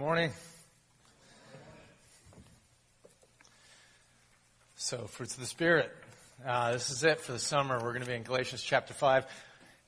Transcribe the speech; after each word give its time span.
morning. 0.00 0.32
So, 4.76 5.04
fruits 5.04 5.34
of 5.34 5.40
the 5.40 5.46
Spirit. 5.46 5.94
Uh, 6.42 6.72
this 6.72 6.88
is 6.88 7.04
it 7.04 7.20
for 7.20 7.32
the 7.32 7.38
summer. 7.38 7.74
We're 7.74 7.92
going 7.92 8.00
to 8.00 8.08
be 8.08 8.14
in 8.14 8.22
Galatians 8.22 8.62
chapter 8.62 8.94
5. 8.94 9.26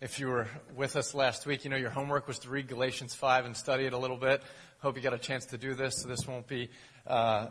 If 0.02 0.20
you 0.20 0.26
were 0.26 0.48
with 0.76 0.96
us 0.96 1.14
last 1.14 1.46
week, 1.46 1.64
you 1.64 1.70
know 1.70 1.78
your 1.78 1.88
homework 1.88 2.28
was 2.28 2.40
to 2.40 2.50
read 2.50 2.68
Galatians 2.68 3.14
5 3.14 3.46
and 3.46 3.56
study 3.56 3.86
it 3.86 3.94
a 3.94 3.96
little 3.96 4.18
bit. 4.18 4.42
Hope 4.82 4.96
you 4.96 5.02
got 5.02 5.14
a 5.14 5.18
chance 5.18 5.46
to 5.46 5.56
do 5.56 5.72
this. 5.72 6.02
So, 6.02 6.08
this 6.08 6.28
won't 6.28 6.46
be 6.46 6.68
uh, 7.06 7.46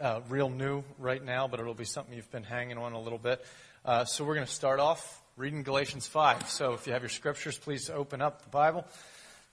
uh, 0.00 0.20
real 0.28 0.50
new 0.50 0.84
right 1.00 1.22
now, 1.22 1.48
but 1.48 1.58
it'll 1.58 1.74
be 1.74 1.84
something 1.84 2.14
you've 2.14 2.30
been 2.30 2.44
hanging 2.44 2.78
on 2.78 2.92
a 2.92 3.00
little 3.00 3.18
bit. 3.18 3.44
Uh, 3.84 4.04
so, 4.04 4.24
we're 4.24 4.36
going 4.36 4.46
to 4.46 4.52
start 4.52 4.78
off 4.78 5.20
reading 5.36 5.64
Galatians 5.64 6.06
5. 6.06 6.48
So, 6.48 6.74
if 6.74 6.86
you 6.86 6.92
have 6.92 7.02
your 7.02 7.08
scriptures, 7.08 7.58
please 7.58 7.90
open 7.90 8.22
up 8.22 8.42
the 8.42 8.50
Bible 8.50 8.86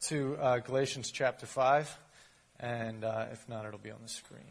to 0.09 0.37
uh, 0.39 0.59
Galatians 0.59 1.09
chapter 1.09 1.47
5. 1.47 2.04
And 2.59 3.03
uh, 3.03 3.25
if 3.31 3.47
not, 3.49 3.65
it'll 3.65 3.79
be 3.79 3.91
on 3.91 4.01
the 4.01 4.09
screen. 4.09 4.43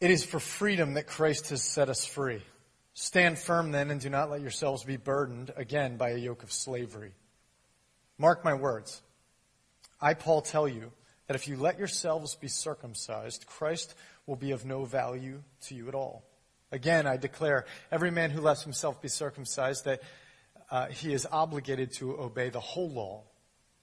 It 0.00 0.10
is 0.10 0.24
for 0.24 0.38
freedom 0.38 0.94
that 0.94 1.08
Christ 1.08 1.50
has 1.50 1.62
set 1.62 1.88
us 1.88 2.04
free. 2.04 2.42
Stand 2.94 3.38
firm 3.38 3.72
then 3.72 3.90
and 3.90 4.00
do 4.00 4.10
not 4.10 4.30
let 4.30 4.40
yourselves 4.40 4.84
be 4.84 4.96
burdened 4.96 5.52
again 5.56 5.96
by 5.96 6.10
a 6.10 6.16
yoke 6.16 6.42
of 6.42 6.52
slavery. 6.52 7.12
Mark 8.16 8.44
my 8.44 8.54
words. 8.54 9.02
I, 10.00 10.14
Paul, 10.14 10.42
tell 10.42 10.68
you 10.68 10.92
that 11.26 11.34
if 11.34 11.48
you 11.48 11.56
let 11.56 11.78
yourselves 11.78 12.36
be 12.36 12.48
circumcised, 12.48 13.46
Christ 13.46 13.94
will 14.26 14.36
be 14.36 14.52
of 14.52 14.64
no 14.64 14.84
value 14.84 15.42
to 15.62 15.74
you 15.74 15.88
at 15.88 15.94
all. 15.94 16.24
Again, 16.70 17.06
I 17.06 17.16
declare 17.16 17.66
every 17.90 18.10
man 18.10 18.30
who 18.30 18.40
lets 18.40 18.62
himself 18.62 19.00
be 19.00 19.08
circumcised 19.08 19.84
that 19.84 20.02
uh, 20.70 20.86
he 20.86 21.12
is 21.12 21.26
obligated 21.30 21.92
to 21.94 22.18
obey 22.18 22.50
the 22.50 22.60
whole 22.60 22.90
law. 22.90 23.22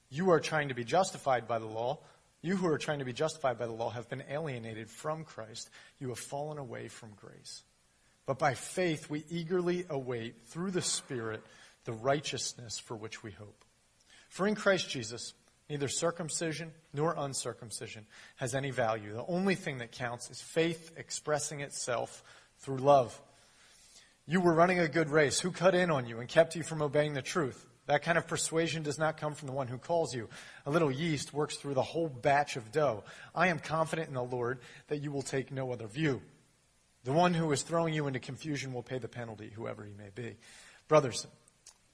You 0.08 0.30
are 0.30 0.40
trying 0.40 0.68
to 0.68 0.74
be 0.74 0.84
justified 0.84 1.48
by 1.48 1.58
the 1.58 1.66
law. 1.66 1.98
You 2.42 2.56
who 2.56 2.68
are 2.68 2.78
trying 2.78 3.00
to 3.00 3.04
be 3.04 3.12
justified 3.12 3.58
by 3.58 3.66
the 3.66 3.72
law 3.72 3.90
have 3.90 4.08
been 4.08 4.22
alienated 4.30 4.88
from 4.88 5.24
Christ. 5.24 5.68
You 5.98 6.10
have 6.10 6.18
fallen 6.18 6.58
away 6.58 6.88
from 6.88 7.10
grace. 7.16 7.62
But 8.24 8.38
by 8.38 8.54
faith, 8.54 9.10
we 9.10 9.24
eagerly 9.30 9.86
await, 9.88 10.46
through 10.46 10.72
the 10.72 10.82
Spirit, 10.82 11.42
the 11.84 11.92
righteousness 11.92 12.78
for 12.78 12.96
which 12.96 13.22
we 13.22 13.30
hope. 13.30 13.64
For 14.28 14.46
in 14.46 14.54
Christ 14.54 14.90
Jesus, 14.90 15.32
neither 15.70 15.88
circumcision 15.88 16.72
nor 16.92 17.14
uncircumcision 17.16 18.06
has 18.36 18.54
any 18.54 18.70
value. 18.70 19.14
The 19.14 19.26
only 19.26 19.54
thing 19.54 19.78
that 19.78 19.92
counts 19.92 20.30
is 20.30 20.40
faith 20.40 20.92
expressing 20.96 21.60
itself 21.60 22.22
through 22.58 22.78
love. 22.78 23.20
You 24.26 24.40
were 24.40 24.52
running 24.52 24.80
a 24.80 24.88
good 24.88 25.08
race. 25.08 25.38
Who 25.38 25.52
cut 25.52 25.74
in 25.74 25.90
on 25.90 26.06
you 26.06 26.18
and 26.18 26.28
kept 26.28 26.56
you 26.56 26.64
from 26.64 26.82
obeying 26.82 27.14
the 27.14 27.22
truth? 27.22 27.64
That 27.86 28.02
kind 28.02 28.18
of 28.18 28.26
persuasion 28.26 28.82
does 28.82 28.98
not 28.98 29.18
come 29.18 29.34
from 29.34 29.46
the 29.46 29.54
one 29.54 29.68
who 29.68 29.78
calls 29.78 30.12
you. 30.12 30.28
A 30.66 30.70
little 30.70 30.90
yeast 30.90 31.32
works 31.32 31.56
through 31.56 31.74
the 31.74 31.82
whole 31.82 32.08
batch 32.08 32.56
of 32.56 32.72
dough. 32.72 33.04
I 33.34 33.48
am 33.48 33.60
confident 33.60 34.08
in 34.08 34.14
the 34.14 34.24
Lord 34.24 34.58
that 34.88 35.00
you 35.00 35.12
will 35.12 35.22
take 35.22 35.52
no 35.52 35.70
other 35.70 35.86
view. 35.86 36.20
The 37.04 37.12
one 37.12 37.34
who 37.34 37.52
is 37.52 37.62
throwing 37.62 37.94
you 37.94 38.08
into 38.08 38.18
confusion 38.18 38.72
will 38.72 38.82
pay 38.82 38.98
the 38.98 39.06
penalty, 39.06 39.52
whoever 39.54 39.84
he 39.84 39.92
may 39.92 40.10
be. 40.12 40.34
Brothers, 40.88 41.28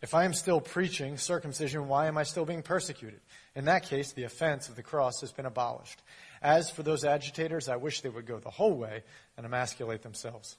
if 0.01 0.15
I 0.15 0.25
am 0.25 0.33
still 0.33 0.63
preaching 0.63 1.19
circumcision, 1.19 1.87
why 1.87 2.07
am 2.07 2.17
I 2.17 2.23
still 2.23 2.47
being 2.47 2.63
persecuted? 2.63 3.21
In 3.55 3.67
that 3.67 3.85
case, 3.85 4.13
the 4.13 4.25
offense 4.25 4.71
of 4.71 4.77
the 4.77 4.83
cross 4.83 5.21
has 5.21 5.33
been 5.33 5.45
abolished. 5.45 6.01
As 6.41 6.71
for 6.71 6.83
those 6.83 7.05
agitators, 7.05 7.69
I 7.69 7.77
wish 7.77 8.01
they 8.01 8.09
would 8.09 8.27
go 8.27 8.39
the 8.39 8.49
whole 8.49 8.75
way 8.75 9.03
and 9.37 9.45
emasculate 9.45 10.01
themselves. 10.01 10.57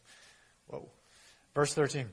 Whoa. 0.68 0.88
Verse 1.56 1.74
13. 1.74 2.10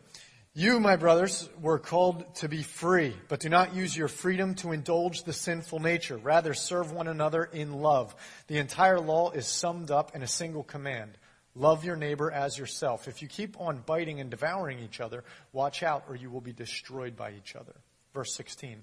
You, 0.53 0.81
my 0.81 0.97
brothers, 0.97 1.49
were 1.61 1.79
called 1.79 2.35
to 2.37 2.49
be 2.49 2.65
free, 2.65 3.15
but 3.29 3.39
do 3.39 3.49
not 3.49 3.75
use 3.75 3.97
your 3.97 4.09
freedom 4.09 4.57
to 4.57 4.73
indulge 4.73 5.23
the 5.23 5.33
sinful 5.33 5.79
nature. 5.79 6.17
Rather, 6.17 6.55
serve 6.55 6.91
one 6.91 7.07
another 7.07 7.45
in 7.45 7.73
love. 7.73 8.15
The 8.49 8.59
entire 8.59 8.99
law 8.99 9.31
is 9.31 9.47
summed 9.47 9.93
up 9.93 10.17
in 10.17 10.23
a 10.23 10.27
single 10.27 10.65
command. 10.65 11.17
Love 11.55 11.85
your 11.85 11.97
neighbor 11.97 12.33
as 12.33 12.59
yourself. 12.59 13.07
If 13.07 13.23
you 13.23 13.29
keep 13.29 13.61
on 13.61 13.83
biting 13.87 14.21
and 14.21 14.29
devouring 14.29 14.81
each 14.81 15.01
other, 15.01 15.25
watch 15.53 15.85
out 15.85 16.05
or 16.09 16.17
you 16.17 16.31
will 16.31 16.41
be 16.41 16.53
destroyed 16.53 17.17
by 17.17 17.33
each 17.33 17.55
other. 17.55 17.75
Verse 18.13 18.35
16. 18.35 18.83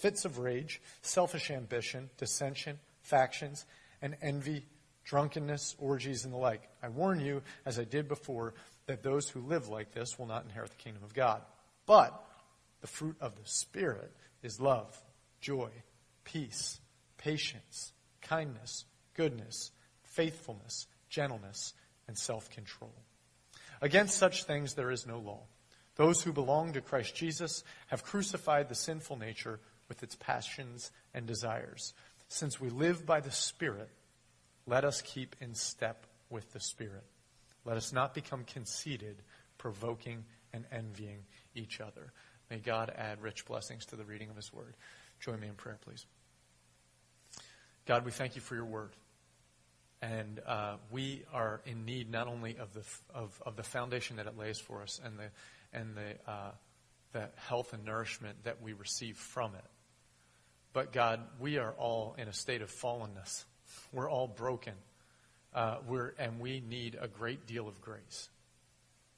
fits 0.00 0.24
of 0.24 0.38
rage, 0.38 0.80
selfish 1.02 1.50
ambition, 1.50 2.10
dissension, 2.16 2.78
factions, 3.02 3.66
and 4.02 4.16
envy, 4.22 4.64
drunkenness, 5.04 5.76
orgies, 5.78 6.24
and 6.24 6.32
the 6.32 6.38
like. 6.38 6.62
I 6.82 6.88
warn 6.88 7.20
you, 7.20 7.42
as 7.66 7.78
I 7.78 7.84
did 7.84 8.08
before, 8.08 8.54
that 8.86 9.02
those 9.02 9.28
who 9.28 9.40
live 9.40 9.68
like 9.68 9.92
this 9.92 10.18
will 10.18 10.26
not 10.26 10.44
inherit 10.44 10.70
the 10.70 10.76
kingdom 10.76 11.04
of 11.04 11.14
God. 11.14 11.42
But 11.86 12.18
the 12.80 12.86
fruit 12.86 13.16
of 13.20 13.36
the 13.36 13.48
Spirit 13.48 14.12
is 14.42 14.60
love, 14.60 14.98
joy, 15.40 15.70
peace, 16.24 16.80
patience, 17.18 17.92
kindness, 18.22 18.84
goodness, 19.14 19.70
faithfulness, 20.02 20.86
gentleness, 21.08 21.74
and 22.08 22.16
self 22.16 22.50
control. 22.50 22.94
Against 23.82 24.18
such 24.18 24.44
things 24.44 24.74
there 24.74 24.90
is 24.90 25.06
no 25.06 25.18
law. 25.18 25.42
Those 25.96 26.22
who 26.22 26.32
belong 26.32 26.72
to 26.72 26.80
Christ 26.80 27.14
Jesus 27.14 27.62
have 27.88 28.04
crucified 28.04 28.68
the 28.68 28.74
sinful 28.74 29.18
nature 29.18 29.60
with 29.90 30.02
its 30.02 30.14
passions 30.14 30.90
and 31.12 31.26
desires. 31.26 31.92
Since 32.28 32.58
we 32.58 32.70
live 32.70 33.04
by 33.04 33.20
the 33.20 33.30
Spirit, 33.30 33.90
let 34.66 34.84
us 34.84 35.02
keep 35.02 35.36
in 35.40 35.54
step 35.54 36.06
with 36.30 36.50
the 36.52 36.60
Spirit. 36.60 37.04
Let 37.66 37.76
us 37.76 37.92
not 37.92 38.14
become 38.14 38.44
conceited, 38.44 39.16
provoking 39.58 40.24
and 40.54 40.64
envying 40.72 41.24
each 41.54 41.80
other. 41.80 42.12
May 42.48 42.58
God 42.58 42.92
add 42.96 43.20
rich 43.20 43.44
blessings 43.44 43.84
to 43.86 43.96
the 43.96 44.04
reading 44.04 44.30
of 44.30 44.36
His 44.36 44.52
Word. 44.52 44.74
Join 45.18 45.40
me 45.40 45.48
in 45.48 45.54
prayer, 45.54 45.78
please. 45.84 46.06
God, 47.86 48.04
we 48.04 48.12
thank 48.12 48.36
you 48.36 48.40
for 48.40 48.54
your 48.54 48.64
Word. 48.64 48.92
And 50.00 50.40
uh, 50.46 50.76
we 50.90 51.24
are 51.32 51.60
in 51.66 51.84
need 51.84 52.10
not 52.10 52.26
only 52.26 52.56
of 52.56 52.72
the, 52.72 52.82
of, 53.12 53.42
of 53.44 53.56
the 53.56 53.62
foundation 53.62 54.16
that 54.16 54.26
it 54.26 54.38
lays 54.38 54.58
for 54.58 54.82
us 54.82 55.00
and 55.04 55.18
the, 55.18 55.78
and 55.78 55.94
the, 55.94 56.30
uh, 56.30 56.50
the 57.12 57.28
health 57.36 57.72
and 57.72 57.84
nourishment 57.84 58.44
that 58.44 58.62
we 58.62 58.72
receive 58.72 59.16
from 59.18 59.54
it, 59.54 59.64
but 60.72 60.92
God, 60.92 61.20
we 61.38 61.58
are 61.58 61.72
all 61.72 62.14
in 62.18 62.28
a 62.28 62.32
state 62.32 62.62
of 62.62 62.70
fallenness. 62.70 63.44
We're 63.92 64.10
all 64.10 64.28
broken. 64.28 64.74
Uh, 65.52 65.78
we're, 65.86 66.12
and 66.18 66.38
we 66.38 66.60
need 66.60 66.96
a 67.00 67.08
great 67.08 67.46
deal 67.46 67.66
of 67.66 67.80
grace. 67.80 68.28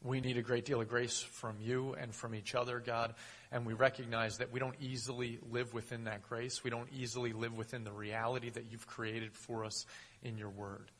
We 0.02 0.20
need 0.20 0.36
a 0.36 0.42
great 0.42 0.64
deal 0.64 0.80
of 0.80 0.88
grace 0.88 1.20
from 1.20 1.56
you 1.60 1.94
and 1.94 2.12
from 2.14 2.34
each 2.34 2.54
other, 2.54 2.80
God. 2.80 3.14
And 3.52 3.64
we 3.66 3.74
recognize 3.74 4.38
that 4.38 4.50
we 4.50 4.58
don't 4.58 4.74
easily 4.80 5.38
live 5.50 5.74
within 5.74 6.04
that 6.04 6.28
grace. 6.28 6.64
We 6.64 6.70
don't 6.70 6.88
easily 6.92 7.32
live 7.32 7.56
within 7.56 7.84
the 7.84 7.92
reality 7.92 8.50
that 8.50 8.64
you've 8.70 8.86
created 8.86 9.34
for 9.34 9.64
us 9.64 9.86
in 10.22 10.38
your 10.38 10.48
word. 10.48 10.90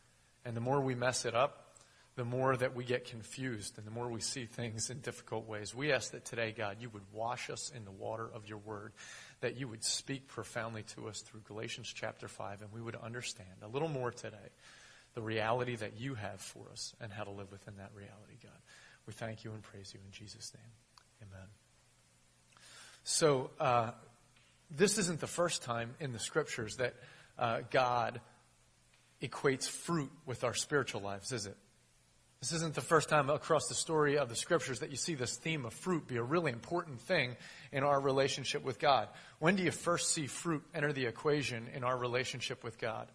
And 0.44 0.56
the 0.56 0.60
more 0.60 0.80
we 0.80 0.94
mess 0.94 1.24
it 1.24 1.34
up, 1.34 1.61
the 2.14 2.24
more 2.24 2.56
that 2.56 2.74
we 2.74 2.84
get 2.84 3.06
confused 3.06 3.78
and 3.78 3.86
the 3.86 3.90
more 3.90 4.08
we 4.08 4.20
see 4.20 4.44
things 4.44 4.90
in 4.90 5.00
difficult 5.00 5.48
ways. 5.48 5.74
We 5.74 5.92
ask 5.92 6.12
that 6.12 6.24
today, 6.24 6.54
God, 6.56 6.76
you 6.80 6.90
would 6.90 7.04
wash 7.12 7.48
us 7.48 7.72
in 7.74 7.84
the 7.84 7.90
water 7.90 8.28
of 8.34 8.46
your 8.46 8.58
word, 8.58 8.92
that 9.40 9.56
you 9.56 9.66
would 9.68 9.82
speak 9.82 10.28
profoundly 10.28 10.82
to 10.94 11.08
us 11.08 11.20
through 11.22 11.40
Galatians 11.48 11.90
chapter 11.94 12.28
5, 12.28 12.62
and 12.62 12.72
we 12.72 12.82
would 12.82 12.96
understand 12.96 13.48
a 13.62 13.68
little 13.68 13.88
more 13.88 14.10
today 14.10 14.36
the 15.14 15.22
reality 15.22 15.76
that 15.76 15.98
you 15.98 16.14
have 16.14 16.40
for 16.40 16.64
us 16.70 16.94
and 17.00 17.12
how 17.12 17.24
to 17.24 17.30
live 17.30 17.50
within 17.50 17.76
that 17.76 17.90
reality, 17.94 18.36
God. 18.42 18.52
We 19.06 19.12
thank 19.12 19.44
you 19.44 19.52
and 19.52 19.62
praise 19.62 19.92
you 19.94 20.00
in 20.04 20.12
Jesus' 20.12 20.52
name. 20.54 21.28
Amen. 21.30 21.48
So, 23.04 23.50
uh, 23.58 23.90
this 24.70 24.96
isn't 24.98 25.20
the 25.20 25.26
first 25.26 25.62
time 25.62 25.94
in 26.00 26.12
the 26.12 26.18
scriptures 26.18 26.76
that 26.76 26.94
uh, 27.38 27.60
God 27.70 28.20
equates 29.20 29.68
fruit 29.68 30.10
with 30.24 30.44
our 30.44 30.54
spiritual 30.54 31.02
lives, 31.02 31.32
is 31.32 31.46
it? 31.46 31.56
This 32.42 32.54
isn't 32.54 32.74
the 32.74 32.80
first 32.80 33.08
time 33.08 33.30
across 33.30 33.68
the 33.68 33.74
story 33.76 34.18
of 34.18 34.28
the 34.28 34.34
scriptures 34.34 34.80
that 34.80 34.90
you 34.90 34.96
see 34.96 35.14
this 35.14 35.36
theme 35.36 35.64
of 35.64 35.72
fruit 35.72 36.08
be 36.08 36.16
a 36.16 36.22
really 36.24 36.50
important 36.50 37.00
thing 37.00 37.36
in 37.70 37.84
our 37.84 38.00
relationship 38.00 38.64
with 38.64 38.80
God. 38.80 39.06
When 39.38 39.54
do 39.54 39.62
you 39.62 39.70
first 39.70 40.10
see 40.10 40.26
fruit 40.26 40.64
enter 40.74 40.92
the 40.92 41.06
equation 41.06 41.68
in 41.72 41.84
our 41.84 41.96
relationship 41.96 42.64
with 42.64 42.80
God? 42.80 43.06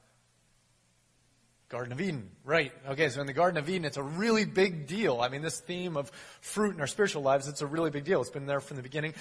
Garden 1.68 1.92
of 1.92 2.00
Eden, 2.00 2.30
right. 2.46 2.72
Okay, 2.88 3.10
so 3.10 3.20
in 3.20 3.28
the 3.28 3.34
Garden 3.34 3.58
of 3.58 3.68
Eden, 3.68 3.84
it's 3.84 3.98
a 3.98 4.02
really 4.02 4.46
big 4.46 4.88
deal. 4.88 5.20
I 5.20 5.28
mean, 5.28 5.42
this 5.42 5.60
theme 5.60 5.98
of 5.98 6.10
fruit 6.40 6.76
in 6.76 6.80
our 6.80 6.88
spiritual 6.88 7.22
lives, 7.22 7.50
it's 7.50 7.62
a 7.62 7.68
really 7.68 7.90
big 7.90 8.06
deal. 8.06 8.22
It's 8.22 8.30
been 8.30 8.46
there 8.46 8.62
from 8.62 8.78
the 8.78 8.84
beginning. 8.84 9.14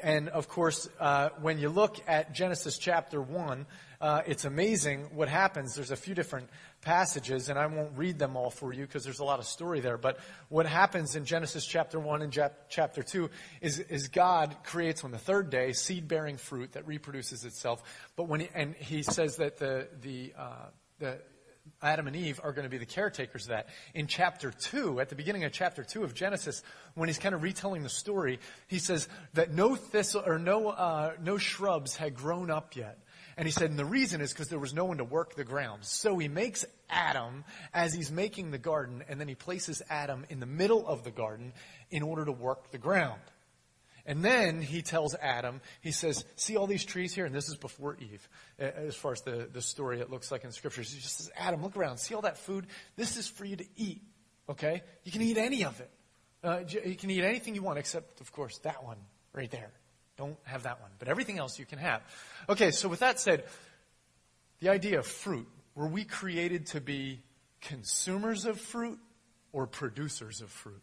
And 0.00 0.28
of 0.28 0.46
course, 0.46 0.88
uh, 1.00 1.30
when 1.40 1.58
you 1.58 1.68
look 1.68 1.96
at 2.06 2.32
Genesis 2.32 2.78
chapter 2.78 3.20
1, 3.20 3.66
uh, 4.00 4.22
it's 4.24 4.44
amazing 4.44 5.08
what 5.12 5.28
happens. 5.28 5.74
There's 5.74 5.90
a 5.90 5.96
few 5.96 6.14
different 6.14 6.48
passages, 6.80 7.48
and 7.48 7.58
I 7.58 7.66
won't 7.66 7.96
read 7.96 8.18
them 8.18 8.36
all 8.36 8.50
for 8.50 8.72
you 8.72 8.86
because 8.86 9.04
there's 9.04 9.18
a 9.18 9.24
lot 9.24 9.38
of 9.38 9.46
story 9.46 9.80
there. 9.80 9.98
But 9.98 10.18
what 10.48 10.66
happens 10.66 11.16
in 11.16 11.24
Genesis 11.24 11.66
chapter 11.66 12.00
1 12.00 12.22
and 12.22 12.50
chapter 12.68 13.02
2 13.02 13.30
is, 13.60 13.78
is 13.78 14.08
God 14.08 14.56
creates 14.64 15.04
on 15.04 15.10
the 15.10 15.18
third 15.18 15.50
day 15.50 15.72
seed 15.72 16.08
bearing 16.08 16.36
fruit 16.36 16.72
that 16.72 16.86
reproduces 16.86 17.44
itself. 17.44 17.82
But 18.16 18.28
when 18.28 18.40
he, 18.40 18.48
and 18.54 18.74
he 18.76 19.02
says 19.02 19.36
that 19.36 19.58
the, 19.58 19.88
the, 20.00 20.32
uh, 20.38 20.66
the 20.98 21.18
Adam 21.82 22.06
and 22.06 22.16
Eve 22.16 22.40
are 22.42 22.52
going 22.52 22.64
to 22.64 22.70
be 22.70 22.78
the 22.78 22.86
caretakers 22.86 23.44
of 23.44 23.50
that. 23.50 23.68
In 23.94 24.06
chapter 24.06 24.50
2, 24.50 25.00
at 25.00 25.08
the 25.08 25.14
beginning 25.14 25.44
of 25.44 25.52
chapter 25.52 25.82
2 25.82 26.04
of 26.04 26.14
Genesis, 26.14 26.62
when 26.94 27.08
he's 27.08 27.18
kind 27.18 27.34
of 27.34 27.42
retelling 27.42 27.82
the 27.82 27.88
story, 27.88 28.38
he 28.68 28.78
says 28.78 29.08
that 29.34 29.52
no 29.52 29.74
thistle 29.74 30.22
or 30.26 30.38
no, 30.38 30.68
uh, 30.68 31.12
no 31.22 31.38
shrubs 31.38 31.96
had 31.96 32.14
grown 32.14 32.50
up 32.50 32.76
yet. 32.76 32.98
And 33.40 33.46
he 33.46 33.52
said, 33.52 33.70
and 33.70 33.78
the 33.78 33.86
reason 33.86 34.20
is 34.20 34.34
because 34.34 34.48
there 34.48 34.58
was 34.58 34.74
no 34.74 34.84
one 34.84 34.98
to 34.98 35.04
work 35.04 35.34
the 35.34 35.44
ground. 35.44 35.86
So 35.86 36.18
he 36.18 36.28
makes 36.28 36.66
Adam 36.90 37.42
as 37.72 37.94
he's 37.94 38.10
making 38.10 38.50
the 38.50 38.58
garden, 38.58 39.02
and 39.08 39.18
then 39.18 39.28
he 39.28 39.34
places 39.34 39.80
Adam 39.88 40.26
in 40.28 40.40
the 40.40 40.46
middle 40.46 40.86
of 40.86 41.04
the 41.04 41.10
garden 41.10 41.54
in 41.90 42.02
order 42.02 42.26
to 42.26 42.32
work 42.32 42.70
the 42.70 42.76
ground. 42.76 43.22
And 44.04 44.22
then 44.22 44.60
he 44.60 44.82
tells 44.82 45.14
Adam, 45.14 45.62
he 45.80 45.90
says, 45.90 46.22
See 46.36 46.58
all 46.58 46.66
these 46.66 46.84
trees 46.84 47.14
here? 47.14 47.24
And 47.24 47.34
this 47.34 47.48
is 47.48 47.56
before 47.56 47.96
Eve, 47.98 48.28
as 48.58 48.94
far 48.94 49.12
as 49.12 49.22
the, 49.22 49.48
the 49.50 49.62
story 49.62 50.00
it 50.00 50.10
looks 50.10 50.30
like 50.30 50.44
in 50.44 50.52
scriptures. 50.52 50.92
He 50.92 51.00
just 51.00 51.16
says, 51.16 51.30
Adam, 51.34 51.62
look 51.62 51.78
around. 51.78 51.96
See 51.96 52.14
all 52.14 52.20
that 52.20 52.36
food? 52.36 52.66
This 52.96 53.16
is 53.16 53.26
for 53.26 53.46
you 53.46 53.56
to 53.56 53.64
eat. 53.74 54.02
Okay? 54.50 54.82
You 55.04 55.12
can 55.12 55.22
eat 55.22 55.38
any 55.38 55.64
of 55.64 55.80
it. 55.80 55.90
Uh, 56.44 56.60
you 56.68 56.94
can 56.94 57.10
eat 57.10 57.24
anything 57.24 57.54
you 57.54 57.62
want, 57.62 57.78
except, 57.78 58.20
of 58.20 58.32
course, 58.32 58.58
that 58.64 58.84
one 58.84 58.98
right 59.32 59.50
there. 59.50 59.70
Don't 60.20 60.36
have 60.42 60.64
that 60.64 60.82
one. 60.82 60.90
But 60.98 61.08
everything 61.08 61.38
else 61.38 61.58
you 61.58 61.64
can 61.64 61.78
have. 61.78 62.02
Okay, 62.46 62.72
so 62.72 62.90
with 62.90 63.00
that 63.00 63.18
said, 63.18 63.44
the 64.58 64.68
idea 64.68 64.98
of 64.98 65.06
fruit, 65.06 65.48
were 65.74 65.86
we 65.86 66.04
created 66.04 66.66
to 66.66 66.80
be 66.82 67.22
consumers 67.62 68.44
of 68.44 68.60
fruit 68.60 68.98
or 69.50 69.66
producers 69.66 70.42
of 70.42 70.50
fruit? 70.50 70.82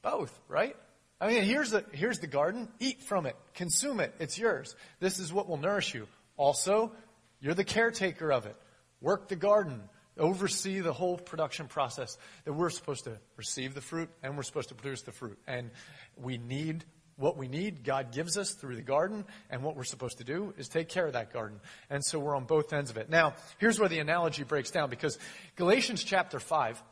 Both, 0.00 0.32
right? 0.48 0.74
I 1.20 1.28
mean, 1.28 1.42
here's 1.42 1.72
the, 1.72 1.84
here's 1.92 2.20
the 2.20 2.26
garden. 2.26 2.66
Eat 2.78 3.02
from 3.02 3.26
it. 3.26 3.36
Consume 3.52 4.00
it. 4.00 4.14
It's 4.18 4.38
yours. 4.38 4.74
This 4.98 5.18
is 5.18 5.30
what 5.30 5.46
will 5.46 5.58
nourish 5.58 5.92
you. 5.92 6.08
Also, 6.38 6.90
you're 7.38 7.52
the 7.52 7.64
caretaker 7.64 8.32
of 8.32 8.46
it. 8.46 8.56
Work 9.02 9.28
the 9.28 9.36
garden. 9.36 9.82
Oversee 10.18 10.80
the 10.80 10.92
whole 10.92 11.16
production 11.16 11.66
process 11.66 12.18
that 12.44 12.52
we're 12.52 12.70
supposed 12.70 13.04
to 13.04 13.18
receive 13.36 13.74
the 13.74 13.80
fruit 13.80 14.10
and 14.22 14.36
we're 14.36 14.42
supposed 14.42 14.68
to 14.68 14.74
produce 14.74 15.02
the 15.02 15.12
fruit. 15.12 15.38
And 15.46 15.70
we 16.16 16.36
need 16.36 16.84
what 17.20 17.36
we 17.36 17.48
need, 17.48 17.84
God 17.84 18.12
gives 18.12 18.38
us 18.38 18.52
through 18.52 18.76
the 18.76 18.82
garden, 18.82 19.26
and 19.50 19.62
what 19.62 19.76
we're 19.76 19.84
supposed 19.84 20.18
to 20.18 20.24
do 20.24 20.54
is 20.56 20.68
take 20.68 20.88
care 20.88 21.06
of 21.06 21.12
that 21.12 21.32
garden. 21.32 21.60
And 21.90 22.02
so 22.02 22.18
we're 22.18 22.34
on 22.34 22.44
both 22.44 22.72
ends 22.72 22.90
of 22.90 22.96
it. 22.96 23.10
Now, 23.10 23.34
here's 23.58 23.78
where 23.78 23.90
the 23.90 23.98
analogy 23.98 24.42
breaks 24.42 24.70
down 24.70 24.88
because 24.88 25.18
Galatians 25.56 26.02
chapter 26.02 26.40
5 26.40 26.82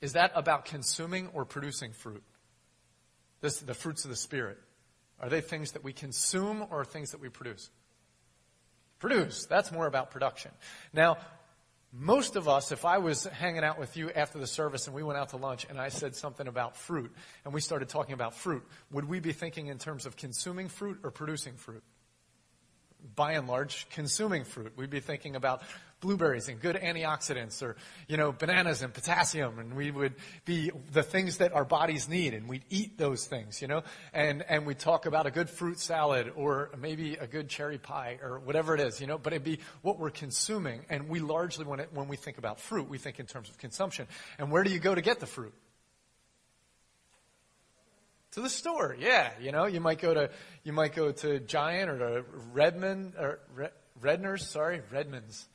is 0.00 0.12
that 0.12 0.30
about 0.34 0.66
consuming 0.66 1.28
or 1.32 1.44
producing 1.44 1.92
fruit? 1.92 2.22
This, 3.40 3.58
the 3.58 3.74
fruits 3.74 4.04
of 4.04 4.10
the 4.10 4.16
Spirit. 4.16 4.58
Are 5.20 5.28
they 5.28 5.40
things 5.40 5.72
that 5.72 5.82
we 5.82 5.92
consume 5.92 6.64
or 6.70 6.84
things 6.84 7.10
that 7.10 7.20
we 7.20 7.28
produce? 7.28 7.68
Produce. 9.00 9.46
That's 9.46 9.72
more 9.72 9.86
about 9.86 10.10
production. 10.10 10.52
Now, 10.92 11.18
most 11.92 12.36
of 12.36 12.48
us, 12.48 12.70
if 12.70 12.84
I 12.84 12.98
was 12.98 13.24
hanging 13.24 13.64
out 13.64 13.78
with 13.78 13.96
you 13.96 14.10
after 14.10 14.38
the 14.38 14.46
service 14.46 14.86
and 14.86 14.94
we 14.94 15.02
went 15.02 15.18
out 15.18 15.30
to 15.30 15.36
lunch 15.38 15.66
and 15.70 15.80
I 15.80 15.88
said 15.88 16.14
something 16.14 16.46
about 16.46 16.76
fruit 16.76 17.14
and 17.44 17.54
we 17.54 17.60
started 17.60 17.88
talking 17.88 18.12
about 18.12 18.34
fruit, 18.34 18.62
would 18.90 19.06
we 19.06 19.20
be 19.20 19.32
thinking 19.32 19.68
in 19.68 19.78
terms 19.78 20.04
of 20.04 20.16
consuming 20.16 20.68
fruit 20.68 20.98
or 21.02 21.10
producing 21.10 21.54
fruit? 21.54 21.82
By 23.14 23.32
and 23.32 23.48
large, 23.48 23.88
consuming 23.90 24.44
fruit. 24.44 24.72
We'd 24.76 24.90
be 24.90 25.00
thinking 25.00 25.34
about 25.34 25.62
blueberries 26.00 26.48
and 26.48 26.60
good 26.60 26.76
antioxidants 26.76 27.62
or, 27.62 27.76
you 28.06 28.16
know, 28.16 28.32
bananas 28.32 28.82
and 28.82 28.94
potassium 28.94 29.58
and 29.58 29.74
we 29.74 29.90
would 29.90 30.14
be 30.44 30.70
the 30.92 31.02
things 31.02 31.38
that 31.38 31.52
our 31.52 31.64
bodies 31.64 32.08
need 32.08 32.34
and 32.34 32.48
we'd 32.48 32.64
eat 32.70 32.96
those 32.98 33.26
things, 33.26 33.60
you 33.60 33.68
know, 33.68 33.82
and, 34.12 34.44
and 34.48 34.66
we'd 34.66 34.78
talk 34.78 35.06
about 35.06 35.26
a 35.26 35.30
good 35.30 35.50
fruit 35.50 35.78
salad 35.78 36.32
or 36.36 36.70
maybe 36.78 37.14
a 37.14 37.26
good 37.26 37.48
cherry 37.48 37.78
pie 37.78 38.18
or 38.22 38.38
whatever 38.38 38.74
it 38.74 38.80
is, 38.80 39.00
you 39.00 39.06
know, 39.06 39.18
but 39.18 39.32
it'd 39.32 39.44
be 39.44 39.58
what 39.82 39.98
we're 39.98 40.10
consuming 40.10 40.84
and 40.88 41.08
we 41.08 41.20
largely, 41.20 41.64
when, 41.64 41.80
it, 41.80 41.88
when 41.92 42.08
we 42.08 42.16
think 42.16 42.38
about 42.38 42.60
fruit, 42.60 42.88
we 42.88 42.98
think 42.98 43.18
in 43.18 43.26
terms 43.26 43.48
of 43.48 43.58
consumption. 43.58 44.06
And 44.38 44.50
where 44.52 44.62
do 44.62 44.70
you 44.70 44.78
go 44.78 44.94
to 44.94 45.02
get 45.02 45.20
the 45.20 45.26
fruit? 45.26 45.54
To 48.32 48.42
the 48.42 48.50
store, 48.50 48.94
yeah. 48.98 49.30
You 49.40 49.52
know, 49.52 49.64
you 49.64 49.80
might 49.80 50.00
go 50.00 50.12
to 50.12 50.30
you 50.62 50.72
might 50.72 50.94
go 50.94 51.12
to 51.12 51.40
Giant 51.40 51.90
or 51.90 51.98
to 51.98 52.24
Redmond 52.52 53.14
or 53.18 53.40
Redner's, 54.00 54.46
sorry, 54.46 54.82
Redmond's. 54.92 55.48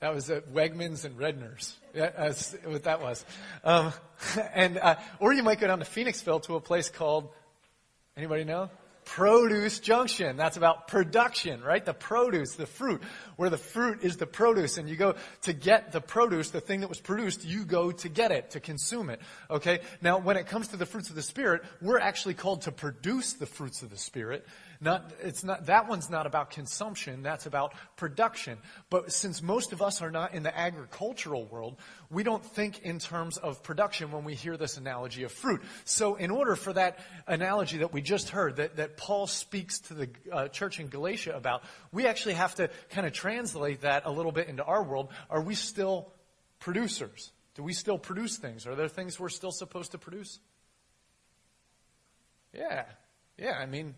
That 0.00 0.14
was 0.14 0.30
at 0.30 0.52
Wegmans 0.52 1.04
and 1.04 1.18
Redner's. 1.18 1.76
That's 1.94 2.56
what 2.64 2.84
that 2.84 3.02
was. 3.02 3.24
Um, 3.62 3.92
and 4.54 4.78
uh, 4.78 4.96
or 5.18 5.32
you 5.32 5.42
might 5.42 5.60
go 5.60 5.66
down 5.66 5.78
to 5.80 5.84
Phoenixville 5.84 6.42
to 6.44 6.56
a 6.56 6.60
place 6.60 6.88
called 6.88 7.28
anybody 8.16 8.44
know? 8.44 8.70
Produce 9.04 9.80
Junction. 9.80 10.36
That's 10.36 10.56
about 10.56 10.86
production, 10.86 11.62
right? 11.62 11.84
The 11.84 11.94
produce, 11.94 12.54
the 12.54 12.66
fruit, 12.66 13.02
where 13.36 13.50
the 13.50 13.58
fruit 13.58 14.00
is 14.02 14.18
the 14.18 14.26
produce, 14.26 14.78
and 14.78 14.88
you 14.88 14.94
go 14.94 15.16
to 15.42 15.52
get 15.52 15.90
the 15.90 16.00
produce, 16.00 16.50
the 16.50 16.60
thing 16.60 16.80
that 16.80 16.88
was 16.88 17.00
produced, 17.00 17.44
you 17.44 17.64
go 17.64 17.90
to 17.90 18.08
get 18.08 18.30
it, 18.30 18.50
to 18.50 18.60
consume 18.60 19.10
it. 19.10 19.20
Okay? 19.50 19.80
Now, 20.00 20.18
when 20.18 20.36
it 20.36 20.46
comes 20.46 20.68
to 20.68 20.76
the 20.76 20.86
fruits 20.86 21.08
of 21.08 21.16
the 21.16 21.22
Spirit, 21.22 21.62
we're 21.80 21.98
actually 21.98 22.34
called 22.34 22.62
to 22.62 22.72
produce 22.72 23.32
the 23.32 23.46
fruits 23.46 23.82
of 23.82 23.90
the 23.90 23.96
Spirit. 23.96 24.46
Not, 24.82 25.12
it's 25.22 25.44
not, 25.44 25.66
that 25.66 25.88
one's 25.88 26.08
not 26.08 26.26
about 26.26 26.50
consumption, 26.50 27.22
that's 27.22 27.44
about 27.44 27.74
production. 27.96 28.56
But 28.88 29.12
since 29.12 29.42
most 29.42 29.74
of 29.74 29.82
us 29.82 30.00
are 30.00 30.10
not 30.10 30.32
in 30.32 30.42
the 30.42 30.58
agricultural 30.58 31.44
world, 31.44 31.76
we 32.08 32.22
don't 32.22 32.42
think 32.42 32.80
in 32.80 32.98
terms 32.98 33.36
of 33.36 33.62
production 33.62 34.10
when 34.10 34.24
we 34.24 34.34
hear 34.34 34.56
this 34.56 34.78
analogy 34.78 35.24
of 35.24 35.32
fruit. 35.32 35.60
So 35.84 36.14
in 36.14 36.30
order 36.30 36.56
for 36.56 36.72
that 36.72 36.98
analogy 37.26 37.78
that 37.78 37.92
we 37.92 38.00
just 38.00 38.30
heard, 38.30 38.56
that, 38.56 38.76
that 38.76 38.96
Paul 38.96 39.26
speaks 39.26 39.80
to 39.80 39.94
the 39.94 40.08
uh, 40.32 40.48
church 40.48 40.80
in 40.80 40.88
Galatia 40.88 41.36
about, 41.36 41.62
we 41.92 42.06
actually 42.06 42.34
have 42.34 42.54
to 42.54 42.70
kind 42.88 43.06
of 43.06 43.12
translate 43.12 43.82
that 43.82 44.06
a 44.06 44.10
little 44.10 44.32
bit 44.32 44.48
into 44.48 44.64
our 44.64 44.82
world. 44.82 45.10
Are 45.28 45.42
we 45.42 45.54
still 45.54 46.10
producers? 46.58 47.32
Do 47.54 47.62
we 47.62 47.74
still 47.74 47.98
produce 47.98 48.38
things? 48.38 48.66
Are 48.66 48.74
there 48.74 48.88
things 48.88 49.20
we're 49.20 49.28
still 49.28 49.52
supposed 49.52 49.92
to 49.92 49.98
produce? 49.98 50.38
Yeah. 52.54 52.84
Yeah, 53.36 53.58
I 53.58 53.66
mean, 53.66 53.94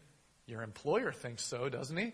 your 0.46 0.62
employer 0.62 1.12
thinks 1.12 1.44
so, 1.44 1.68
doesn't 1.68 1.96
he? 1.96 2.12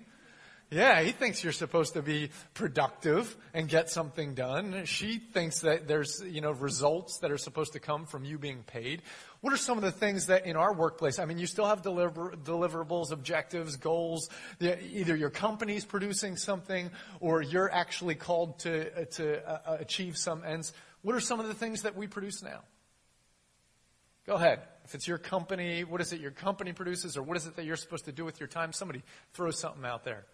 Yeah, 0.70 1.00
he 1.00 1.12
thinks 1.12 1.42
you're 1.42 1.54
supposed 1.54 1.94
to 1.94 2.02
be 2.02 2.28
productive 2.52 3.35
and 3.54 3.70
get 3.70 3.88
something 3.88 4.35
done. 4.35 4.85
She 4.85 5.18
thinks 5.18 5.62
that 5.62 5.88
there's, 5.88 6.23
you 6.28 6.42
know, 6.42 6.50
results 6.50 7.20
that 7.20 7.30
are 7.30 7.38
supposed 7.38 7.73
to 7.73 7.80
come 7.80 8.04
from 8.04 8.26
you 8.26 8.38
being 8.38 8.64
paid. 8.64 9.00
What 9.40 9.54
are 9.54 9.56
some 9.56 9.78
of 9.78 9.85
the 9.85 9.90
things 9.90 10.26
that 10.26 10.44
in 10.44 10.56
our 10.56 10.75
workplace, 10.75 11.18
I 11.18 11.25
mean, 11.25 11.38
you 11.38 11.47
still 11.47 11.64
have 11.64 11.80
deliver, 11.80 12.32
deliverables, 12.32 13.12
objectives, 13.12 13.76
goals. 13.76 14.28
Either 14.61 15.16
your 15.16 15.30
company's 15.30 15.87
producing 15.87 16.37
something 16.37 16.90
or 17.20 17.40
you're 17.40 17.73
actually 17.73 18.16
called 18.16 18.58
to, 18.61 19.06
to 19.06 19.49
uh, 19.49 19.78
achieve 19.80 20.18
some 20.18 20.44
ends. 20.44 20.75
What 21.00 21.14
are 21.14 21.20
some 21.20 21.40
of 21.40 21.47
the 21.47 21.54
things 21.54 21.82
that 21.82 21.97
we 21.97 22.06
produce 22.06 22.42
now? 22.42 22.61
Go 24.28 24.35
ahead. 24.35 24.61
If 24.85 24.94
it's 24.94 25.08
your 25.08 25.16
company, 25.16 25.85
what 25.85 26.02
is 26.02 26.12
it 26.12 26.20
your 26.20 26.30
company 26.30 26.75
produces, 26.75 27.16
or 27.16 27.23
what 27.23 27.38
is 27.38 27.47
it 27.47 27.56
that 27.56 27.64
you're 27.64 27.76
supposed 27.76 28.04
to 28.04 28.12
do 28.12 28.26
with 28.26 28.38
your 28.38 28.47
time? 28.47 28.75
Somebody 28.75 29.02
throw 29.32 29.50
something 29.50 29.87
out 29.87 30.04
there. 30.04 30.26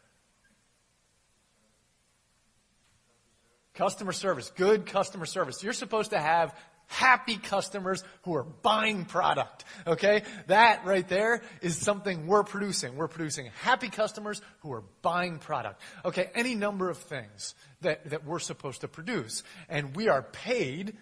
Customer 3.74 4.10
service. 4.10 4.50
Good 4.56 4.86
customer 4.86 5.26
service. 5.26 5.62
You're 5.62 5.72
supposed 5.72 6.10
to 6.10 6.18
have 6.18 6.56
happy 6.86 7.36
customers 7.36 8.02
who 8.22 8.34
are 8.34 8.42
buying 8.42 9.04
product. 9.04 9.64
Okay? 9.86 10.24
That 10.48 10.84
right 10.84 11.08
there 11.08 11.42
is 11.62 11.76
something 11.76 12.26
we're 12.26 12.42
producing. 12.42 12.96
We're 12.96 13.06
producing 13.06 13.50
happy 13.62 13.90
customers 13.90 14.42
who 14.60 14.72
are 14.72 14.82
buying 15.02 15.38
product. 15.38 15.80
Okay? 16.04 16.30
Any 16.34 16.56
number 16.56 16.90
of 16.90 16.98
things 16.98 17.54
that, 17.80 18.10
that 18.10 18.24
we're 18.24 18.40
supposed 18.40 18.80
to 18.80 18.88
produce. 18.88 19.44
And 19.68 19.94
we 19.94 20.08
are 20.08 20.22
paid 20.22 20.96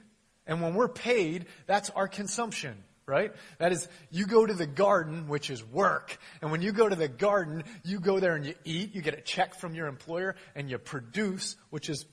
and 0.46 0.61
when 0.61 0.75
we're 0.75 0.88
paid, 0.88 1.46
that's 1.66 1.90
our 1.90 2.08
consumption, 2.08 2.76
right? 3.06 3.32
That 3.58 3.72
is, 3.72 3.88
you 4.11 4.26
go 4.26 4.44
to 4.44 4.54
the 4.54 4.66
garden, 4.66 5.28
which 5.28 5.50
is 5.50 5.64
work. 5.64 6.18
And 6.40 6.50
when 6.50 6.62
you 6.62 6.72
go 6.72 6.88
to 6.88 6.96
the 6.96 7.08
garden, 7.08 7.64
you 7.84 8.00
go 8.00 8.20
there 8.20 8.34
and 8.34 8.44
you 8.44 8.54
eat, 8.64 8.94
you 8.94 9.02
get 9.02 9.14
a 9.14 9.20
check 9.20 9.54
from 9.54 9.75
your 9.75 9.87
employer, 9.87 10.34
and 10.54 10.70
you 10.70 10.78
produce, 10.78 11.56
which 11.70 11.88
is 11.88 12.06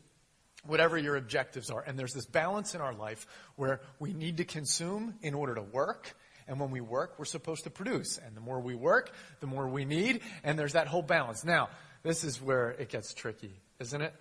whatever 0.65 0.97
your 0.97 1.15
objectives 1.15 1.69
are. 1.69 1.81
And 1.81 1.97
there's 1.97 2.13
this 2.13 2.25
balance 2.25 2.75
in 2.75 2.81
our 2.81 2.93
life 2.93 3.25
where 3.55 3.81
we 3.99 4.13
need 4.13 4.37
to 4.37 4.45
consume 4.45 5.15
in 5.21 5.33
order 5.33 5.55
to 5.55 5.61
work. 5.61 6.15
And 6.47 6.59
when 6.59 6.71
we 6.71 6.81
work, 6.81 7.15
we're 7.17 7.25
supposed 7.25 7.63
to 7.63 7.69
produce. 7.69 8.17
And 8.17 8.35
the 8.35 8.41
more 8.41 8.59
we 8.59 8.75
work, 8.75 9.13
the 9.39 9.47
more 9.47 9.67
we 9.67 9.85
need. 9.85 10.21
And 10.43 10.57
there's 10.57 10.73
that 10.73 10.87
whole 10.87 11.03
balance. 11.03 11.45
Now, 11.45 11.69
this 12.03 12.23
is 12.23 12.41
where 12.41 12.71
it 12.71 12.89
gets 12.89 13.13
tricky, 13.13 13.59
isn't 13.79 14.01
it? 14.01 14.13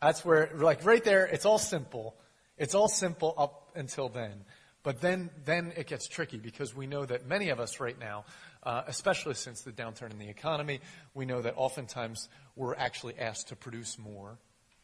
That's 0.00 0.24
where, 0.24 0.50
like 0.54 0.84
right 0.84 1.02
there, 1.02 1.26
it's 1.26 1.44
all 1.44 1.58
simple. 1.58 2.16
It's 2.56 2.74
all 2.74 2.88
simple 2.88 3.34
up 3.36 3.72
until 3.74 4.08
then. 4.08 4.44
But 4.82 5.00
then, 5.00 5.30
then 5.46 5.72
it 5.76 5.86
gets 5.86 6.06
tricky 6.06 6.38
because 6.38 6.76
we 6.76 6.86
know 6.86 7.06
that 7.06 7.26
many 7.26 7.48
of 7.48 7.58
us 7.58 7.80
right 7.80 7.98
now, 7.98 8.26
uh, 8.62 8.82
especially 8.86 9.34
since 9.34 9.62
the 9.62 9.72
downturn 9.72 10.10
in 10.10 10.18
the 10.18 10.28
economy, 10.28 10.80
we 11.14 11.24
know 11.24 11.40
that 11.40 11.54
oftentimes 11.56 12.28
we're 12.54 12.74
actually 12.74 13.18
asked 13.18 13.48
to 13.48 13.56
produce 13.56 13.98
more 13.98 14.38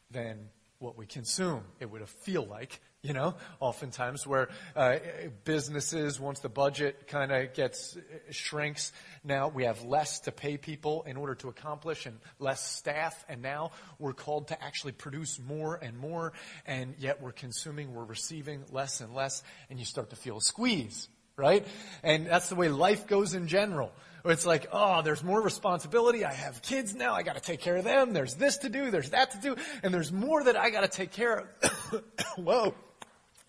than 0.09 0.49
what 0.79 0.97
we 0.97 1.05
consume. 1.05 1.63
It 1.79 1.91
would 1.91 2.07
feel 2.09 2.43
like, 2.43 2.81
you 3.03 3.13
know, 3.13 3.33
oftentimes 3.59 4.27
where 4.27 4.49
uh, 4.75 4.97
businesses, 5.43 6.19
once 6.19 6.39
the 6.39 6.49
budget 6.49 7.07
kind 7.07 7.31
of 7.31 7.53
gets 7.53 7.97
shrinks, 8.29 8.93
now 9.23 9.47
we 9.47 9.63
have 9.63 9.83
less 9.83 10.19
to 10.21 10.31
pay 10.31 10.55
people 10.57 11.03
in 11.07 11.17
order 11.17 11.33
to 11.33 11.49
accomplish 11.49 12.05
and 12.05 12.19
less 12.37 12.63
staff, 12.63 13.25
and 13.27 13.41
now 13.41 13.71
we're 13.97 14.13
called 14.13 14.49
to 14.49 14.63
actually 14.63 14.91
produce 14.91 15.39
more 15.39 15.75
and 15.81 15.97
more, 15.97 16.33
and 16.67 16.93
yet 16.99 17.21
we're 17.21 17.31
consuming, 17.31 17.95
we're 17.95 18.03
receiving 18.03 18.63
less 18.71 19.01
and 19.01 19.15
less, 19.15 19.41
and 19.71 19.79
you 19.79 19.85
start 19.85 20.11
to 20.11 20.15
feel 20.15 20.37
a 20.37 20.41
squeeze, 20.41 21.09
right? 21.35 21.65
And 22.03 22.27
that's 22.27 22.49
the 22.49 22.55
way 22.55 22.69
life 22.69 23.07
goes 23.07 23.33
in 23.33 23.47
general. 23.47 23.91
It's 24.25 24.45
like, 24.45 24.67
oh, 24.71 25.01
there's 25.01 25.23
more 25.23 25.41
responsibility. 25.41 26.23
I 26.23 26.33
have 26.33 26.61
kids 26.61 26.93
now. 26.93 27.15
I 27.15 27.23
got 27.23 27.33
to 27.33 27.41
take 27.41 27.61
care 27.61 27.77
of 27.77 27.83
them. 27.83 28.13
There's 28.13 28.35
this 28.35 28.57
to 28.59 28.69
do. 28.69 28.91
There's 28.91 29.09
that 29.09 29.31
to 29.31 29.37
do. 29.39 29.55
And 29.81 29.91
there's 29.91 30.11
more 30.11 30.43
that 30.43 30.55
I 30.55 30.69
got 30.69 30.81
to 30.81 30.87
take 30.87 31.11
care 31.11 31.47
of. 31.63 32.03
Whoa. 32.37 32.75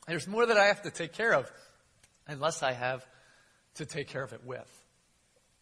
There's 0.06 0.26
more 0.26 0.46
that 0.46 0.56
I 0.56 0.66
have 0.66 0.82
to 0.82 0.90
take 0.90 1.12
care 1.12 1.34
of 1.34 1.50
unless 2.26 2.62
I 2.62 2.72
have 2.72 3.06
to 3.76 3.86
take 3.86 4.08
care 4.08 4.22
of 4.22 4.32
it 4.32 4.44
with. 4.44 4.68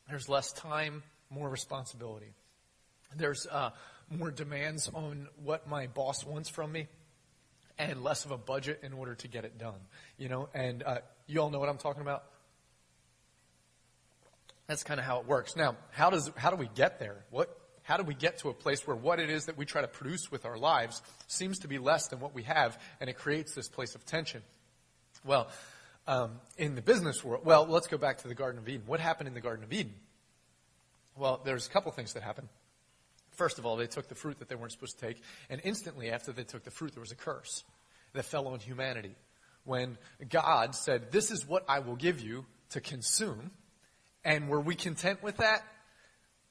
There's 0.08 0.28
less 0.28 0.52
time, 0.52 1.02
more 1.28 1.48
responsibility. 1.48 2.32
There's 3.16 3.46
uh, 3.46 3.70
more 4.10 4.30
demands 4.30 4.90
on 4.92 5.28
what 5.42 5.68
my 5.68 5.86
boss 5.86 6.24
wants 6.24 6.48
from 6.48 6.72
me 6.72 6.88
and 7.78 8.02
less 8.02 8.24
of 8.24 8.30
a 8.30 8.38
budget 8.38 8.80
in 8.82 8.92
order 8.92 9.14
to 9.14 9.28
get 9.28 9.44
it 9.44 9.58
done. 9.58 9.80
You 10.18 10.28
know, 10.28 10.48
and 10.54 10.82
uh, 10.82 10.98
you 11.26 11.40
all 11.40 11.50
know 11.50 11.58
what 11.58 11.68
I'm 11.68 11.78
talking 11.78 12.02
about? 12.02 12.24
That's 14.66 14.84
kind 14.84 15.00
of 15.00 15.06
how 15.06 15.20
it 15.20 15.26
works. 15.26 15.56
Now, 15.56 15.76
how 15.90 16.10
does 16.10 16.30
how 16.36 16.50
do 16.50 16.56
we 16.56 16.68
get 16.74 16.98
there? 16.98 17.24
What 17.30 17.56
how 17.82 17.96
do 17.96 18.04
we 18.04 18.14
get 18.14 18.38
to 18.38 18.48
a 18.48 18.54
place 18.54 18.86
where 18.86 18.96
what 18.96 19.20
it 19.20 19.30
is 19.30 19.46
that 19.46 19.56
we 19.56 19.64
try 19.64 19.80
to 19.80 19.88
produce 19.88 20.30
with 20.30 20.44
our 20.44 20.58
lives 20.58 21.02
seems 21.26 21.60
to 21.60 21.68
be 21.68 21.78
less 21.78 22.08
than 22.08 22.20
what 22.20 22.34
we 22.34 22.42
have, 22.44 22.78
and 23.00 23.10
it 23.10 23.16
creates 23.16 23.54
this 23.54 23.68
place 23.68 23.94
of 23.94 24.04
tension? 24.04 24.42
Well, 25.24 25.48
um, 26.06 26.40
in 26.56 26.74
the 26.74 26.82
business 26.82 27.24
world, 27.24 27.44
well, 27.44 27.66
let's 27.66 27.86
go 27.86 27.98
back 27.98 28.18
to 28.18 28.28
the 28.28 28.34
Garden 28.34 28.58
of 28.58 28.68
Eden. 28.68 28.82
What 28.86 29.00
happened 29.00 29.28
in 29.28 29.34
the 29.34 29.40
Garden 29.40 29.64
of 29.64 29.72
Eden? 29.72 29.94
Well, 31.16 31.40
there's 31.44 31.66
a 31.66 31.70
couple 31.70 31.92
things 31.92 32.14
that 32.14 32.22
happened. 32.22 32.48
First 33.32 33.58
of 33.58 33.66
all, 33.66 33.76
they 33.76 33.86
took 33.86 34.08
the 34.08 34.14
fruit 34.14 34.38
that 34.38 34.48
they 34.48 34.54
weren't 34.54 34.72
supposed 34.72 34.98
to 34.98 35.06
take, 35.06 35.22
and 35.48 35.60
instantly 35.64 36.10
after 36.10 36.32
they 36.32 36.44
took 36.44 36.64
the 36.64 36.70
fruit, 36.70 36.92
there 36.94 37.00
was 37.00 37.12
a 37.12 37.16
curse 37.16 37.64
that 38.12 38.24
fell 38.24 38.48
on 38.48 38.58
humanity. 38.58 39.14
When 39.64 39.98
God 40.28 40.74
said, 40.74 41.12
This 41.12 41.30
is 41.30 41.46
what 41.46 41.64
I 41.68 41.80
will 41.80 41.96
give 41.96 42.20
you 42.20 42.44
to 42.70 42.80
consume, 42.80 43.50
and 44.24 44.48
were 44.48 44.60
we 44.60 44.74
content 44.74 45.22
with 45.22 45.38
that? 45.38 45.62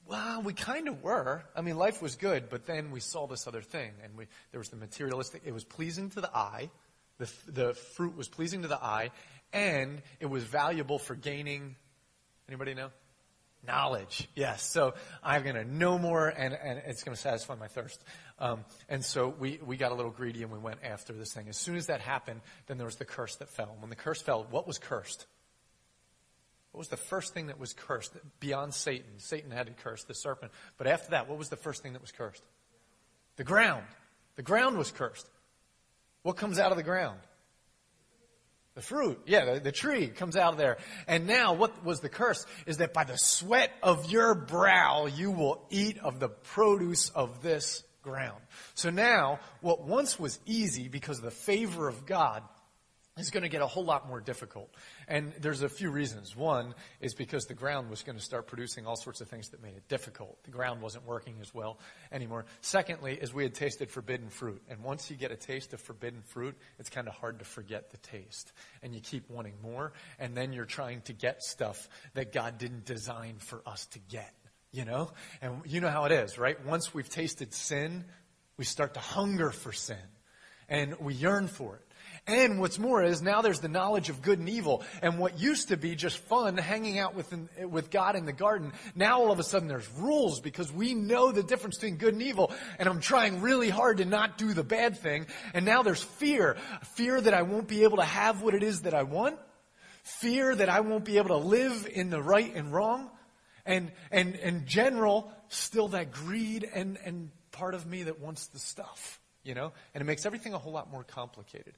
Well, 0.10 0.42
we 0.42 0.54
kind 0.54 0.88
of 0.88 1.04
were. 1.04 1.44
I 1.56 1.62
mean, 1.62 1.78
life 1.78 2.02
was 2.02 2.16
good, 2.16 2.50
but 2.50 2.66
then 2.66 2.90
we 2.90 3.00
saw 3.00 3.28
this 3.28 3.46
other 3.46 3.62
thing, 3.62 3.92
and 4.04 4.18
we, 4.18 4.26
there 4.52 4.60
was 4.60 4.70
the 4.70 4.76
materialistic. 4.76 5.44
It 5.46 5.54
was 5.54 5.64
pleasing 5.64 6.10
to 6.12 6.22
the 6.22 6.36
eye. 6.36 6.72
The, 7.20 7.30
the 7.48 7.74
fruit 7.76 8.18
was 8.18 8.28
pleasing 8.28 8.64
to 8.64 8.68
the 8.68 8.84
eye, 8.84 9.12
and 9.54 10.02
it 10.20 10.26
was 10.26 10.44
valuable 10.44 10.98
for 10.98 11.14
gaining. 11.14 11.76
Anybody 12.48 12.74
know? 12.74 12.90
Knowledge. 13.68 14.28
Yes. 14.34 14.64
So 14.64 14.96
I'm 15.24 15.44
going 15.44 15.54
to 15.54 15.64
know 15.64 16.00
more, 16.00 16.28
and, 16.28 16.56
and 16.56 16.82
it's 16.88 17.04
going 17.04 17.16
to 17.16 17.22
satisfy 17.22 17.54
my 17.54 17.68
thirst. 17.68 18.04
Um, 18.40 18.66
and 18.88 19.06
so 19.06 19.28
we, 19.28 19.60
we 19.64 19.78
got 19.78 19.92
a 19.92 19.96
little 19.96 20.10
greedy, 20.10 20.42
and 20.42 20.52
we 20.52 20.58
went 20.58 20.80
after 20.84 21.14
this 21.14 21.34
thing. 21.34 21.50
As 21.50 21.58
soon 21.58 21.76
as 21.76 21.86
that 21.86 22.02
happened, 22.02 22.42
then 22.66 22.78
there 22.78 22.88
was 22.88 22.96
the 22.96 23.06
curse 23.06 23.36
that 23.36 23.50
fell. 23.50 23.78
When 23.80 23.92
the 23.92 23.96
curse 23.96 24.24
fell, 24.24 24.48
what 24.50 24.66
was 24.66 24.80
cursed? 24.80 25.28
What 26.72 26.80
was 26.80 26.88
the 26.90 26.98
first 26.98 27.34
thing 27.34 27.48
that 27.48 27.60
was 27.60 27.74
cursed 27.74 28.14
beyond 28.40 28.74
Satan? 28.74 29.10
Satan 29.18 29.52
had 29.52 29.68
to 29.68 29.74
curse 29.74 30.04
the 30.04 30.14
serpent. 30.14 30.52
But 30.78 30.88
after 30.88 31.12
that, 31.12 31.28
what 31.28 31.38
was 31.38 31.50
the 31.50 31.56
first 31.56 31.82
thing 31.82 31.94
that 31.94 32.02
was 32.02 32.12
cursed? 32.12 32.44
The 33.38 33.44
ground. 33.44 33.86
The 34.36 34.44
ground 34.44 34.78
was 34.78 34.92
cursed. 34.92 35.28
What 36.22 36.38
comes 36.38 36.60
out 36.60 36.72
of 36.72 36.78
the 36.78 36.84
ground? 36.84 37.20
The 38.76 38.82
fruit. 38.82 39.20
Yeah, 39.26 39.54
the, 39.54 39.60
the, 39.60 39.72
tree 39.72 40.08
comes 40.08 40.38
out 40.38 40.54
of 40.54 40.60
there. 40.60 40.78
And 41.08 41.28
now 41.28 41.54
what 41.54 41.84
was 41.84 42.02
the 42.02 42.10
curse 42.10 42.46
is 42.66 42.78
that 42.78 42.94
by 42.94 43.04
the 43.04 43.18
sweat 43.18 43.72
of 43.82 44.10
your 44.12 44.36
brow 44.36 45.08
you 45.08 45.32
will 45.32 45.66
eat 45.70 45.98
of 45.98 46.20
the 46.20 46.30
produce 46.30 47.10
of 47.10 47.42
this 47.42 47.84
ground. 48.04 48.42
So 48.76 48.90
now 48.90 49.40
what 49.62 49.82
once 49.82 50.20
was 50.20 50.40
easy 50.46 50.88
because 50.88 51.18
of 51.18 51.24
the 51.24 51.32
favor 51.32 51.88
of 51.90 52.06
God 52.06 52.44
is 53.20 53.32
going 53.32 53.44
to 53.44 53.50
get 53.50 53.62
a 53.62 53.68
whole 53.68 53.86
lot 53.86 54.08
more 54.08 54.22
difficult. 54.22 54.70
And 55.08 55.34
there's 55.40 55.62
a 55.62 55.70
few 55.70 55.90
reasons. 55.90 56.36
One 56.36 56.74
is 57.02 57.14
because 57.14 57.46
the 57.46 57.54
ground 57.54 57.90
was 57.90 58.04
going 58.04 58.18
to 58.18 58.24
start 58.24 58.48
producing 58.48 58.86
all 58.86 58.96
sorts 58.96 59.22
of 59.22 59.28
things 59.28 59.50
that 59.50 59.62
made 59.62 59.76
it 59.76 59.88
difficult. 59.88 60.44
The 60.44 60.52
ground 60.52 60.82
wasn't 60.82 61.06
working 61.06 61.36
as 61.42 61.54
well 61.54 61.80
anymore. 62.12 62.46
Secondly, 62.62 63.18
is 63.22 63.34
we 63.34 63.44
had 63.44 63.54
tasted 63.54 63.90
forbidden 63.90 64.30
fruit. 64.30 64.62
And 64.70 64.84
once 64.84 65.10
you 65.10 65.18
get 65.18 65.32
a 65.32 65.36
taste 65.36 65.74
of 65.74 65.82
forbidden 65.82 66.22
fruit, 66.22 66.56
it's 66.80 66.90
kind 66.90 67.08
of 67.08 67.14
hard 67.14 67.40
to 67.40 67.46
forget 67.46 67.92
the 67.92 67.98
taste. 67.98 68.52
And 68.84 68.94
you 68.94 69.02
keep 69.02 69.30
wanting 69.30 69.56
more, 69.62 69.94
and 70.20 70.36
then 70.36 70.54
you're 70.54 70.66
trying 70.66 71.02
to 71.02 71.14
get 71.14 71.44
stuff 71.44 71.90
that 72.14 72.34
God 72.34 72.58
didn't 72.58 72.86
design 72.86 73.36
for 73.40 73.62
us 73.66 73.86
to 73.88 74.00
get. 74.00 74.34
You 74.72 74.86
know? 74.86 75.12
And 75.42 75.62
you 75.66 75.82
know 75.82 75.90
how 75.90 76.06
it 76.06 76.12
is, 76.12 76.38
right? 76.38 76.64
Once 76.66 76.94
we've 76.94 77.10
tasted 77.10 77.54
sin, 77.54 78.06
we 78.58 78.66
start 78.66 78.94
to 78.96 79.00
hunger 79.00 79.52
for 79.52 79.72
sin. 79.72 79.98
And 80.68 80.96
we 81.00 81.16
yearn 81.16 81.48
for 81.48 81.78
it. 81.78 81.89
And 82.30 82.60
what's 82.60 82.78
more 82.78 83.04
is 83.04 83.24
now 83.24 83.42
there's 83.42 83.60
the 83.60 83.68
knowledge 83.68 84.10
of 84.10 84.22
good 84.22 84.38
and 84.38 84.48
evil. 84.48 84.84
And 85.02 85.18
what 85.18 85.40
used 85.40 85.70
to 85.70 85.78
be 85.78 85.96
just 85.96 86.20
fun 86.20 86.58
hanging 86.58 87.00
out 87.00 87.16
with, 87.16 87.34
with 87.60 87.90
God 87.90 88.16
in 88.16 88.26
the 88.26 88.34
garden, 88.34 88.72
now 88.94 89.20
all 89.20 89.32
of 89.32 89.40
a 89.40 89.44
sudden 89.44 89.68
there's 89.68 89.90
rules 89.98 90.40
because 90.40 90.72
we 90.72 90.94
know 90.94 91.32
the 91.32 91.42
difference 91.42 91.78
between 91.78 91.98
good 91.98 92.14
and 92.14 92.22
evil. 92.22 92.52
And 92.78 92.88
I'm 92.88 93.00
trying 93.00 93.42
really 93.42 93.72
hard 93.72 93.98
to 93.98 94.06
not 94.06 94.38
do 94.38 94.54
the 94.54 94.64
bad 94.64 95.00
thing. 95.00 95.26
And 95.56 95.66
now 95.66 95.82
there's 95.82 96.04
fear. 96.04 96.56
Fear 96.94 97.20
that 97.22 97.34
I 97.34 97.42
won't 97.42 97.68
be 97.68 97.82
able 97.82 97.98
to 97.98 98.04
have 98.04 98.44
what 98.44 98.54
it 98.54 98.62
is 98.62 98.84
that 98.84 98.94
I 98.94 99.04
want. 99.04 99.40
Fear 100.04 100.56
that 100.58 100.70
I 100.70 100.82
won't 100.82 101.06
be 101.06 101.18
able 101.18 101.30
to 101.30 101.38
live 101.38 101.88
in 101.92 102.12
the 102.12 102.22
right 102.22 102.54
and 102.54 102.72
wrong. 102.72 103.10
And, 103.66 103.92
and, 104.12 104.36
in 104.36 104.68
general, 104.68 105.32
still 105.48 105.90
that 105.90 106.12
greed 106.12 106.68
and, 106.74 106.98
and 107.04 107.32
part 107.52 107.74
of 107.74 107.88
me 107.88 108.04
that 108.04 108.20
wants 108.20 108.48
the 108.48 108.60
stuff, 108.60 109.20
you 109.44 109.56
know? 109.56 109.74
And 109.94 110.02
it 110.02 110.06
makes 110.06 110.26
everything 110.26 110.54
a 110.54 110.60
whole 110.60 110.72
lot 110.72 110.92
more 110.92 111.04
complicated. 111.04 111.74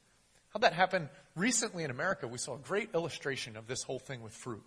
How'd 0.54 0.64
that 0.64 0.74
happen? 0.74 1.10
Recently 1.36 1.84
in 1.84 1.92
America, 1.92 2.28
we 2.28 2.38
saw 2.38 2.56
a 2.56 2.60
great 2.60 2.90
illustration 2.94 3.56
of 3.56 3.68
this 3.68 3.84
whole 3.84 4.00
thing 4.00 4.22
with 4.22 4.34
fruit. 4.34 4.64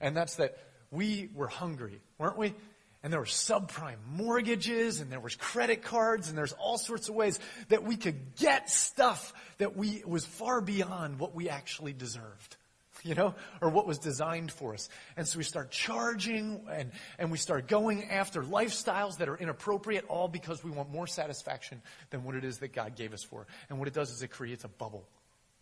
And 0.00 0.16
that's 0.16 0.36
that 0.36 0.56
we 0.90 1.28
were 1.34 1.48
hungry, 1.48 2.00
weren't 2.18 2.38
we? 2.38 2.54
And 3.02 3.12
there 3.12 3.20
were 3.20 3.26
subprime 3.26 3.96
mortgages 4.06 5.00
and 5.00 5.10
there 5.10 5.20
was 5.20 5.34
credit 5.34 5.82
cards 5.82 6.28
and 6.28 6.36
there's 6.36 6.52
all 6.52 6.76
sorts 6.76 7.08
of 7.08 7.14
ways 7.14 7.38
that 7.68 7.82
we 7.82 7.96
could 7.96 8.36
get 8.36 8.68
stuff 8.68 9.32
that 9.58 9.76
we 9.76 10.02
was 10.06 10.24
far 10.24 10.60
beyond 10.60 11.18
what 11.18 11.34
we 11.34 11.48
actually 11.48 11.94
deserved. 11.94 12.56
You 13.10 13.14
know, 13.14 13.34
or 13.62 13.70
what 13.70 13.86
was 13.86 13.98
designed 13.98 14.52
for 14.52 14.74
us. 14.74 14.90
And 15.16 15.26
so 15.26 15.38
we 15.38 15.44
start 15.44 15.70
charging 15.70 16.66
and, 16.70 16.92
and 17.18 17.30
we 17.30 17.38
start 17.38 17.66
going 17.66 18.04
after 18.04 18.42
lifestyles 18.42 19.18
that 19.18 19.28
are 19.28 19.36
inappropriate, 19.36 20.04
all 20.08 20.28
because 20.28 20.62
we 20.62 20.70
want 20.70 20.90
more 20.90 21.06
satisfaction 21.06 21.80
than 22.10 22.24
what 22.24 22.34
it 22.34 22.44
is 22.44 22.58
that 22.58 22.74
God 22.74 22.96
gave 22.96 23.14
us 23.14 23.22
for. 23.22 23.46
And 23.70 23.78
what 23.78 23.88
it 23.88 23.94
does 23.94 24.10
is 24.10 24.22
it 24.22 24.28
creates 24.28 24.64
a 24.64 24.68
bubble. 24.68 25.08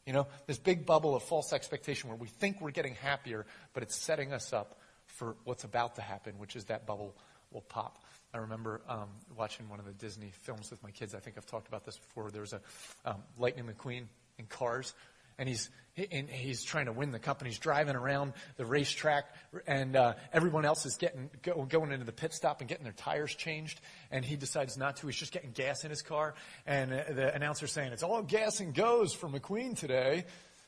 You 0.04 0.14
know, 0.14 0.26
this 0.46 0.58
big 0.58 0.84
bubble 0.84 1.14
of 1.14 1.22
false 1.22 1.52
expectation 1.52 2.08
where 2.08 2.18
we 2.18 2.26
think 2.26 2.60
we're 2.60 2.70
getting 2.72 2.94
happier, 2.94 3.46
but 3.72 3.82
it's 3.82 3.94
setting 3.94 4.32
us 4.32 4.52
up 4.52 4.80
for 5.06 5.36
what's 5.44 5.64
about 5.64 5.94
to 5.96 6.02
happen, 6.02 6.38
which 6.38 6.56
is 6.56 6.64
that 6.64 6.86
bubble 6.86 7.14
will 7.52 7.60
pop. 7.62 8.02
I 8.32 8.38
remember 8.38 8.82
um, 8.88 9.08
watching 9.36 9.68
one 9.68 9.78
of 9.78 9.86
the 9.86 9.92
Disney 9.92 10.32
films 10.42 10.70
with 10.70 10.82
my 10.82 10.90
kids. 10.90 11.14
I 11.14 11.18
think 11.18 11.36
I've 11.38 11.46
talked 11.46 11.68
about 11.68 11.84
this 11.84 11.96
before. 11.96 12.30
There 12.30 12.42
was 12.42 12.52
a 12.52 12.60
um, 13.04 13.22
Lightning 13.38 13.64
McQueen 13.64 14.04
in 14.38 14.46
Cars, 14.46 14.94
and 15.38 15.48
he's 15.48 15.70
and 16.10 16.28
he's 16.28 16.62
trying 16.62 16.86
to 16.86 16.92
win 16.92 17.10
the 17.10 17.18
cup, 17.18 17.40
and 17.40 17.48
he's 17.48 17.58
driving 17.58 17.96
around 17.96 18.32
the 18.56 18.64
racetrack, 18.64 19.24
and 19.66 19.96
uh, 19.96 20.14
everyone 20.32 20.64
else 20.64 20.86
is 20.86 20.96
getting 20.96 21.30
go, 21.42 21.64
going 21.64 21.92
into 21.92 22.04
the 22.04 22.12
pit 22.12 22.32
stop 22.32 22.60
and 22.60 22.68
getting 22.68 22.84
their 22.84 22.92
tires 22.92 23.34
changed, 23.34 23.80
and 24.10 24.24
he 24.24 24.36
decides 24.36 24.76
not 24.76 24.96
to. 24.98 25.06
He's 25.06 25.16
just 25.16 25.32
getting 25.32 25.52
gas 25.52 25.84
in 25.84 25.90
his 25.90 26.02
car, 26.02 26.34
and 26.66 26.92
uh, 26.92 27.02
the 27.10 27.34
announcer's 27.34 27.72
saying 27.72 27.92
it's 27.92 28.02
all 28.02 28.22
gas 28.22 28.60
and 28.60 28.74
goes 28.74 29.12
for 29.12 29.28
McQueen 29.28 29.76
today. 29.76 30.24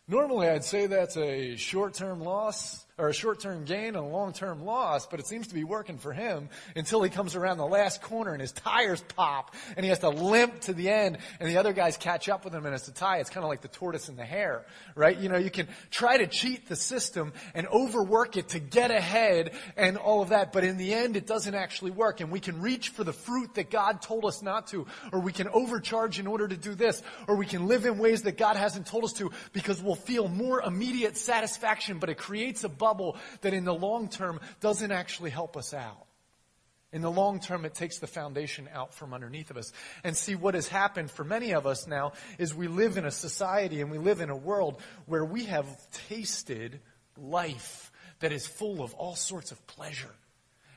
Normally, 0.08 0.48
I'd 0.48 0.64
say 0.64 0.86
that's 0.86 1.16
a 1.16 1.54
short-term 1.54 2.20
loss 2.20 2.84
or 3.00 3.08
a 3.08 3.14
short 3.14 3.40
term 3.40 3.64
gain 3.64 3.88
and 3.88 3.96
a 3.96 4.02
long 4.02 4.32
term 4.32 4.64
loss, 4.64 5.06
but 5.06 5.18
it 5.18 5.26
seems 5.26 5.48
to 5.48 5.54
be 5.54 5.64
working 5.64 5.96
for 5.96 6.12
him 6.12 6.50
until 6.76 7.02
he 7.02 7.08
comes 7.08 7.34
around 7.34 7.56
the 7.56 7.66
last 7.66 8.02
corner 8.02 8.32
and 8.32 8.40
his 8.40 8.52
tires 8.52 9.02
pop 9.16 9.54
and 9.76 9.84
he 9.84 9.88
has 9.88 10.00
to 10.00 10.10
limp 10.10 10.60
to 10.60 10.74
the 10.74 10.90
end 10.90 11.16
and 11.40 11.48
the 11.48 11.56
other 11.56 11.72
guys 11.72 11.96
catch 11.96 12.28
up 12.28 12.44
with 12.44 12.54
him 12.54 12.66
and 12.66 12.74
it's 12.74 12.86
a 12.88 12.92
tie. 12.92 13.18
It's 13.18 13.30
kind 13.30 13.42
of 13.42 13.48
like 13.48 13.62
the 13.62 13.68
tortoise 13.68 14.08
and 14.10 14.18
the 14.18 14.24
hare, 14.24 14.66
right? 14.94 15.16
You 15.16 15.30
know, 15.30 15.38
you 15.38 15.50
can 15.50 15.66
try 15.90 16.18
to 16.18 16.26
cheat 16.26 16.68
the 16.68 16.76
system 16.76 17.32
and 17.54 17.66
overwork 17.68 18.36
it 18.36 18.50
to 18.50 18.58
get 18.58 18.90
ahead 18.90 19.52
and 19.76 19.96
all 19.96 20.20
of 20.20 20.28
that, 20.28 20.52
but 20.52 20.62
in 20.62 20.76
the 20.76 20.92
end 20.92 21.16
it 21.16 21.26
doesn't 21.26 21.54
actually 21.54 21.92
work 21.92 22.20
and 22.20 22.30
we 22.30 22.40
can 22.40 22.60
reach 22.60 22.90
for 22.90 23.02
the 23.02 23.14
fruit 23.14 23.54
that 23.54 23.70
God 23.70 24.02
told 24.02 24.26
us 24.26 24.42
not 24.42 24.66
to, 24.68 24.86
or 25.10 25.20
we 25.20 25.32
can 25.32 25.48
overcharge 25.48 26.18
in 26.18 26.26
order 26.26 26.46
to 26.46 26.56
do 26.56 26.74
this, 26.74 27.02
or 27.26 27.36
we 27.36 27.46
can 27.46 27.66
live 27.66 27.86
in 27.86 27.96
ways 27.96 28.22
that 28.22 28.36
God 28.36 28.56
hasn't 28.56 28.86
told 28.86 29.04
us 29.04 29.14
to 29.14 29.30
because 29.54 29.82
we'll 29.82 29.94
feel 29.94 30.28
more 30.28 30.60
immediate 30.60 31.16
satisfaction, 31.16 31.98
but 31.98 32.10
it 32.10 32.18
creates 32.18 32.62
a 32.64 32.68
that 33.40 33.54
in 33.54 33.64
the 33.64 33.74
long 33.74 34.08
term 34.08 34.40
doesn't 34.60 34.92
actually 34.92 35.30
help 35.30 35.56
us 35.56 35.74
out. 35.74 36.06
In 36.92 37.02
the 37.02 37.10
long 37.10 37.38
term, 37.38 37.64
it 37.64 37.74
takes 37.74 37.98
the 37.98 38.08
foundation 38.08 38.68
out 38.72 38.94
from 38.94 39.14
underneath 39.14 39.50
of 39.50 39.56
us. 39.56 39.72
And 40.02 40.16
see, 40.16 40.34
what 40.34 40.54
has 40.54 40.66
happened 40.66 41.10
for 41.10 41.22
many 41.22 41.52
of 41.52 41.66
us 41.66 41.86
now 41.86 42.12
is 42.36 42.52
we 42.52 42.66
live 42.66 42.96
in 42.96 43.04
a 43.04 43.12
society 43.12 43.80
and 43.80 43.90
we 43.90 43.98
live 43.98 44.20
in 44.20 44.28
a 44.28 44.36
world 44.36 44.80
where 45.06 45.24
we 45.24 45.44
have 45.44 45.66
tasted 46.08 46.80
life 47.16 47.92
that 48.18 48.32
is 48.32 48.46
full 48.46 48.82
of 48.82 48.92
all 48.94 49.14
sorts 49.14 49.52
of 49.52 49.66
pleasure. 49.68 50.10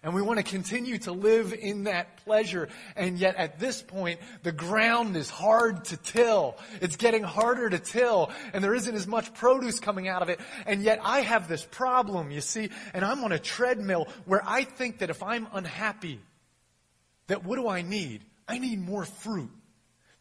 And 0.03 0.13
we 0.13 0.21
want 0.21 0.37
to 0.37 0.43
continue 0.43 0.97
to 0.99 1.13
live 1.13 1.53
in 1.53 1.85
that 1.85 2.17
pleasure. 2.25 2.67
And 2.97 3.17
yet 3.17 3.37
at 3.37 3.57
this 3.57 3.81
point, 3.81 4.19
the 4.43 4.51
ground 4.51 5.15
is 5.15 5.29
hard 5.29 5.85
to 5.85 5.97
till. 5.97 6.57
It's 6.81 6.97
getting 6.97 7.23
harder 7.23 7.69
to 7.69 7.79
till. 7.79 8.29
And 8.53 8.61
there 8.61 8.75
isn't 8.75 8.93
as 8.93 9.07
much 9.07 9.33
produce 9.33 9.79
coming 9.79 10.09
out 10.09 10.21
of 10.21 10.27
it. 10.27 10.41
And 10.65 10.83
yet 10.83 10.99
I 11.01 11.21
have 11.21 11.47
this 11.47 11.63
problem, 11.63 12.31
you 12.31 12.41
see, 12.41 12.69
and 12.93 13.05
I'm 13.05 13.23
on 13.23 13.31
a 13.31 13.39
treadmill 13.39 14.09
where 14.25 14.41
I 14.45 14.65
think 14.65 14.99
that 14.99 15.09
if 15.09 15.23
I'm 15.23 15.47
unhappy, 15.53 16.19
that 17.27 17.45
what 17.45 17.55
do 17.55 17.69
I 17.69 17.81
need? 17.81 18.25
I 18.45 18.59
need 18.59 18.81
more 18.81 19.05
fruit 19.05 19.51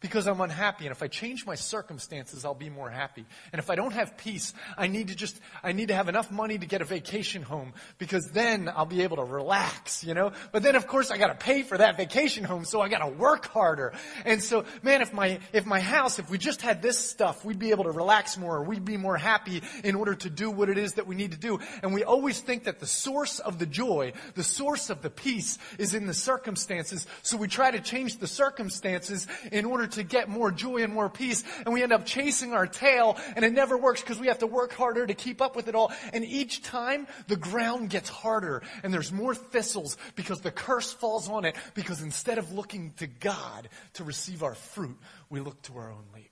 because 0.03 0.27
I'm 0.27 0.41
unhappy. 0.41 0.85
And 0.85 0.91
if 0.91 1.01
I 1.01 1.07
change 1.07 1.45
my 1.45 1.55
circumstances, 1.55 2.43
I'll 2.43 2.53
be 2.53 2.69
more 2.69 2.89
happy. 2.89 3.25
And 3.53 3.59
if 3.59 3.69
I 3.69 3.75
don't 3.75 3.93
have 3.93 4.17
peace, 4.17 4.53
I 4.77 4.87
need 4.87 5.07
to 5.07 5.15
just, 5.15 5.39
I 5.63 5.71
need 5.71 5.87
to 5.87 5.95
have 5.95 6.09
enough 6.09 6.29
money 6.29 6.57
to 6.57 6.65
get 6.65 6.81
a 6.81 6.85
vacation 6.85 7.41
home 7.41 7.73
because 7.99 8.29
then 8.31 8.69
I'll 8.75 8.85
be 8.85 9.03
able 9.03 9.15
to 9.15 9.23
relax, 9.23 10.03
you 10.03 10.13
know? 10.13 10.33
But 10.51 10.61
then 10.61 10.75
of 10.75 10.87
course 10.87 11.09
I 11.09 11.17
gotta 11.17 11.35
pay 11.35 11.63
for 11.63 11.77
that 11.77 11.95
vacation 11.95 12.43
home, 12.43 12.65
so 12.65 12.81
I 12.81 12.89
gotta 12.89 13.07
work 13.07 13.47
harder. 13.47 13.93
And 14.25 14.43
so, 14.43 14.65
man, 14.83 15.01
if 15.01 15.13
my, 15.13 15.39
if 15.53 15.65
my 15.65 15.79
house, 15.79 16.19
if 16.19 16.29
we 16.29 16.37
just 16.37 16.61
had 16.61 16.81
this 16.81 16.99
stuff, 16.99 17.45
we'd 17.45 17.57
be 17.57 17.71
able 17.71 17.85
to 17.85 17.91
relax 17.91 18.37
more, 18.37 18.61
we'd 18.61 18.83
be 18.83 18.97
more 18.97 19.15
happy 19.15 19.63
in 19.85 19.95
order 19.95 20.15
to 20.15 20.29
do 20.29 20.51
what 20.51 20.67
it 20.67 20.77
is 20.77 20.95
that 20.95 21.07
we 21.07 21.15
need 21.15 21.31
to 21.31 21.39
do. 21.39 21.61
And 21.81 21.93
we 21.93 22.03
always 22.03 22.41
think 22.41 22.65
that 22.65 22.81
the 22.81 22.87
source 22.87 23.39
of 23.39 23.57
the 23.57 23.65
joy, 23.65 24.11
the 24.35 24.43
source 24.43 24.89
of 24.89 25.01
the 25.01 25.09
peace 25.09 25.59
is 25.77 25.93
in 25.93 26.07
the 26.07 26.13
circumstances, 26.13 27.07
so 27.21 27.37
we 27.37 27.47
try 27.47 27.71
to 27.71 27.79
change 27.79 28.17
the 28.17 28.27
circumstances 28.27 29.27
in 29.49 29.63
order 29.63 29.87
to 29.95 30.03
get 30.03 30.29
more 30.29 30.51
joy 30.51 30.83
and 30.83 30.93
more 30.93 31.09
peace. 31.09 31.43
And 31.65 31.73
we 31.73 31.83
end 31.83 31.91
up 31.91 32.05
chasing 32.05 32.53
our 32.53 32.67
tail 32.67 33.17
and 33.35 33.43
it 33.43 33.53
never 33.53 33.77
works 33.77 34.01
because 34.01 34.19
we 34.19 34.27
have 34.27 34.39
to 34.39 34.47
work 34.47 34.73
harder 34.73 35.05
to 35.05 35.13
keep 35.13 35.41
up 35.41 35.55
with 35.55 35.67
it 35.67 35.75
all. 35.75 35.91
And 36.11 36.23
each 36.23 36.61
time 36.63 37.07
the 37.27 37.35
ground 37.35 37.89
gets 37.89 38.09
harder 38.09 38.63
and 38.83 38.93
there's 38.93 39.11
more 39.11 39.35
thistles 39.35 39.97
because 40.15 40.41
the 40.41 40.51
curse 40.51 40.91
falls 40.91 41.29
on 41.29 41.45
it 41.45 41.55
because 41.73 42.01
instead 42.01 42.37
of 42.37 42.53
looking 42.53 42.93
to 42.97 43.07
God 43.07 43.69
to 43.93 44.03
receive 44.03 44.43
our 44.43 44.55
fruit, 44.55 44.97
we 45.29 45.39
look 45.39 45.61
to 45.63 45.77
our 45.77 45.91
own 45.91 46.05
labor. 46.13 46.29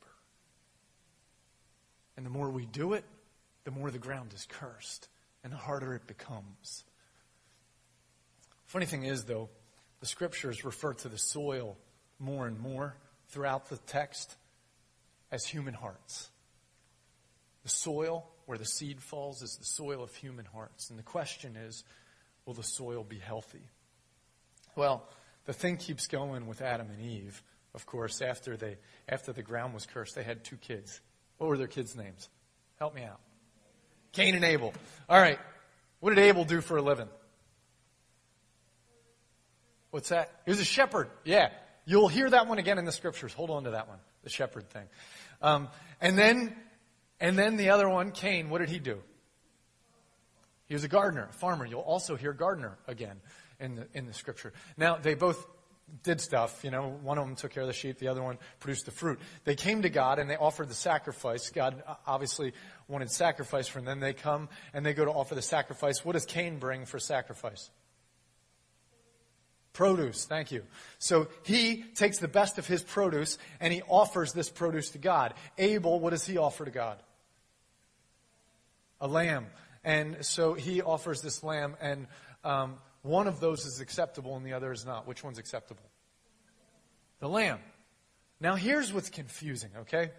And 2.18 2.26
the 2.26 2.30
more 2.30 2.50
we 2.50 2.66
do 2.66 2.94
it, 2.94 3.06
the 3.64 3.72
more 3.72 3.92
the 3.92 4.00
ground 4.00 4.34
is 4.34 4.46
cursed 4.50 5.10
and 5.44 5.52
the 5.52 5.58
harder 5.58 5.94
it 5.94 6.08
becomes. 6.08 6.84
Funny 8.66 8.86
thing 8.86 9.04
is, 9.04 9.26
though, 9.26 9.50
the 10.00 10.06
scriptures 10.06 10.64
refer 10.64 10.94
to 10.94 11.10
the 11.10 11.18
soil 11.18 11.78
more 12.20 12.48
and 12.48 12.60
more 12.60 12.96
throughout 13.32 13.70
the 13.70 13.78
text 13.78 14.36
as 15.32 15.46
human 15.46 15.74
hearts. 15.74 16.30
The 17.64 17.70
soil 17.70 18.28
where 18.46 18.58
the 18.58 18.66
seed 18.66 19.02
falls 19.02 19.42
is 19.42 19.58
the 19.58 19.66
soil 19.66 20.04
of 20.04 20.14
human 20.16 20.46
hearts. 20.46 20.90
And 20.90 21.00
the 21.00 21.04
question 21.04 21.56
is, 21.56 21.84
will 22.46 22.54
the 22.54 22.64
soil 22.64 23.04
be 23.04 23.18
healthy? 23.18 23.62
Well, 24.76 25.08
the 25.46 25.54
thing 25.54 25.78
keeps 25.78 26.08
going 26.08 26.48
with 26.48 26.62
Adam 26.62 26.88
and 26.90 27.02
Eve. 27.02 27.42
Of 27.74 27.86
course, 27.86 28.22
after 28.22 28.58
they 28.58 28.78
after 29.08 29.32
the 29.32 29.44
ground 29.44 29.74
was 29.74 29.86
cursed, 29.86 30.16
they 30.16 30.24
had 30.24 30.44
two 30.44 30.58
kids. 30.58 31.00
What 31.38 31.48
were 31.48 31.58
their 31.58 31.68
kids' 31.68 31.96
names? 31.96 32.28
Help 32.78 32.94
me 32.94 33.04
out. 33.04 33.20
Cain 34.12 34.36
and 34.36 34.44
Abel. 34.44 34.74
All 35.08 35.20
right. 35.20 35.40
What 36.02 36.10
did 36.10 36.20
Abel 36.20 36.44
do 36.44 36.60
for 36.62 36.78
a 36.78 36.82
living? 36.82 37.08
What's 39.92 40.10
that? 40.10 40.32
He 40.46 40.52
was 40.52 40.60
a 40.60 40.66
shepherd. 40.66 41.10
Yeah. 41.24 41.50
You'll 41.86 42.08
hear 42.08 42.30
that 42.30 42.48
one 42.48 42.60
again 42.60 42.78
in 42.78 42.86
the 42.86 42.92
scriptures. 42.92 43.34
Hold 43.34 43.50
on 43.50 43.64
to 43.64 43.72
that 43.72 43.88
one, 43.88 44.00
the 44.24 44.30
shepherd 44.30 44.70
thing. 44.70 44.88
Um, 45.42 45.68
and 46.00 46.18
then, 46.18 46.56
and 47.20 47.38
then 47.38 47.58
the 47.58 47.72
other 47.72 47.90
one, 47.90 48.12
Cain. 48.12 48.50
What 48.50 48.60
did 48.60 48.70
he 48.70 48.80
do? 48.80 49.00
He 50.68 50.74
was 50.74 50.84
a 50.84 50.88
gardener, 50.88 51.28
a 51.30 51.34
farmer. 51.34 51.66
You'll 51.66 51.82
also 51.82 52.16
hear 52.16 52.34
gardener 52.34 52.78
again 52.88 53.18
in 53.60 53.76
the 53.76 53.88
in 53.94 54.06
the 54.06 54.14
scripture. 54.14 54.54
Now 54.78 54.96
they 54.96 55.16
both 55.16 55.46
did 56.04 56.22
stuff. 56.22 56.64
You 56.64 56.72
know, 56.72 56.98
one 57.04 57.18
of 57.18 57.26
them 57.26 57.36
took 57.36 57.52
care 57.52 57.64
of 57.64 57.68
the 57.68 57.74
sheep, 57.74 58.00
the 58.00 58.08
other 58.08 58.24
one 58.24 58.38
produced 58.60 58.86
the 58.86 58.92
fruit. 58.92 59.20
They 59.44 59.56
came 59.56 59.82
to 59.82 59.90
God 59.90 60.20
and 60.20 60.30
they 60.30 60.38
offered 60.38 60.70
the 60.70 60.76
sacrifice. 60.76 61.50
God 61.50 61.84
obviously 62.08 62.54
wanted 62.88 63.12
sacrifice 63.12 63.68
from 63.68 63.86
them. 63.86 64.00
Then 64.00 64.10
they 64.10 64.14
come 64.14 64.50
and 64.74 64.86
they 64.86 64.94
go 64.94 65.06
to 65.06 65.12
offer 65.12 65.36
the 65.36 65.42
sacrifice. 65.42 66.06
What 66.06 66.14
does 66.14 66.26
Cain 66.26 66.58
bring 66.58 66.86
for 66.86 67.00
sacrifice? 67.00 67.70
Produce, 69.74 70.26
thank 70.26 70.52
you. 70.52 70.64
So 71.00 71.28
he 71.44 71.84
takes 71.96 72.18
the 72.18 72.28
best 72.28 72.58
of 72.58 72.68
his 72.68 72.84
produce 72.84 73.38
and 73.60 73.74
he 73.74 73.82
offers 73.84 74.34
this 74.34 74.50
produce 74.50 74.90
to 74.90 74.98
God. 74.98 75.34
Abel, 75.58 76.00
what 76.00 76.10
does 76.10 76.26
he 76.26 76.38
offer 76.38 76.66
to 76.66 76.72
God? 76.72 77.02
A 79.00 79.08
lamb. 79.08 79.48
And 79.84 80.26
so 80.26 80.54
he 80.54 80.82
offers 80.82 81.22
this 81.22 81.44
lamb, 81.44 81.76
and 81.82 82.06
um, 82.44 82.76
one 83.02 83.28
of 83.28 83.40
those 83.40 83.66
is 83.66 83.80
acceptable 83.80 84.38
and 84.38 84.46
the 84.46 84.54
other 84.54 84.72
is 84.72 84.86
not. 84.86 85.08
Which 85.08 85.24
one's 85.24 85.40
acceptable? 85.40 85.90
The 87.20 87.30
lamb. 87.30 87.60
Now 88.40 88.56
here's 88.56 88.94
what's 88.94 89.10
confusing, 89.10 89.72
okay? 89.82 90.12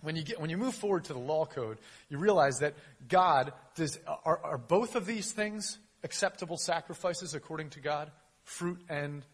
When 0.00 0.14
you, 0.14 0.22
get, 0.22 0.40
when 0.40 0.50
you 0.50 0.58
move 0.58 0.74
forward 0.74 1.04
to 1.04 1.12
the 1.12 1.18
law 1.18 1.44
code, 1.44 1.78
you 2.08 2.18
realize 2.18 2.60
that 2.60 2.74
God 3.08 3.52
does, 3.74 3.98
are, 4.24 4.40
are 4.42 4.58
both 4.58 4.94
of 4.94 5.06
these 5.06 5.32
things 5.32 5.78
acceptable 6.04 6.56
sacrifices 6.56 7.34
according 7.34 7.70
to 7.70 7.80
God? 7.80 8.10
Fruit 8.46 8.80
and 8.88 9.24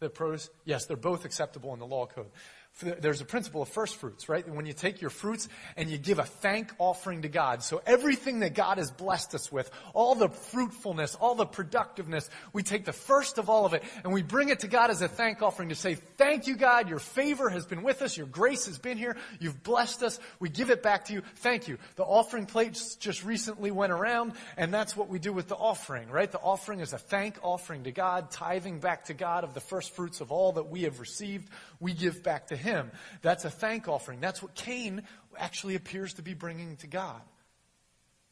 the 0.00 0.10
produce? 0.10 0.50
Yes, 0.64 0.84
they're 0.86 0.96
both 0.96 1.24
acceptable 1.24 1.72
in 1.72 1.80
the 1.80 1.86
law 1.86 2.06
code 2.06 2.30
there's 2.80 3.22
a 3.22 3.24
principle 3.24 3.62
of 3.62 3.68
first 3.68 3.96
fruits, 3.96 4.28
right? 4.28 4.46
When 4.46 4.66
you 4.66 4.74
take 4.74 5.00
your 5.00 5.10
fruits 5.10 5.48
and 5.78 5.88
you 5.88 5.96
give 5.96 6.18
a 6.18 6.24
thank 6.24 6.72
offering 6.78 7.22
to 7.22 7.28
God. 7.28 7.62
So 7.62 7.80
everything 7.86 8.40
that 8.40 8.54
God 8.54 8.76
has 8.76 8.90
blessed 8.90 9.34
us 9.34 9.50
with, 9.50 9.70
all 9.94 10.14
the 10.14 10.28
fruitfulness, 10.28 11.14
all 11.14 11.34
the 11.34 11.46
productiveness, 11.46 12.28
we 12.52 12.62
take 12.62 12.84
the 12.84 12.92
first 12.92 13.38
of 13.38 13.48
all 13.48 13.64
of 13.64 13.72
it 13.72 13.82
and 14.04 14.12
we 14.12 14.22
bring 14.22 14.50
it 14.50 14.60
to 14.60 14.68
God 14.68 14.90
as 14.90 15.00
a 15.00 15.08
thank 15.08 15.40
offering 15.40 15.70
to 15.70 15.74
say, 15.74 15.94
thank 15.94 16.46
you 16.46 16.54
God, 16.54 16.90
your 16.90 16.98
favor 16.98 17.48
has 17.48 17.64
been 17.64 17.82
with 17.82 18.02
us, 18.02 18.14
your 18.14 18.26
grace 18.26 18.66
has 18.66 18.78
been 18.78 18.98
here, 18.98 19.16
you've 19.40 19.62
blessed 19.62 20.02
us, 20.02 20.20
we 20.38 20.50
give 20.50 20.68
it 20.68 20.82
back 20.82 21.06
to 21.06 21.14
you, 21.14 21.22
thank 21.36 21.68
you. 21.68 21.78
The 21.96 22.04
offering 22.04 22.44
plates 22.44 22.96
just 22.96 23.24
recently 23.24 23.70
went 23.70 23.92
around 23.92 24.34
and 24.58 24.72
that's 24.72 24.94
what 24.94 25.08
we 25.08 25.18
do 25.18 25.32
with 25.32 25.48
the 25.48 25.56
offering, 25.56 26.10
right? 26.10 26.30
The 26.30 26.40
offering 26.40 26.80
is 26.80 26.92
a 26.92 26.98
thank 26.98 27.38
offering 27.42 27.84
to 27.84 27.92
God, 27.92 28.30
tithing 28.30 28.80
back 28.80 29.06
to 29.06 29.14
God 29.14 29.44
of 29.44 29.54
the 29.54 29.60
first 29.60 29.94
fruits 29.94 30.20
of 30.20 30.30
all 30.30 30.52
that 30.52 30.68
we 30.68 30.82
have 30.82 31.00
received, 31.00 31.48
we 31.80 31.94
give 31.94 32.22
back 32.22 32.48
to 32.48 32.56
Him 32.56 32.65
him. 32.66 32.90
That's 33.22 33.44
a 33.44 33.50
thank 33.50 33.88
offering. 33.88 34.20
That's 34.20 34.42
what 34.42 34.54
Cain 34.54 35.02
actually 35.38 35.76
appears 35.76 36.14
to 36.14 36.22
be 36.22 36.34
bringing 36.34 36.76
to 36.78 36.86
God. 36.86 37.22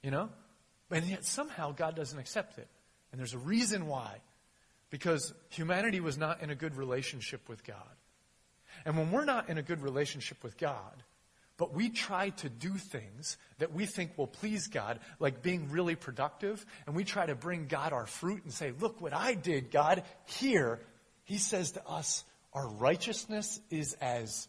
You 0.03 0.11
know? 0.11 0.29
And 0.90 1.07
yet 1.07 1.25
somehow 1.25 1.73
God 1.73 1.97
doesn't 1.97 2.18
accept 2.18 2.59
it. 2.59 2.68
And 3.11 3.18
there's 3.18 3.35
a 3.35 3.38
reason 3.38 3.87
why. 3.87 4.18
Because 4.90 5.33
humanity 5.49 6.01
was 6.01 6.18
not 6.18 6.42
in 6.42 6.51
a 6.51 6.55
good 6.55 6.77
relationship 6.77 7.49
with 7.49 7.64
God. 7.64 7.77
And 8.85 8.97
when 8.99 9.11
we're 9.11 9.25
not 9.25 9.49
in 9.49 9.59
a 9.59 9.62
good 9.62 9.81
relationship 9.81 10.42
with 10.42 10.59
God, 10.59 11.03
but 11.57 11.73
we 11.73 11.88
try 11.88 12.31
to 12.31 12.49
do 12.49 12.75
things 12.75 13.37
that 13.59 13.73
we 13.73 13.87
think 13.87 14.18
will 14.18 14.27
please 14.27 14.66
God, 14.66 14.99
like 15.20 15.42
being 15.42 15.70
really 15.70 15.94
productive, 15.94 16.64
and 16.87 16.97
we 16.97 17.05
try 17.05 17.27
to 17.27 17.37
bring 17.37 17.66
God 17.66 17.92
our 17.92 18.07
fruit 18.07 18.42
and 18.42 18.53
say, 18.53 18.73
Look 18.81 19.01
what 19.01 19.14
I 19.14 19.35
did, 19.35 19.70
God, 19.70 20.03
here. 20.27 20.81
He 21.25 21.38
says 21.38 21.73
to 21.73 21.87
us, 21.87 22.25
our 22.55 22.69
righteousness 22.69 23.61
is 23.71 23.95
as 24.01 24.49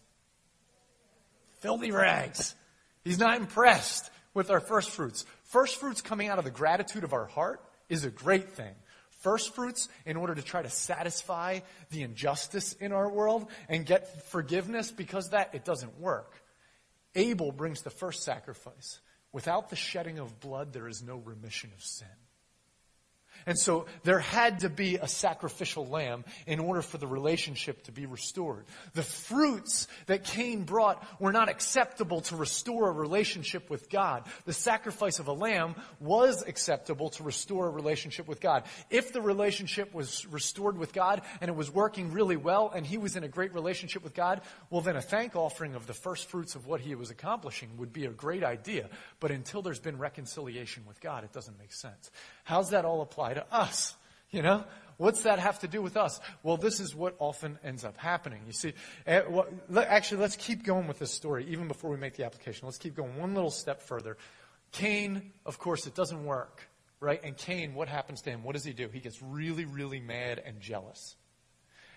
filthy 1.60 1.92
rags. 1.92 2.56
He's 3.04 3.20
not 3.20 3.38
impressed 3.38 4.10
with 4.34 4.52
our 4.52 4.60
first 4.60 4.92
fruits. 4.92 5.26
First 5.46 5.78
fruits 5.78 6.02
coming 6.02 6.28
out 6.28 6.38
of 6.38 6.46
the 6.46 6.52
gratitude 6.52 7.04
of 7.04 7.14
our 7.14 7.26
heart 7.26 7.62
is 7.90 8.06
a 8.06 8.12
great 8.12 8.50
thing. 8.52 8.74
First 9.22 9.56
fruits, 9.56 9.90
in 10.06 10.18
order 10.18 10.36
to 10.36 10.44
try 10.44 10.62
to 10.62 10.70
satisfy 10.70 11.62
the 11.90 12.04
injustice 12.04 12.74
in 12.74 12.92
our 12.92 13.10
world 13.10 13.48
and 13.68 13.86
get 13.86 14.28
forgiveness 14.28 14.92
because 14.92 15.30
that, 15.30 15.56
it 15.56 15.66
doesn't 15.66 16.00
work. 16.00 16.32
Abel 17.16 17.52
brings 17.52 17.82
the 17.82 17.90
first 17.90 18.24
sacrifice. 18.24 19.00
Without 19.32 19.70
the 19.70 19.76
shedding 19.76 20.20
of 20.20 20.40
blood, 20.40 20.74
there 20.74 20.88
is 20.88 21.02
no 21.02 21.18
remission 21.18 21.72
of 21.76 21.84
sin. 21.84 22.08
And 23.46 23.58
so 23.58 23.86
there 24.04 24.20
had 24.20 24.62
to 24.62 24.70
be 24.70 24.96
a 24.96 25.08
sacrificial 25.08 25.88
lamb 25.88 26.26
in 26.48 26.60
order 26.60 26.82
for 26.82 26.98
the 26.98 27.08
relationship 27.08 27.84
to 27.84 27.92
be 27.92 28.06
restored. 28.06 28.66
The 28.94 29.04
fruits 29.04 29.88
that 30.08 30.24
Cain 30.24 30.64
brought 30.64 31.04
were 31.20 31.32
not 31.32 31.50
acceptable 31.50 32.22
to 32.22 32.36
restore 32.36 32.90
a 32.90 32.94
relationship 32.94 33.70
with 33.70 33.90
God. 33.90 34.24
The 34.46 34.54
sacrifice 34.54 35.20
of 35.20 35.28
a 35.28 35.34
lamb 35.34 35.76
was 36.00 36.44
acceptable 36.44 37.10
to 37.12 37.24
restore 37.24 37.68
a 37.68 37.72
relationship 37.72 38.28
with 38.28 38.42
God. 38.42 38.64
If 38.90 39.14
the 39.14 39.22
relationship 39.22 39.94
was 39.94 40.26
restored 40.28 40.78
with 40.78 40.94
God 40.94 41.22
and 41.42 41.50
it 41.50 41.56
was 41.56 41.72
working 41.72 42.12
really 42.12 42.38
well 42.38 42.72
and 42.74 42.86
he 42.86 42.98
was 42.98 43.16
in 43.16 43.24
a 43.24 43.28
great 43.28 43.54
relationship 43.54 44.04
with 44.04 44.14
God, 44.14 44.42
well 44.70 44.82
then 44.82 44.96
a 44.96 45.02
thank 45.02 45.36
offering 45.36 45.76
of 45.76 45.88
the 45.88 45.94
first 45.94 46.30
fruits 46.30 46.56
of 46.56 46.66
what 46.66 46.82
he 46.82 46.96
was 46.96 47.12
accomplishing 47.12 47.78
would 47.78 47.94
be 47.94 48.06
a 48.06 48.12
great 48.12 48.44
idea. 48.44 48.90
But 49.20 49.32
until 49.32 49.62
there's 49.62 49.80
been 49.80 49.98
reconciliation 49.98 50.84
with 50.88 51.00
God, 51.00 51.24
it 51.24 51.34
doesn't 51.34 51.60
make 51.60 51.74
sense. 51.74 52.12
How's 52.46 52.70
that 52.70 52.86
all 52.86 53.02
apply 53.02 53.34
to 53.34 53.46
us? 53.52 53.96
You 54.32 54.42
know? 54.42 54.64
What's 54.98 55.24
that 55.24 55.40
have 55.40 55.60
to 55.60 55.68
do 55.68 55.82
with 55.82 55.98
us? 55.98 56.22
Well, 56.42 56.56
this 56.56 56.80
is 56.80 56.96
what 56.96 57.16
often 57.20 57.60
ends 57.64 57.84
up 57.84 57.98
happening. 57.98 58.44
You 58.48 58.54
see, 58.54 58.74
eh, 59.06 59.24
actually, 59.78 60.22
let's 60.22 60.38
keep 60.38 60.64
going 60.64 60.88
with 60.88 61.00
this 61.00 61.12
story, 61.12 61.46
even 61.50 61.68
before 61.68 61.90
we 61.90 61.98
make 61.98 62.16
the 62.16 62.24
application. 62.24 62.66
Let's 62.66 62.78
keep 62.78 62.96
going 62.96 63.18
one 63.18 63.34
little 63.36 63.52
step 63.52 63.82
further. 63.82 64.16
Cain, 64.72 65.34
of 65.46 65.60
course, 65.60 65.86
it 65.86 65.96
doesn't 65.96 66.24
work, 66.24 66.62
right? 67.02 67.20
And 67.24 67.36
Cain, 67.36 67.74
what 67.74 67.90
happens 67.90 68.22
to 68.22 68.30
him? 68.30 68.44
What 68.44 68.54
does 68.54 68.64
he 68.64 68.72
do? 68.72 68.88
He 68.88 69.02
gets 69.02 69.22
really, 69.22 69.66
really 69.66 70.00
mad 70.00 70.42
and 70.46 70.62
jealous. 70.62 71.18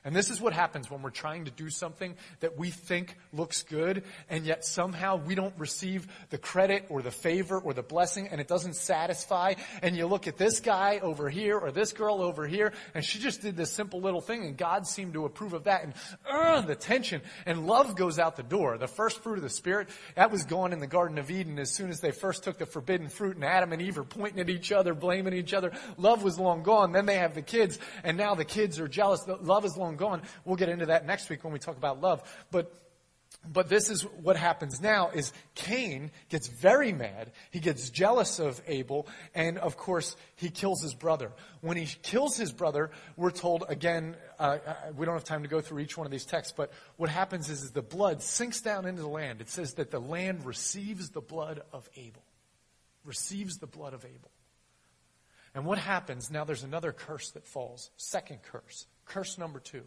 And 0.08 0.16
this 0.16 0.30
is 0.30 0.40
what 0.40 0.54
happens 0.54 0.90
when 0.90 1.02
we're 1.02 1.10
trying 1.10 1.44
to 1.44 1.50
do 1.50 1.68
something 1.68 2.16
that 2.40 2.56
we 2.56 2.70
think 2.70 3.14
looks 3.30 3.62
good, 3.62 4.04
and 4.30 4.46
yet 4.46 4.64
somehow 4.64 5.16
we 5.16 5.34
don't 5.34 5.52
receive 5.58 6.06
the 6.30 6.38
credit 6.38 6.86
or 6.88 7.02
the 7.02 7.10
favor 7.10 7.58
or 7.58 7.74
the 7.74 7.82
blessing, 7.82 8.26
and 8.28 8.40
it 8.40 8.48
doesn't 8.48 8.74
satisfy. 8.76 9.52
And 9.82 9.94
you 9.94 10.06
look 10.06 10.26
at 10.26 10.38
this 10.38 10.60
guy 10.60 11.00
over 11.00 11.28
here 11.28 11.58
or 11.58 11.72
this 11.72 11.92
girl 11.92 12.22
over 12.22 12.46
here, 12.46 12.72
and 12.94 13.04
she 13.04 13.18
just 13.18 13.42
did 13.42 13.54
this 13.54 13.70
simple 13.70 14.00
little 14.00 14.22
thing, 14.22 14.46
and 14.46 14.56
God 14.56 14.86
seemed 14.86 15.12
to 15.12 15.26
approve 15.26 15.52
of 15.52 15.64
that. 15.64 15.84
And 15.84 15.92
uh, 16.26 16.62
the 16.62 16.74
tension 16.74 17.20
and 17.44 17.66
love 17.66 17.94
goes 17.94 18.18
out 18.18 18.36
the 18.36 18.42
door. 18.42 18.78
The 18.78 18.88
first 18.88 19.22
fruit 19.22 19.36
of 19.36 19.42
the 19.42 19.50
Spirit, 19.50 19.90
that 20.14 20.30
was 20.30 20.44
gone 20.44 20.72
in 20.72 20.80
the 20.80 20.86
Garden 20.86 21.18
of 21.18 21.30
Eden 21.30 21.58
as 21.58 21.70
soon 21.70 21.90
as 21.90 22.00
they 22.00 22.12
first 22.12 22.44
took 22.44 22.56
the 22.56 22.64
forbidden 22.64 23.10
fruit, 23.10 23.36
and 23.36 23.44
Adam 23.44 23.74
and 23.74 23.82
Eve 23.82 23.98
are 23.98 24.04
pointing 24.04 24.40
at 24.40 24.48
each 24.48 24.72
other, 24.72 24.94
blaming 24.94 25.34
each 25.34 25.52
other. 25.52 25.70
Love 25.98 26.22
was 26.22 26.38
long 26.38 26.62
gone. 26.62 26.92
Then 26.92 27.04
they 27.04 27.16
have 27.16 27.34
the 27.34 27.42
kids, 27.42 27.78
and 28.04 28.16
now 28.16 28.34
the 28.34 28.46
kids 28.46 28.80
are 28.80 28.88
jealous. 28.88 29.22
Love 29.42 29.66
is 29.66 29.76
long 29.76 29.97
gone. 29.98 30.22
We'll 30.44 30.56
get 30.56 30.68
into 30.68 30.86
that 30.86 31.06
next 31.06 31.28
week 31.28 31.44
when 31.44 31.52
we 31.52 31.58
talk 31.58 31.76
about 31.76 32.00
love. 32.00 32.22
But 32.50 32.72
but 33.46 33.68
this 33.68 33.88
is 33.88 34.02
what 34.02 34.36
happens 34.36 34.80
now 34.80 35.10
is 35.10 35.32
Cain 35.54 36.10
gets 36.28 36.48
very 36.48 36.92
mad. 36.92 37.32
He 37.50 37.60
gets 37.60 37.88
jealous 37.88 38.38
of 38.38 38.60
Abel. 38.66 39.06
And 39.34 39.58
of 39.58 39.76
course, 39.76 40.16
he 40.36 40.50
kills 40.50 40.82
his 40.82 40.94
brother. 40.94 41.32
When 41.60 41.76
he 41.76 41.86
kills 42.02 42.36
his 42.36 42.52
brother, 42.52 42.90
we're 43.16 43.30
told 43.30 43.64
again, 43.68 44.16
uh, 44.38 44.58
uh, 44.66 44.74
we 44.96 45.06
don't 45.06 45.14
have 45.14 45.24
time 45.24 45.42
to 45.42 45.48
go 45.48 45.60
through 45.60 45.80
each 45.80 45.96
one 45.96 46.06
of 46.06 46.10
these 46.10 46.26
texts, 46.26 46.52
but 46.56 46.72
what 46.96 47.08
happens 47.08 47.48
is, 47.48 47.62
is 47.62 47.70
the 47.70 47.82
blood 47.82 48.22
sinks 48.22 48.60
down 48.60 48.86
into 48.86 49.02
the 49.02 49.08
land. 49.08 49.40
It 49.40 49.48
says 49.48 49.74
that 49.74 49.90
the 49.90 50.00
land 50.00 50.44
receives 50.44 51.10
the 51.10 51.20
blood 51.20 51.62
of 51.72 51.88
Abel. 51.96 52.22
Receives 53.04 53.58
the 53.58 53.66
blood 53.66 53.94
of 53.94 54.04
Abel. 54.04 54.30
And 55.58 55.66
what 55.66 55.78
happens? 55.78 56.30
Now 56.30 56.44
there's 56.44 56.62
another 56.62 56.92
curse 56.92 57.32
that 57.32 57.44
falls. 57.44 57.90
Second 57.96 58.42
curse. 58.44 58.86
Curse 59.06 59.38
number 59.38 59.58
two. 59.58 59.82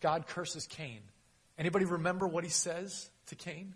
God 0.00 0.28
curses 0.28 0.68
Cain. 0.68 1.00
Anybody 1.58 1.86
remember 1.86 2.28
what 2.28 2.44
he 2.44 2.50
says 2.50 3.10
to 3.26 3.34
Cain? 3.34 3.74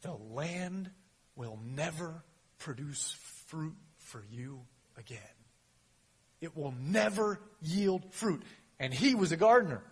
The 0.00 0.14
land 0.14 0.90
will 1.36 1.58
never 1.62 2.24
produce 2.56 3.14
fruit 3.48 3.76
for 3.98 4.24
you 4.30 4.62
again. 4.96 5.18
It 6.40 6.56
will 6.56 6.72
never 6.80 7.38
yield 7.60 8.14
fruit. 8.14 8.42
And 8.78 8.94
he 8.94 9.14
was 9.14 9.30
a 9.30 9.36
gardener. 9.36 9.82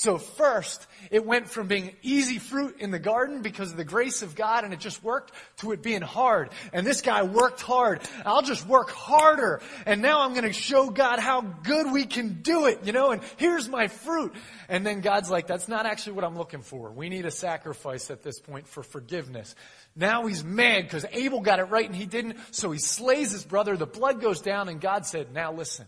So 0.00 0.16
first, 0.16 0.86
it 1.10 1.26
went 1.26 1.46
from 1.46 1.66
being 1.66 1.94
easy 2.00 2.38
fruit 2.38 2.76
in 2.78 2.90
the 2.90 2.98
garden 2.98 3.42
because 3.42 3.70
of 3.70 3.76
the 3.76 3.84
grace 3.84 4.22
of 4.22 4.34
God 4.34 4.64
and 4.64 4.72
it 4.72 4.80
just 4.80 5.04
worked 5.04 5.30
to 5.58 5.72
it 5.72 5.82
being 5.82 6.00
hard. 6.00 6.48
And 6.72 6.86
this 6.86 7.02
guy 7.02 7.22
worked 7.22 7.60
hard. 7.60 8.00
I'll 8.24 8.40
just 8.40 8.66
work 8.66 8.88
harder. 8.88 9.60
And 9.84 10.00
now 10.00 10.22
I'm 10.22 10.30
going 10.30 10.46
to 10.46 10.54
show 10.54 10.88
God 10.88 11.18
how 11.18 11.42
good 11.42 11.92
we 11.92 12.06
can 12.06 12.40
do 12.40 12.64
it, 12.64 12.86
you 12.86 12.92
know, 12.92 13.10
and 13.10 13.20
here's 13.36 13.68
my 13.68 13.88
fruit. 13.88 14.32
And 14.70 14.86
then 14.86 15.02
God's 15.02 15.30
like, 15.30 15.46
that's 15.46 15.68
not 15.68 15.84
actually 15.84 16.12
what 16.12 16.24
I'm 16.24 16.38
looking 16.38 16.62
for. 16.62 16.90
We 16.90 17.10
need 17.10 17.26
a 17.26 17.30
sacrifice 17.30 18.10
at 18.10 18.22
this 18.22 18.40
point 18.40 18.68
for 18.68 18.82
forgiveness. 18.82 19.54
Now 19.94 20.24
he's 20.24 20.42
mad 20.42 20.84
because 20.84 21.04
Abel 21.12 21.42
got 21.42 21.58
it 21.58 21.64
right 21.64 21.84
and 21.84 21.94
he 21.94 22.06
didn't. 22.06 22.38
So 22.52 22.70
he 22.70 22.78
slays 22.78 23.32
his 23.32 23.44
brother. 23.44 23.76
The 23.76 23.84
blood 23.84 24.22
goes 24.22 24.40
down 24.40 24.70
and 24.70 24.80
God 24.80 25.04
said, 25.04 25.34
now 25.34 25.52
listen, 25.52 25.84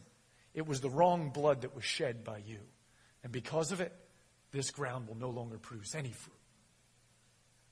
it 0.52 0.66
was 0.66 0.82
the 0.82 0.90
wrong 0.90 1.30
blood 1.30 1.62
that 1.62 1.74
was 1.74 1.84
shed 1.84 2.24
by 2.24 2.42
you. 2.46 2.58
And 3.24 3.32
because 3.32 3.72
of 3.72 3.80
it, 3.80 3.92
this 4.52 4.70
ground 4.70 5.08
will 5.08 5.16
no 5.16 5.30
longer 5.30 5.58
produce 5.58 5.94
any 5.94 6.10
fruit. 6.10 6.36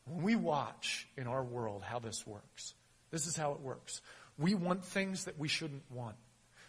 When 0.06 0.22
we 0.22 0.34
watch 0.34 1.06
in 1.16 1.26
our 1.26 1.44
world 1.44 1.82
how 1.82 1.98
this 1.98 2.26
works, 2.26 2.74
this 3.10 3.26
is 3.26 3.36
how 3.36 3.52
it 3.52 3.60
works. 3.60 4.00
We 4.38 4.54
want 4.54 4.84
things 4.84 5.24
that 5.24 5.38
we 5.38 5.48
shouldn't 5.48 5.82
want. 5.90 6.16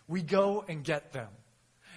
We 0.07 0.21
go 0.21 0.65
and 0.67 0.83
get 0.83 1.13
them. 1.13 1.29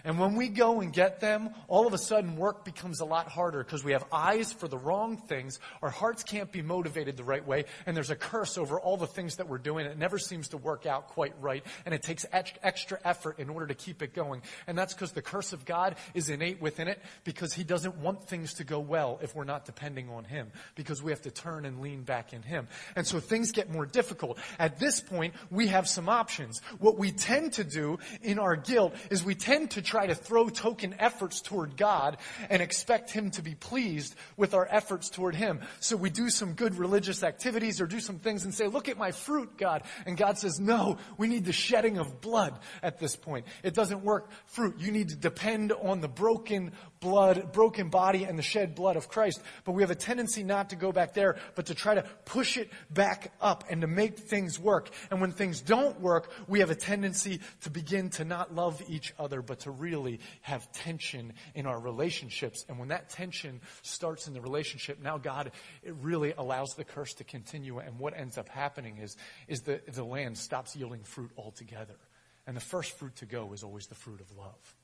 And 0.04 0.18
when 0.18 0.34
we 0.34 0.48
go 0.48 0.80
and 0.80 0.92
get 0.92 1.20
them, 1.20 1.50
all 1.66 1.86
of 1.86 1.94
a 1.94 1.98
sudden 1.98 2.36
work 2.36 2.64
becomes 2.64 3.00
a 3.00 3.06
lot 3.06 3.26
harder 3.28 3.64
because 3.64 3.82
we 3.82 3.92
have 3.92 4.04
eyes 4.12 4.52
for 4.52 4.68
the 4.68 4.76
wrong 4.76 5.16
things. 5.16 5.58
Our 5.80 5.88
hearts 5.88 6.22
can't 6.22 6.52
be 6.52 6.60
motivated 6.60 7.16
the 7.16 7.24
right 7.24 7.44
way. 7.46 7.64
And 7.86 7.96
there's 7.96 8.10
a 8.10 8.16
curse 8.16 8.58
over 8.58 8.78
all 8.78 8.98
the 8.98 9.06
things 9.06 9.36
that 9.36 9.48
we're 9.48 9.58
doing. 9.58 9.86
It 9.86 9.96
never 9.96 10.18
seems 10.18 10.48
to 10.48 10.58
work 10.58 10.84
out 10.84 11.08
quite 11.08 11.32
right. 11.40 11.64
And 11.86 11.94
it 11.94 12.02
takes 12.02 12.26
extra 12.32 12.98
effort 13.02 13.38
in 13.38 13.48
order 13.48 13.66
to 13.68 13.74
keep 13.74 14.02
it 14.02 14.12
going. 14.12 14.42
And 14.66 14.76
that's 14.76 14.92
because 14.92 15.12
the 15.12 15.22
curse 15.22 15.54
of 15.54 15.64
God 15.64 15.96
is 16.12 16.28
innate 16.28 16.60
within 16.60 16.86
it 16.86 17.00
because 17.24 17.54
He 17.54 17.64
doesn't 17.64 17.96
want 17.96 18.28
things 18.28 18.54
to 18.54 18.64
go 18.64 18.80
well 18.80 19.18
if 19.22 19.34
we're 19.34 19.44
not 19.44 19.64
depending 19.64 20.10
on 20.10 20.24
Him 20.24 20.52
because 20.74 21.02
we 21.02 21.12
have 21.12 21.22
to 21.22 21.30
turn 21.30 21.64
and 21.64 21.80
lean 21.80 22.02
back 22.02 22.34
in 22.34 22.42
Him. 22.42 22.68
And 22.94 23.06
so 23.06 23.20
things 23.20 23.52
get 23.52 23.70
more 23.70 23.86
difficult. 23.86 24.38
At 24.58 24.78
this 24.78 25.00
point, 25.00 25.32
we 25.50 25.68
have 25.68 25.88
some 25.88 26.10
options. 26.10 26.60
What 26.78 26.98
we 26.98 27.10
tend 27.10 27.54
to 27.54 27.64
do 27.64 27.98
in 28.20 28.38
our 28.38 28.54
guilt 28.54 28.94
is 29.08 29.24
we 29.24 29.34
tend 29.34 29.70
to 29.72 29.82
try 29.82 29.93
to 29.94 30.14
throw 30.14 30.48
token 30.48 30.94
efforts 30.98 31.40
toward 31.40 31.76
God 31.76 32.18
and 32.50 32.60
expect 32.60 33.10
Him 33.10 33.30
to 33.32 33.42
be 33.42 33.54
pleased 33.54 34.14
with 34.36 34.54
our 34.54 34.66
efforts 34.70 35.08
toward 35.08 35.34
Him. 35.34 35.60
So 35.80 35.96
we 35.96 36.10
do 36.10 36.30
some 36.30 36.52
good 36.52 36.76
religious 36.76 37.22
activities 37.22 37.80
or 37.80 37.86
do 37.86 38.00
some 38.00 38.18
things 38.18 38.44
and 38.44 38.54
say, 38.54 38.66
look 38.66 38.88
at 38.88 38.98
my 38.98 39.12
fruit, 39.12 39.56
God. 39.56 39.82
And 40.06 40.16
God 40.16 40.38
says, 40.38 40.60
no, 40.60 40.98
we 41.16 41.28
need 41.28 41.44
the 41.44 41.52
shedding 41.52 41.98
of 41.98 42.20
blood 42.20 42.58
at 42.82 42.98
this 42.98 43.16
point. 43.16 43.46
It 43.62 43.74
doesn't 43.74 44.02
work 44.02 44.30
fruit. 44.46 44.76
You 44.78 44.92
need 44.92 45.08
to 45.10 45.16
depend 45.16 45.72
on 45.72 46.00
the 46.00 46.08
broken 46.08 46.72
blood, 47.04 47.52
broken 47.52 47.90
body 47.90 48.24
and 48.24 48.38
the 48.38 48.42
shed 48.42 48.74
blood 48.74 48.96
of 48.96 49.08
Christ. 49.08 49.42
But 49.64 49.72
we 49.72 49.82
have 49.82 49.90
a 49.90 49.94
tendency 49.94 50.42
not 50.42 50.70
to 50.70 50.76
go 50.76 50.90
back 50.90 51.12
there, 51.12 51.36
but 51.54 51.66
to 51.66 51.74
try 51.74 51.94
to 51.94 52.02
push 52.24 52.56
it 52.56 52.70
back 52.90 53.32
up 53.40 53.64
and 53.68 53.82
to 53.82 53.86
make 53.86 54.18
things 54.18 54.58
work. 54.58 54.88
And 55.10 55.20
when 55.20 55.30
things 55.30 55.60
don't 55.60 56.00
work, 56.00 56.32
we 56.48 56.60
have 56.60 56.70
a 56.70 56.74
tendency 56.74 57.40
to 57.60 57.70
begin 57.70 58.08
to 58.10 58.24
not 58.24 58.54
love 58.54 58.82
each 58.88 59.12
other, 59.18 59.42
but 59.42 59.60
to 59.60 59.70
really 59.70 60.18
have 60.40 60.72
tension 60.72 61.34
in 61.54 61.66
our 61.66 61.78
relationships. 61.78 62.64
And 62.68 62.78
when 62.78 62.88
that 62.88 63.10
tension 63.10 63.60
starts 63.82 64.26
in 64.26 64.32
the 64.32 64.40
relationship, 64.40 65.00
now 65.00 65.18
God, 65.18 65.52
it 65.82 65.94
really 66.00 66.32
allows 66.32 66.74
the 66.74 66.84
curse 66.84 67.12
to 67.14 67.24
continue. 67.24 67.78
And 67.80 67.98
what 67.98 68.16
ends 68.16 68.38
up 68.38 68.48
happening 68.48 68.96
is, 68.96 69.16
is 69.46 69.60
the, 69.60 69.82
the 69.86 70.04
land 70.04 70.38
stops 70.38 70.74
yielding 70.74 71.04
fruit 71.04 71.30
altogether. 71.36 71.98
And 72.46 72.56
the 72.56 72.62
first 72.62 72.96
fruit 72.96 73.16
to 73.16 73.26
go 73.26 73.52
is 73.52 73.62
always 73.62 73.88
the 73.88 73.94
fruit 73.94 74.22
of 74.22 74.34
love 74.38 74.74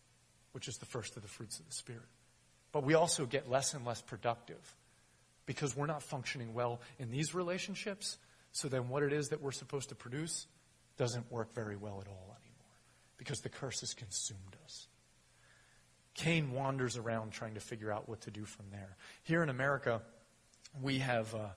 which 0.53 0.69
is 0.69 0.79
the 0.79 0.87
first 0.87 1.17
of 1.17 1.23
the 1.23 1.29
fruits 1.29 1.59
of 1.59 1.67
the 1.67 1.75
Spirit. 1.75 2.09
But 2.73 2.85
we 2.85 2.95
also 2.95 3.27
get 3.27 3.51
less 3.51 3.75
and 3.75 3.85
less 3.85 4.01
productive 4.01 4.75
because 5.47 5.77
we're 5.77 5.87
not 5.87 6.03
functioning 6.03 6.55
well 6.55 6.81
in 6.99 7.11
these 7.11 7.35
relationships. 7.35 8.19
So 8.53 8.69
then 8.69 8.89
what 8.89 9.03
it 9.03 9.13
is 9.13 9.29
that 9.29 9.43
we're 9.43 9.53
supposed 9.53 9.89
to 9.89 9.95
produce 9.95 10.47
doesn't 10.97 11.31
work 11.31 11.55
very 11.55 11.77
well 11.77 12.01
at 12.01 12.09
all 12.09 12.37
anymore 12.41 12.61
because 13.17 13.41
the 13.41 13.49
curse 13.49 13.81
has 13.81 13.95
consumed 13.95 14.57
us. 14.65 14.87
Cain 16.15 16.53
wanders 16.53 16.97
around 16.97 17.33
trying 17.33 17.55
to 17.55 17.61
figure 17.61 17.91
out 17.91 18.09
what 18.09 18.21
to 18.23 18.31
do 18.31 18.45
from 18.45 18.67
there. 18.71 18.97
Here 19.23 19.43
in 19.43 19.49
America, 19.49 20.03
we 20.83 20.99
have 20.99 21.35
uh, 21.35 21.49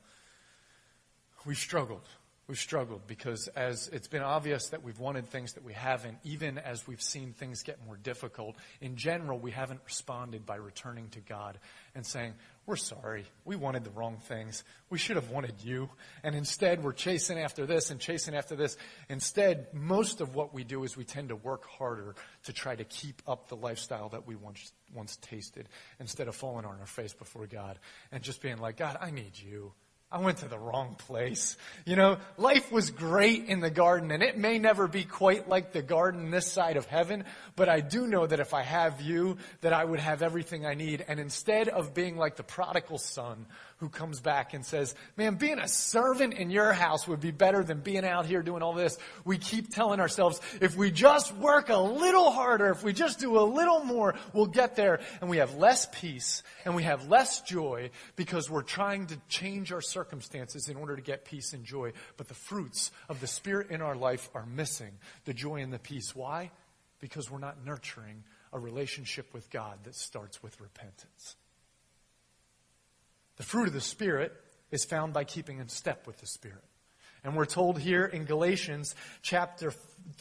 we've 1.46 1.58
struggled 1.58 2.08
We've 2.46 2.58
struggled 2.58 3.08
because 3.08 3.48
as 3.50 3.88
it's 3.94 4.10
been 4.10 4.22
obvious 4.22 4.70
that 4.70 4.84
we've 4.84 5.00
wanted 5.00 5.30
things 5.30 5.54
that 5.54 5.64
we 5.64 5.72
haven't, 5.72 6.18
even 6.26 6.58
as 6.58 6.86
we've 6.86 7.02
seen 7.02 7.32
things 7.32 7.64
get 7.64 7.78
more 7.86 7.96
difficult, 7.96 8.58
in 8.82 8.98
general, 8.98 9.40
we 9.40 9.52
haven't 9.52 9.80
responded 9.86 10.46
by 10.46 10.58
returning 10.58 11.08
to 11.12 11.22
God 11.22 11.58
and 11.96 12.06
saying, 12.06 12.34
we're 12.66 12.76
sorry. 12.76 13.26
We 13.46 13.56
wanted 13.56 13.86
the 13.86 13.92
wrong 13.92 14.18
things. 14.18 14.66
We 14.90 14.98
should 14.98 15.16
have 15.16 15.30
wanted 15.30 15.56
you. 15.64 15.90
And 16.22 16.36
instead, 16.36 16.84
we're 16.84 16.92
chasing 16.92 17.40
after 17.40 17.66
this 17.66 17.92
and 17.92 18.00
chasing 18.00 18.36
after 18.36 18.58
this. 18.58 18.76
Instead, 19.08 19.68
most 19.74 20.20
of 20.20 20.36
what 20.36 20.54
we 20.54 20.66
do 20.66 20.84
is 20.84 20.98
we 20.98 21.06
tend 21.06 21.30
to 21.30 21.38
work 21.38 21.66
harder 21.66 22.16
to 22.44 22.54
try 22.54 22.76
to 22.76 22.84
keep 22.84 23.22
up 23.26 23.48
the 23.48 23.56
lifestyle 23.56 24.10
that 24.10 24.28
we 24.28 24.36
once, 24.36 24.74
once 24.94 25.16
tasted 25.18 25.70
instead 26.00 26.28
of 26.28 26.36
falling 26.36 26.66
on 26.66 26.78
our 26.80 26.86
face 26.86 27.14
before 27.14 27.48
God 27.48 27.80
and 28.12 28.22
just 28.22 28.42
being 28.42 28.58
like, 28.58 28.76
God, 28.76 28.98
I 29.00 29.12
need 29.12 29.38
you. 29.38 29.72
I 30.14 30.20
went 30.20 30.38
to 30.38 30.48
the 30.48 30.60
wrong 30.60 30.94
place. 30.94 31.58
You 31.86 31.96
know, 31.96 32.18
life 32.38 32.72
was 32.72 32.92
great 32.92 33.46
in 33.46 33.62
the 33.62 33.72
garden 33.72 34.12
and 34.12 34.22
it 34.22 34.38
may 34.38 34.60
never 34.60 34.88
be 34.88 35.06
quite 35.06 35.50
like 35.50 35.74
the 35.74 35.82
garden 35.82 36.30
this 36.30 36.46
side 36.46 36.78
of 36.78 36.86
heaven, 36.86 37.26
but 37.56 37.68
I 37.68 37.80
do 37.80 38.06
know 38.06 38.28
that 38.28 38.40
if 38.40 38.54
I 38.54 38.62
have 38.62 39.02
you, 39.02 39.38
that 39.62 39.74
I 39.74 39.84
would 39.84 40.00
have 40.00 40.22
everything 40.22 40.68
I 40.68 40.76
need. 40.76 41.04
And 41.08 41.20
instead 41.20 41.68
of 41.68 41.96
being 41.96 42.16
like 42.16 42.36
the 42.36 42.44
prodigal 42.44 43.00
son 43.00 43.48
who 43.78 43.90
comes 43.90 44.20
back 44.22 44.54
and 44.54 44.66
says, 44.66 44.96
man, 45.18 45.36
being 45.36 45.60
a 45.60 45.68
servant 45.68 46.34
in 46.34 46.50
your 46.50 46.74
house 46.74 47.08
would 47.08 47.20
be 47.20 47.32
better 47.32 47.64
than 47.64 47.80
being 47.80 48.06
out 48.06 48.26
here 48.26 48.42
doing 48.42 48.64
all 48.64 48.74
this. 48.74 48.98
We 49.26 49.38
keep 49.38 49.74
telling 49.74 50.00
ourselves, 50.00 50.40
if 50.62 50.76
we 50.76 50.92
just 50.92 51.36
work 51.36 51.70
a 51.70 51.78
little 51.78 52.32
harder, 52.32 52.70
if 52.70 52.84
we 52.84 52.94
just 52.94 53.20
do 53.20 53.38
a 53.38 53.42
little 53.42 53.84
more, 53.84 54.16
we'll 54.34 54.46
get 54.46 54.76
there. 54.76 55.02
And 55.22 55.30
we 55.30 55.38
have 55.38 55.56
less 55.56 55.88
peace 55.92 56.44
and 56.66 56.76
we 56.76 56.84
have 56.84 57.10
less 57.10 57.42
joy 57.42 57.92
because 58.16 58.50
we're 58.50 58.62
trying 58.62 59.08
to 59.08 59.18
change 59.28 59.72
our 59.72 59.82
circumstances 59.82 60.70
in 60.70 60.78
order 60.78 60.96
to 60.96 61.02
get 61.02 61.26
peace 61.26 61.54
and 61.54 61.66
joy. 61.66 61.94
But 62.18 62.28
the 62.28 62.34
fruits 62.34 62.92
of 63.10 63.20
the 63.20 63.28
Spirit 63.28 63.70
in 63.70 63.82
our 63.82 63.96
life 63.96 64.30
are 64.34 64.46
missing 64.46 64.92
the 65.26 65.34
joy 65.34 65.62
and 65.62 65.74
the 65.74 65.80
peace. 65.80 66.16
Why? 66.16 66.52
Because 67.00 67.30
we're 67.30 67.40
not 67.40 67.66
nurturing 67.66 68.24
a 68.54 68.60
relationship 68.60 69.34
with 69.34 69.50
God 69.50 69.80
that 69.84 69.96
starts 69.96 70.42
with 70.42 70.62
repentance. 70.62 71.36
The 73.38 73.44
fruit 73.44 73.68
of 73.68 73.74
the 73.74 73.82
Spirit 73.82 74.34
is 74.72 74.86
found 74.86 75.14
by 75.14 75.24
keeping 75.24 75.60
in 75.60 75.68
step 75.68 76.08
with 76.08 76.20
the 76.20 76.28
Spirit. 76.28 76.64
And 77.24 77.38
we're 77.38 77.46
told 77.46 77.80
here 77.80 78.06
in 78.06 78.26
Galatians 78.26 78.96
chapter 79.22 79.74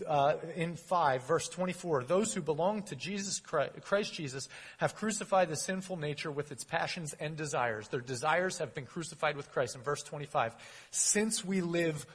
uh, 0.06 0.34
in 0.54 0.76
5, 0.76 1.26
verse 1.26 1.48
24, 1.48 2.04
those 2.04 2.32
who 2.32 2.40
belong 2.40 2.84
to 2.84 2.96
Jesus 2.96 3.40
Christ, 3.40 3.72
Christ 3.82 4.14
Jesus 4.14 4.48
have 4.78 4.94
crucified 4.94 5.48
the 5.48 5.56
sinful 5.56 5.96
nature 5.96 6.30
with 6.30 6.52
its 6.52 6.62
passions 6.62 7.12
and 7.18 7.36
desires. 7.36 7.88
Their 7.88 8.00
desires 8.00 8.58
have 8.58 8.72
been 8.72 8.86
crucified 8.86 9.36
with 9.36 9.50
Christ. 9.50 9.74
In 9.74 9.82
verse 9.82 10.04
25, 10.04 10.54
since 10.92 11.44
we 11.44 11.60
live 11.60 12.06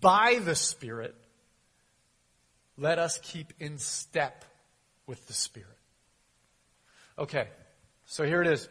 by 0.00 0.38
the 0.44 0.54
Spirit, 0.54 1.16
let 2.78 3.00
us 3.00 3.18
keep 3.20 3.52
in 3.58 3.78
step 3.78 4.44
with 5.08 5.26
the 5.26 5.32
Spirit. 5.32 5.68
Okay, 7.18 7.48
so 8.04 8.24
here 8.24 8.42
it 8.42 8.48
is. 8.48 8.68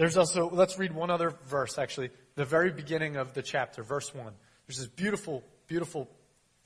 There's 0.00 0.16
also, 0.16 0.48
let's 0.48 0.78
read 0.78 0.92
one 0.92 1.10
other 1.10 1.34
verse 1.44 1.76
actually, 1.76 2.08
the 2.34 2.46
very 2.46 2.72
beginning 2.72 3.16
of 3.16 3.34
the 3.34 3.42
chapter, 3.42 3.82
verse 3.82 4.14
1. 4.14 4.32
There's 4.66 4.78
this 4.78 4.86
beautiful, 4.86 5.44
beautiful 5.66 6.08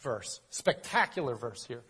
verse, 0.03 0.41
spectacular 0.51 1.35
verse 1.35 1.65
here. 1.67 1.83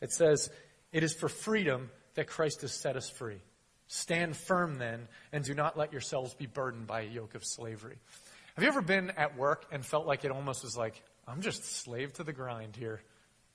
It 0.00 0.12
says, 0.12 0.48
It 0.90 1.02
is 1.02 1.12
for 1.12 1.28
freedom 1.28 1.90
that 2.14 2.26
Christ 2.26 2.62
has 2.62 2.72
set 2.72 2.96
us 2.96 3.10
free. 3.10 3.42
Stand 3.88 4.34
firm 4.34 4.76
then, 4.76 5.08
and 5.30 5.44
do 5.44 5.52
not 5.52 5.76
let 5.76 5.92
yourselves 5.92 6.32
be 6.32 6.46
burdened 6.46 6.86
by 6.86 7.02
a 7.02 7.06
yoke 7.06 7.34
of 7.34 7.44
slavery. 7.44 7.98
Have 8.54 8.62
you 8.64 8.68
ever 8.70 8.80
been 8.80 9.10
at 9.10 9.36
work 9.36 9.66
and 9.70 9.84
felt 9.84 10.06
like 10.06 10.24
it 10.24 10.30
almost 10.30 10.64
was 10.64 10.74
like, 10.74 11.02
I'm 11.26 11.42
just 11.42 11.66
slave 11.66 12.14
to 12.14 12.24
the 12.24 12.32
grind 12.32 12.76
here? 12.76 13.02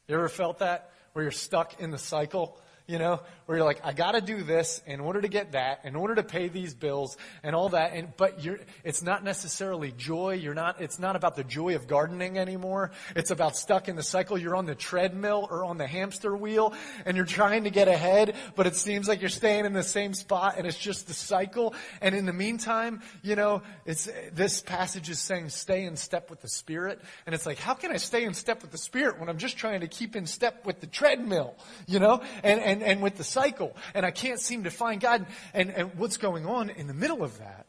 You 0.08 0.14
ever 0.14 0.30
felt 0.30 0.60
that? 0.60 0.92
Where 1.14 1.24
you're 1.24 1.32
stuck 1.32 1.82
in 1.82 1.90
the 1.90 1.98
cycle 1.98 2.60
you 2.88 3.00
know, 3.00 3.22
where 3.46 3.58
you're 3.58 3.66
like, 3.66 3.82
I 3.84 3.94
got 3.94 4.12
to 4.14 4.22
do 4.22 4.44
this 4.44 4.82
in 4.86 5.00
order 5.00 5.22
to 5.22 5.28
get 5.28 5.54
that, 5.54 5.82
in 5.86 5.96
order 5.96 6.16
to 6.16 6.24
pay 6.24 6.48
these 6.48 6.74
bills 6.74 7.18
and 7.42 7.56
all 7.56 7.70
that. 7.70 7.94
And, 7.94 8.16
but 8.18 8.44
you're, 8.44 8.60
it's 8.84 9.02
not 9.02 9.24
necessarily 9.24 9.92
joy. 9.92 10.36
You're 10.36 10.54
not, 10.54 10.82
it's 10.82 11.00
not 11.00 11.16
about 11.16 11.36
the 11.36 11.44
joy 11.44 11.76
of 11.76 11.88
gardening 11.88 12.38
anymore. 12.38 12.92
It's 13.16 13.32
about 13.32 13.56
stuck 13.56 13.88
in 13.88 13.96
the 13.96 14.04
cycle. 14.04 14.38
You're 14.38 14.56
on 14.56 14.66
the 14.66 14.76
treadmill 14.76 15.48
or 15.50 15.64
on 15.66 15.78
the 15.78 15.88
hamster 15.88 16.36
wheel 16.36 16.74
and 17.06 17.16
you're 17.18 17.26
trying 17.26 17.66
to 17.66 17.70
get 17.70 17.88
ahead, 17.88 18.36
but 18.56 18.68
it 18.68 18.76
seems 18.76 19.08
like 19.08 19.22
you're 19.22 19.30
staying 19.30 19.66
in 19.66 19.74
the 19.74 19.84
same 19.84 20.14
spot 20.14 20.56
and 20.58 20.68
it's 20.68 20.78
just 20.78 21.08
the 21.08 21.14
cycle. 21.14 21.74
And 22.02 22.16
in 22.16 22.26
the 22.26 22.34
meantime, 22.34 23.02
you 23.22 23.36
know, 23.36 23.62
it's, 23.86 24.10
this 24.34 24.62
passage 24.62 25.10
is 25.10 25.20
saying 25.20 25.50
stay 25.50 25.86
in 25.86 25.96
step 25.96 26.30
with 26.30 26.42
the 26.42 26.50
Spirit. 26.50 27.02
And 27.26 27.36
it's 27.36 27.46
like, 27.46 27.60
how 27.60 27.74
can 27.74 27.92
I 27.92 27.98
stay 27.98 28.24
in 28.24 28.34
step 28.34 28.62
with 28.62 28.72
the 28.72 28.78
Spirit 28.78 29.20
when 29.20 29.30
I'm 29.30 29.38
just 29.38 29.58
trying 29.58 29.82
to 29.82 29.88
keep 29.88 30.16
in 30.16 30.26
step 30.26 30.66
with 30.66 30.80
the 30.80 30.88
treadmill, 30.88 31.56
you 31.88 32.00
know? 32.00 32.22
And, 32.44 32.60
and 32.60 32.73
and, 32.74 32.84
and 32.84 33.02
with 33.02 33.16
the 33.16 33.24
cycle. 33.24 33.76
And 33.94 34.06
I 34.06 34.12
can't 34.12 34.40
seem 34.40 34.64
to 34.64 34.72
find 34.72 35.00
God. 35.00 35.26
And, 35.54 35.70
and 35.70 35.96
what's 35.96 36.18
going 36.18 36.46
on 36.46 36.70
in 36.70 36.88
the 36.88 36.94
middle 36.94 37.24
of 37.24 37.38
that 37.38 37.68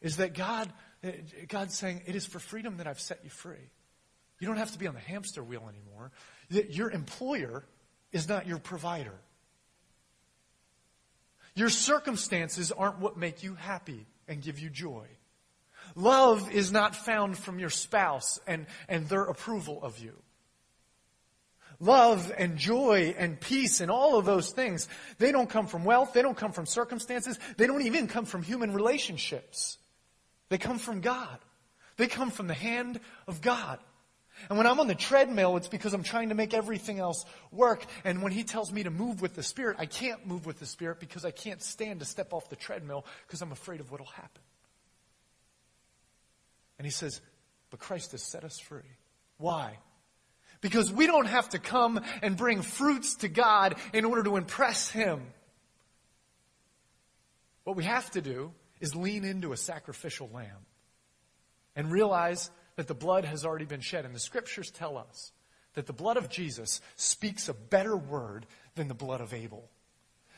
is 0.00 0.18
that 0.18 0.34
God, 0.34 0.70
God's 1.48 1.76
saying, 1.76 2.02
it 2.06 2.14
is 2.14 2.26
for 2.26 2.38
freedom 2.38 2.76
that 2.76 2.86
I've 2.86 3.00
set 3.00 3.20
you 3.24 3.30
free. 3.30 3.70
You 4.38 4.46
don't 4.46 4.58
have 4.58 4.72
to 4.72 4.78
be 4.78 4.86
on 4.86 4.94
the 4.94 5.00
hamster 5.00 5.42
wheel 5.42 5.68
anymore. 5.68 6.12
Your 6.48 6.90
employer 6.90 7.64
is 8.12 8.28
not 8.28 8.46
your 8.46 8.58
provider. 8.58 9.14
Your 11.54 11.70
circumstances 11.70 12.70
aren't 12.72 12.98
what 12.98 13.16
make 13.16 13.42
you 13.42 13.54
happy 13.54 14.06
and 14.28 14.42
give 14.42 14.58
you 14.58 14.68
joy. 14.70 15.06
Love 15.94 16.50
is 16.50 16.72
not 16.72 16.96
found 16.96 17.38
from 17.38 17.58
your 17.58 17.70
spouse 17.70 18.40
and, 18.46 18.66
and 18.88 19.08
their 19.08 19.24
approval 19.24 19.80
of 19.82 19.98
you 19.98 20.14
love 21.80 22.32
and 22.36 22.56
joy 22.56 23.14
and 23.18 23.40
peace 23.40 23.80
and 23.80 23.90
all 23.90 24.18
of 24.18 24.24
those 24.24 24.50
things, 24.50 24.88
they 25.18 25.32
don't 25.32 25.48
come 25.48 25.66
from 25.66 25.84
wealth. 25.84 26.12
They 26.12 26.22
don't 26.22 26.36
come 26.36 26.52
from 26.52 26.66
circumstances. 26.66 27.38
They 27.56 27.66
don't 27.66 27.82
even 27.82 28.08
come 28.08 28.24
from 28.24 28.42
human 28.42 28.72
relationships. 28.72 29.78
They 30.48 30.58
come 30.58 30.78
from 30.78 31.00
God. 31.00 31.38
They 31.96 32.06
come 32.06 32.30
from 32.30 32.46
the 32.46 32.54
hand 32.54 33.00
of 33.26 33.40
God. 33.40 33.78
And 34.48 34.58
when 34.58 34.66
I'm 34.66 34.80
on 34.80 34.88
the 34.88 34.94
treadmill, 34.94 35.56
it's 35.56 35.68
because 35.68 35.94
I'm 35.94 36.02
trying 36.02 36.30
to 36.30 36.34
make 36.34 36.54
everything 36.54 36.98
else 36.98 37.24
work. 37.52 37.84
And 38.04 38.22
when 38.22 38.32
he 38.32 38.42
tells 38.42 38.72
me 38.72 38.82
to 38.82 38.90
move 38.90 39.22
with 39.22 39.34
the 39.34 39.42
Spirit, 39.42 39.76
I 39.78 39.86
can't 39.86 40.26
move 40.26 40.44
with 40.44 40.58
the 40.58 40.66
Spirit 40.66 40.98
because 41.00 41.24
I 41.24 41.30
can't 41.30 41.62
stand 41.62 42.00
to 42.00 42.06
step 42.06 42.32
off 42.32 42.48
the 42.48 42.56
treadmill 42.56 43.06
because 43.26 43.42
I'm 43.42 43.52
afraid 43.52 43.80
of 43.80 43.90
what 43.90 44.00
will 44.00 44.06
happen. 44.08 44.42
And 46.78 46.86
he 46.86 46.90
says, 46.90 47.20
But 47.70 47.78
Christ 47.78 48.12
has 48.12 48.22
set 48.22 48.44
us 48.44 48.58
free. 48.58 48.82
Why? 49.38 49.78
Because 50.64 50.90
we 50.90 51.06
don't 51.06 51.26
have 51.26 51.50
to 51.50 51.58
come 51.58 52.00
and 52.22 52.38
bring 52.38 52.62
fruits 52.62 53.16
to 53.16 53.28
God 53.28 53.74
in 53.92 54.06
order 54.06 54.22
to 54.22 54.36
impress 54.36 54.88
Him. 54.88 55.20
What 57.64 57.76
we 57.76 57.84
have 57.84 58.10
to 58.12 58.22
do 58.22 58.50
is 58.80 58.96
lean 58.96 59.26
into 59.26 59.52
a 59.52 59.58
sacrificial 59.58 60.30
lamb 60.32 60.64
and 61.76 61.92
realize 61.92 62.50
that 62.76 62.88
the 62.88 62.94
blood 62.94 63.26
has 63.26 63.44
already 63.44 63.66
been 63.66 63.82
shed. 63.82 64.06
And 64.06 64.14
the 64.14 64.18
scriptures 64.18 64.70
tell 64.70 64.96
us 64.96 65.32
that 65.74 65.84
the 65.84 65.92
blood 65.92 66.16
of 66.16 66.30
Jesus 66.30 66.80
speaks 66.96 67.50
a 67.50 67.54
better 67.54 67.94
word 67.94 68.46
than 68.74 68.88
the 68.88 68.94
blood 68.94 69.20
of 69.20 69.34
Abel 69.34 69.68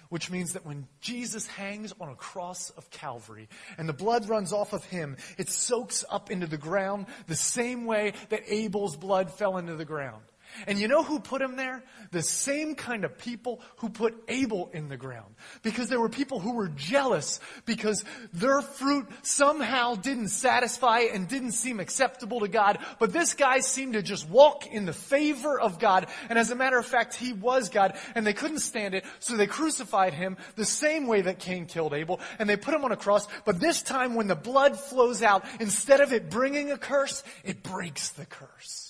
which 0.08 0.30
means 0.30 0.52
that 0.52 0.66
when 0.66 0.86
Jesus 1.00 1.46
hangs 1.46 1.92
on 2.00 2.08
a 2.08 2.14
cross 2.14 2.70
of 2.70 2.90
Calvary 2.90 3.48
and 3.78 3.88
the 3.88 3.92
blood 3.92 4.28
runs 4.28 4.52
off 4.52 4.72
of 4.72 4.84
him, 4.84 5.16
it 5.38 5.48
soaks 5.48 6.04
up 6.10 6.30
into 6.30 6.46
the 6.46 6.56
ground 6.56 7.06
the 7.26 7.36
same 7.36 7.84
way 7.84 8.12
that 8.28 8.42
Abel's 8.48 8.96
blood 8.96 9.30
fell 9.30 9.56
into 9.58 9.76
the 9.76 9.84
ground. 9.84 10.22
And 10.66 10.78
you 10.78 10.88
know 10.88 11.02
who 11.02 11.20
put 11.20 11.42
him 11.42 11.56
there? 11.56 11.82
The 12.10 12.22
same 12.22 12.74
kind 12.74 13.04
of 13.04 13.18
people 13.18 13.60
who 13.78 13.88
put 13.88 14.14
Abel 14.28 14.70
in 14.72 14.88
the 14.88 14.96
ground. 14.96 15.34
Because 15.62 15.88
there 15.88 16.00
were 16.00 16.08
people 16.08 16.40
who 16.40 16.54
were 16.54 16.68
jealous 16.68 17.40
because 17.64 18.04
their 18.32 18.62
fruit 18.62 19.06
somehow 19.22 19.94
didn't 19.94 20.28
satisfy 20.28 21.00
and 21.00 21.28
didn't 21.28 21.52
seem 21.52 21.80
acceptable 21.80 22.40
to 22.40 22.48
God. 22.48 22.78
But 22.98 23.12
this 23.12 23.34
guy 23.34 23.60
seemed 23.60 23.94
to 23.94 24.02
just 24.02 24.28
walk 24.28 24.66
in 24.66 24.86
the 24.86 24.92
favor 24.92 25.60
of 25.60 25.78
God. 25.78 26.06
And 26.28 26.38
as 26.38 26.50
a 26.50 26.56
matter 26.56 26.78
of 26.78 26.86
fact, 26.86 27.14
he 27.14 27.32
was 27.32 27.68
God. 27.68 27.96
And 28.14 28.26
they 28.26 28.32
couldn't 28.32 28.60
stand 28.60 28.94
it. 28.94 29.04
So 29.18 29.36
they 29.36 29.46
crucified 29.46 30.14
him 30.14 30.36
the 30.54 30.64
same 30.64 31.06
way 31.06 31.22
that 31.22 31.38
Cain 31.38 31.66
killed 31.66 31.92
Abel. 31.92 32.20
And 32.38 32.48
they 32.48 32.56
put 32.56 32.74
him 32.74 32.84
on 32.84 32.92
a 32.92 32.96
cross. 32.96 33.26
But 33.44 33.60
this 33.60 33.82
time 33.82 34.14
when 34.14 34.28
the 34.28 34.36
blood 34.36 34.78
flows 34.78 35.22
out, 35.22 35.44
instead 35.60 36.00
of 36.00 36.12
it 36.12 36.30
bringing 36.30 36.70
a 36.70 36.78
curse, 36.78 37.22
it 37.44 37.62
breaks 37.62 38.10
the 38.10 38.26
curse. 38.26 38.85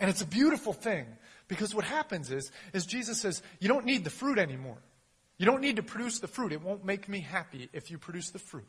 And 0.00 0.08
it's 0.08 0.22
a 0.22 0.26
beautiful 0.26 0.72
thing 0.72 1.06
because 1.48 1.74
what 1.74 1.84
happens 1.84 2.30
is, 2.30 2.50
is 2.72 2.86
Jesus 2.86 3.20
says, 3.20 3.42
you 3.58 3.68
don't 3.68 3.84
need 3.84 4.04
the 4.04 4.10
fruit 4.10 4.38
anymore. 4.38 4.78
You 5.38 5.46
don't 5.46 5.60
need 5.60 5.76
to 5.76 5.82
produce 5.82 6.18
the 6.18 6.28
fruit. 6.28 6.52
It 6.52 6.62
won't 6.62 6.84
make 6.84 7.08
me 7.08 7.20
happy 7.20 7.68
if 7.72 7.90
you 7.90 7.98
produce 7.98 8.30
the 8.30 8.38
fruit. 8.38 8.66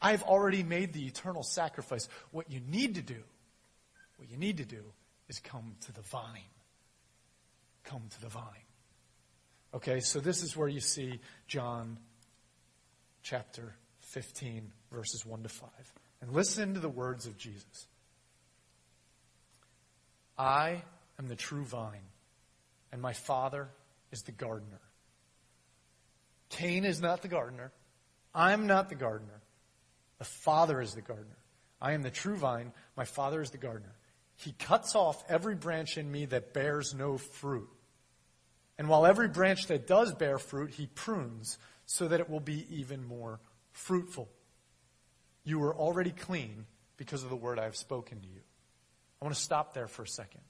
I've 0.00 0.22
already 0.22 0.62
made 0.62 0.92
the 0.92 1.06
eternal 1.06 1.42
sacrifice. 1.42 2.08
What 2.30 2.50
you 2.50 2.60
need 2.60 2.96
to 2.96 3.02
do, 3.02 3.22
what 4.16 4.30
you 4.30 4.36
need 4.36 4.58
to 4.58 4.64
do 4.64 4.82
is 5.28 5.40
come 5.40 5.74
to 5.86 5.92
the 5.92 6.02
vine. 6.02 6.50
Come 7.84 8.02
to 8.10 8.20
the 8.20 8.28
vine. 8.28 8.44
Okay, 9.74 10.00
so 10.00 10.20
this 10.20 10.42
is 10.42 10.56
where 10.56 10.68
you 10.68 10.80
see 10.80 11.20
John 11.46 11.98
chapter 13.22 13.74
15, 14.00 14.72
verses 14.92 15.26
1 15.26 15.42
to 15.42 15.48
5. 15.48 15.68
And 16.20 16.32
listen 16.32 16.74
to 16.74 16.80
the 16.80 16.88
words 16.88 17.26
of 17.26 17.36
Jesus. 17.36 17.86
I 20.38 20.82
am 21.18 21.28
the 21.28 21.36
true 21.36 21.64
vine, 21.64 22.06
and 22.92 23.02
my 23.02 23.12
Father 23.12 23.68
is 24.12 24.22
the 24.22 24.32
gardener. 24.32 24.80
Cain 26.50 26.84
is 26.84 27.00
not 27.00 27.22
the 27.22 27.28
gardener. 27.28 27.72
I'm 28.34 28.66
not 28.66 28.88
the 28.88 28.94
gardener. 28.94 29.40
The 30.18 30.24
Father 30.24 30.80
is 30.80 30.94
the 30.94 31.02
gardener. 31.02 31.36
I 31.80 31.92
am 31.92 32.02
the 32.02 32.10
true 32.10 32.36
vine. 32.36 32.72
My 32.96 33.04
Father 33.04 33.40
is 33.40 33.50
the 33.50 33.58
gardener. 33.58 33.94
He 34.36 34.52
cuts 34.52 34.94
off 34.94 35.22
every 35.28 35.54
branch 35.54 35.98
in 35.98 36.10
me 36.10 36.26
that 36.26 36.54
bears 36.54 36.94
no 36.94 37.18
fruit. 37.18 37.68
And 38.78 38.88
while 38.88 39.04
every 39.04 39.28
branch 39.28 39.66
that 39.66 39.86
does 39.88 40.14
bear 40.14 40.38
fruit, 40.38 40.70
he 40.70 40.86
prunes 40.86 41.58
so 41.86 42.06
that 42.08 42.20
it 42.20 42.30
will 42.30 42.40
be 42.40 42.64
even 42.70 43.04
more 43.04 43.40
fruitful. 43.72 44.28
You 45.44 45.58
were 45.58 45.74
already 45.74 46.10
clean 46.10 46.66
because 46.96 47.24
of 47.24 47.30
the 47.30 47.36
word 47.36 47.58
I 47.58 47.64
have 47.64 47.76
spoken 47.76 48.20
to 48.20 48.26
you. 48.26 48.40
I 49.20 49.24
want 49.24 49.34
to 49.34 49.40
stop 49.40 49.74
there 49.74 49.88
for 49.88 50.02
a 50.02 50.08
second. 50.08 50.40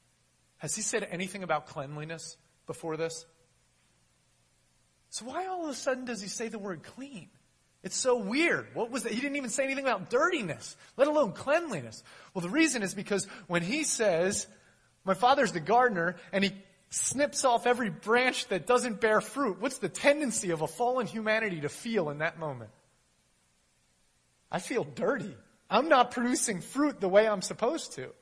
Has 0.59 0.75
he 0.75 0.83
said 0.83 1.07
anything 1.11 1.43
about 1.43 1.67
cleanliness 1.67 2.37
before 2.67 2.97
this? 2.97 3.25
So 5.11 5.25
why 5.25 5.47
all 5.47 5.65
of 5.65 5.71
a 5.71 5.75
sudden 5.75 6.05
does 6.05 6.21
he 6.21 6.29
say 6.29 6.49
the 6.49 6.59
word 6.59 6.83
clean? 6.83 7.29
It's 7.83 7.97
so 7.97 8.19
weird. 8.19 8.67
What 8.75 8.91
was 8.91 9.05
that? 9.05 9.13
He 9.13 9.21
didn't 9.21 9.37
even 9.37 9.51
say 9.51 9.65
anything 9.65 9.85
about 9.85 10.11
dirtiness, 10.11 10.77
let 10.97 11.09
alone 11.09 11.33
cleanliness. 11.33 12.03
Well, 12.35 12.43
the 12.43 12.49
reason 12.51 12.83
is 12.83 12.93
because 12.95 13.27
when 13.47 13.63
he 13.63 13.85
says, 13.85 14.47
my 15.05 15.15
father's 15.15 15.53
the 15.53 15.61
gardener, 15.61 16.17
and 16.33 16.43
he 16.43 16.53
snips 16.91 17.45
off 17.45 17.67
every 17.67 17.89
branch 17.89 18.49
that 18.49 18.67
doesn't 18.67 19.01
bear 19.01 19.21
fruit, 19.21 19.61
what's 19.61 19.79
the 19.79 19.89
tendency 19.89 20.51
of 20.51 20.61
a 20.61 20.67
fallen 20.67 21.07
humanity 21.07 21.61
to 21.61 21.69
feel 21.69 22.11
in 22.11 22.19
that 22.19 22.39
moment? 22.39 22.71
I 24.51 24.59
feel 24.59 24.85
dirty. 24.85 25.37
I'm 25.71 25.89
not 25.89 26.11
producing 26.11 26.61
fruit 26.61 27.01
the 27.01 27.09
way 27.09 27.29
I'm 27.29 27.43
supposed 27.43 27.93
to. 27.93 28.13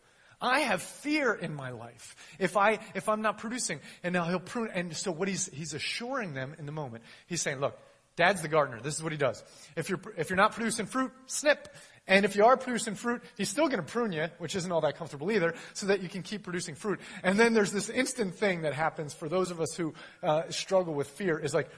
I 0.41 0.61
have 0.61 0.83
fear 0.83 1.33
in 1.33 1.55
my 1.55 1.71
life 1.71 2.15
if 2.39 2.57
I 2.57 2.79
if 2.95 3.09
I'm 3.09 3.23
not 3.23 3.39
producing. 3.39 3.81
And 4.03 4.13
now 4.13 4.25
he'll 4.25 4.41
prune. 4.41 4.71
And 4.73 4.97
so 4.97 5.11
what 5.11 5.29
he's 5.29 5.47
he's 5.53 5.75
assuring 5.75 6.35
them 6.35 6.55
in 6.59 6.67
the 6.67 6.73
moment. 6.73 7.05
He's 7.27 7.43
saying, 7.43 7.61
look, 7.61 7.79
Dad's 8.17 8.43
the 8.43 8.49
gardener. 8.49 8.81
This 8.81 8.97
is 8.97 9.03
what 9.03 9.13
he 9.13 9.19
does. 9.19 9.43
If 9.77 9.89
you're 9.89 10.01
if 10.17 10.31
you're 10.31 10.37
not 10.37 10.53
producing 10.53 10.87
fruit, 10.87 11.13
snip. 11.27 11.69
And 12.09 12.25
if 12.25 12.37
you 12.37 12.45
are 12.45 12.57
producing 12.57 12.95
fruit, 12.95 13.23
he's 13.37 13.49
still 13.49 13.67
going 13.67 13.81
to 13.85 13.93
prune 13.93 14.13
you, 14.13 14.29
which 14.39 14.55
isn't 14.55 14.71
all 14.71 14.81
that 14.83 14.97
comfortable 14.97 15.33
either, 15.33 15.55
so 15.73 15.87
that 15.87 16.03
you 16.03 16.09
can 16.09 16.23
keep 16.23 16.45
producing 16.45 16.77
fruit. 16.77 17.01
And 17.25 17.37
then 17.39 17.53
there's 17.53 17.73
this 17.73 17.89
instant 17.89 18.37
thing 18.37 18.63
that 18.63 18.75
happens 18.75 19.13
for 19.13 19.29
those 19.29 19.51
of 19.51 19.61
us 19.61 19.75
who 19.75 19.93
uh, 20.23 20.43
struggle 20.51 20.95
with 20.95 21.09
fear 21.09 21.37
is 21.37 21.53
like, 21.53 21.69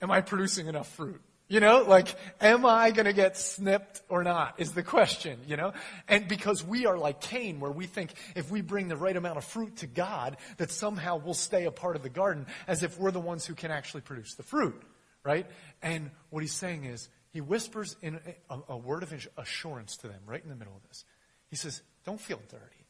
am 0.00 0.12
I 0.12 0.20
producing 0.20 0.68
enough 0.68 0.88
fruit? 0.94 1.20
You 1.48 1.60
know, 1.60 1.84
like, 1.86 2.12
am 2.40 2.66
I 2.66 2.90
going 2.90 3.06
to 3.06 3.12
get 3.12 3.36
snipped 3.36 4.02
or 4.08 4.24
not 4.24 4.58
is 4.58 4.72
the 4.72 4.82
question, 4.82 5.38
you 5.46 5.56
know? 5.56 5.74
And 6.08 6.26
because 6.26 6.64
we 6.64 6.86
are 6.86 6.98
like 6.98 7.20
Cain, 7.20 7.60
where 7.60 7.70
we 7.70 7.86
think 7.86 8.14
if 8.34 8.50
we 8.50 8.62
bring 8.62 8.88
the 8.88 8.96
right 8.96 9.16
amount 9.16 9.38
of 9.38 9.44
fruit 9.44 9.76
to 9.76 9.86
God, 9.86 10.38
that 10.56 10.72
somehow 10.72 11.18
we'll 11.18 11.34
stay 11.34 11.66
a 11.66 11.70
part 11.70 11.94
of 11.94 12.02
the 12.02 12.08
garden 12.08 12.46
as 12.66 12.82
if 12.82 12.98
we're 12.98 13.12
the 13.12 13.20
ones 13.20 13.46
who 13.46 13.54
can 13.54 13.70
actually 13.70 14.00
produce 14.00 14.34
the 14.34 14.42
fruit, 14.42 14.82
right? 15.22 15.46
And 15.82 16.10
what 16.30 16.42
he's 16.42 16.52
saying 16.52 16.84
is, 16.84 17.08
he 17.30 17.40
whispers 17.42 17.96
in 18.00 18.18
a, 18.48 18.58
a 18.70 18.76
word 18.76 19.02
of 19.02 19.14
assurance 19.36 19.98
to 19.98 20.08
them 20.08 20.20
right 20.26 20.42
in 20.42 20.48
the 20.48 20.56
middle 20.56 20.74
of 20.74 20.82
this. 20.88 21.04
He 21.48 21.56
says, 21.56 21.82
don't 22.04 22.20
feel 22.20 22.40
dirty. 22.48 22.86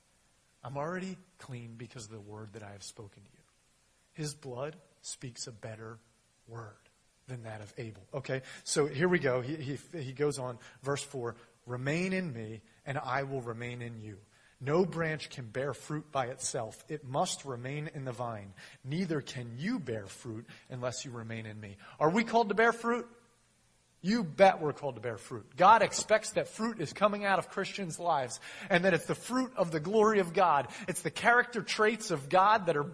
I'm 0.62 0.76
already 0.76 1.18
clean 1.38 1.74
because 1.76 2.04
of 2.04 2.12
the 2.12 2.20
word 2.20 2.54
that 2.54 2.62
I 2.62 2.70
have 2.70 2.84
spoken 2.84 3.22
to 3.22 3.28
you. 3.30 3.44
His 4.12 4.34
blood 4.34 4.76
speaks 5.02 5.46
a 5.46 5.52
better 5.52 5.98
word 6.48 6.76
than 7.28 7.42
that 7.44 7.60
of 7.60 7.72
Abel. 7.78 8.02
Okay, 8.14 8.42
so 8.64 8.86
here 8.86 9.08
we 9.08 9.18
go. 9.18 9.40
He, 9.40 9.56
he, 9.56 9.78
he 9.98 10.12
goes 10.12 10.38
on, 10.38 10.58
verse 10.82 11.02
4 11.02 11.36
Remain 11.66 12.12
in 12.12 12.32
me, 12.32 12.62
and 12.84 12.96
I 12.96 13.24
will 13.24 13.40
remain 13.40 13.82
in 13.82 14.00
you. 14.00 14.18
No 14.60 14.86
branch 14.86 15.28
can 15.28 15.46
bear 15.46 15.74
fruit 15.74 16.10
by 16.12 16.26
itself. 16.26 16.82
It 16.88 17.04
must 17.04 17.44
remain 17.44 17.90
in 17.94 18.04
the 18.04 18.12
vine. 18.12 18.54
Neither 18.84 19.20
can 19.20 19.52
you 19.58 19.78
bear 19.78 20.06
fruit 20.06 20.46
unless 20.70 21.04
you 21.04 21.10
remain 21.10 21.44
in 21.44 21.60
me. 21.60 21.76
Are 22.00 22.08
we 22.08 22.24
called 22.24 22.48
to 22.48 22.54
bear 22.54 22.72
fruit? 22.72 23.06
You 24.00 24.22
bet 24.22 24.60
we're 24.62 24.72
called 24.72 24.94
to 24.94 25.00
bear 25.00 25.18
fruit. 25.18 25.56
God 25.56 25.82
expects 25.82 26.30
that 26.32 26.48
fruit 26.48 26.80
is 26.80 26.92
coming 26.92 27.24
out 27.24 27.38
of 27.38 27.50
Christians' 27.50 27.98
lives 27.98 28.38
and 28.70 28.84
that 28.84 28.94
it's 28.94 29.06
the 29.06 29.14
fruit 29.14 29.52
of 29.56 29.72
the 29.72 29.80
glory 29.80 30.20
of 30.20 30.32
God. 30.32 30.68
It's 30.86 31.02
the 31.02 31.10
character 31.10 31.60
traits 31.60 32.10
of 32.10 32.28
God 32.28 32.66
that 32.66 32.76
are 32.76 32.86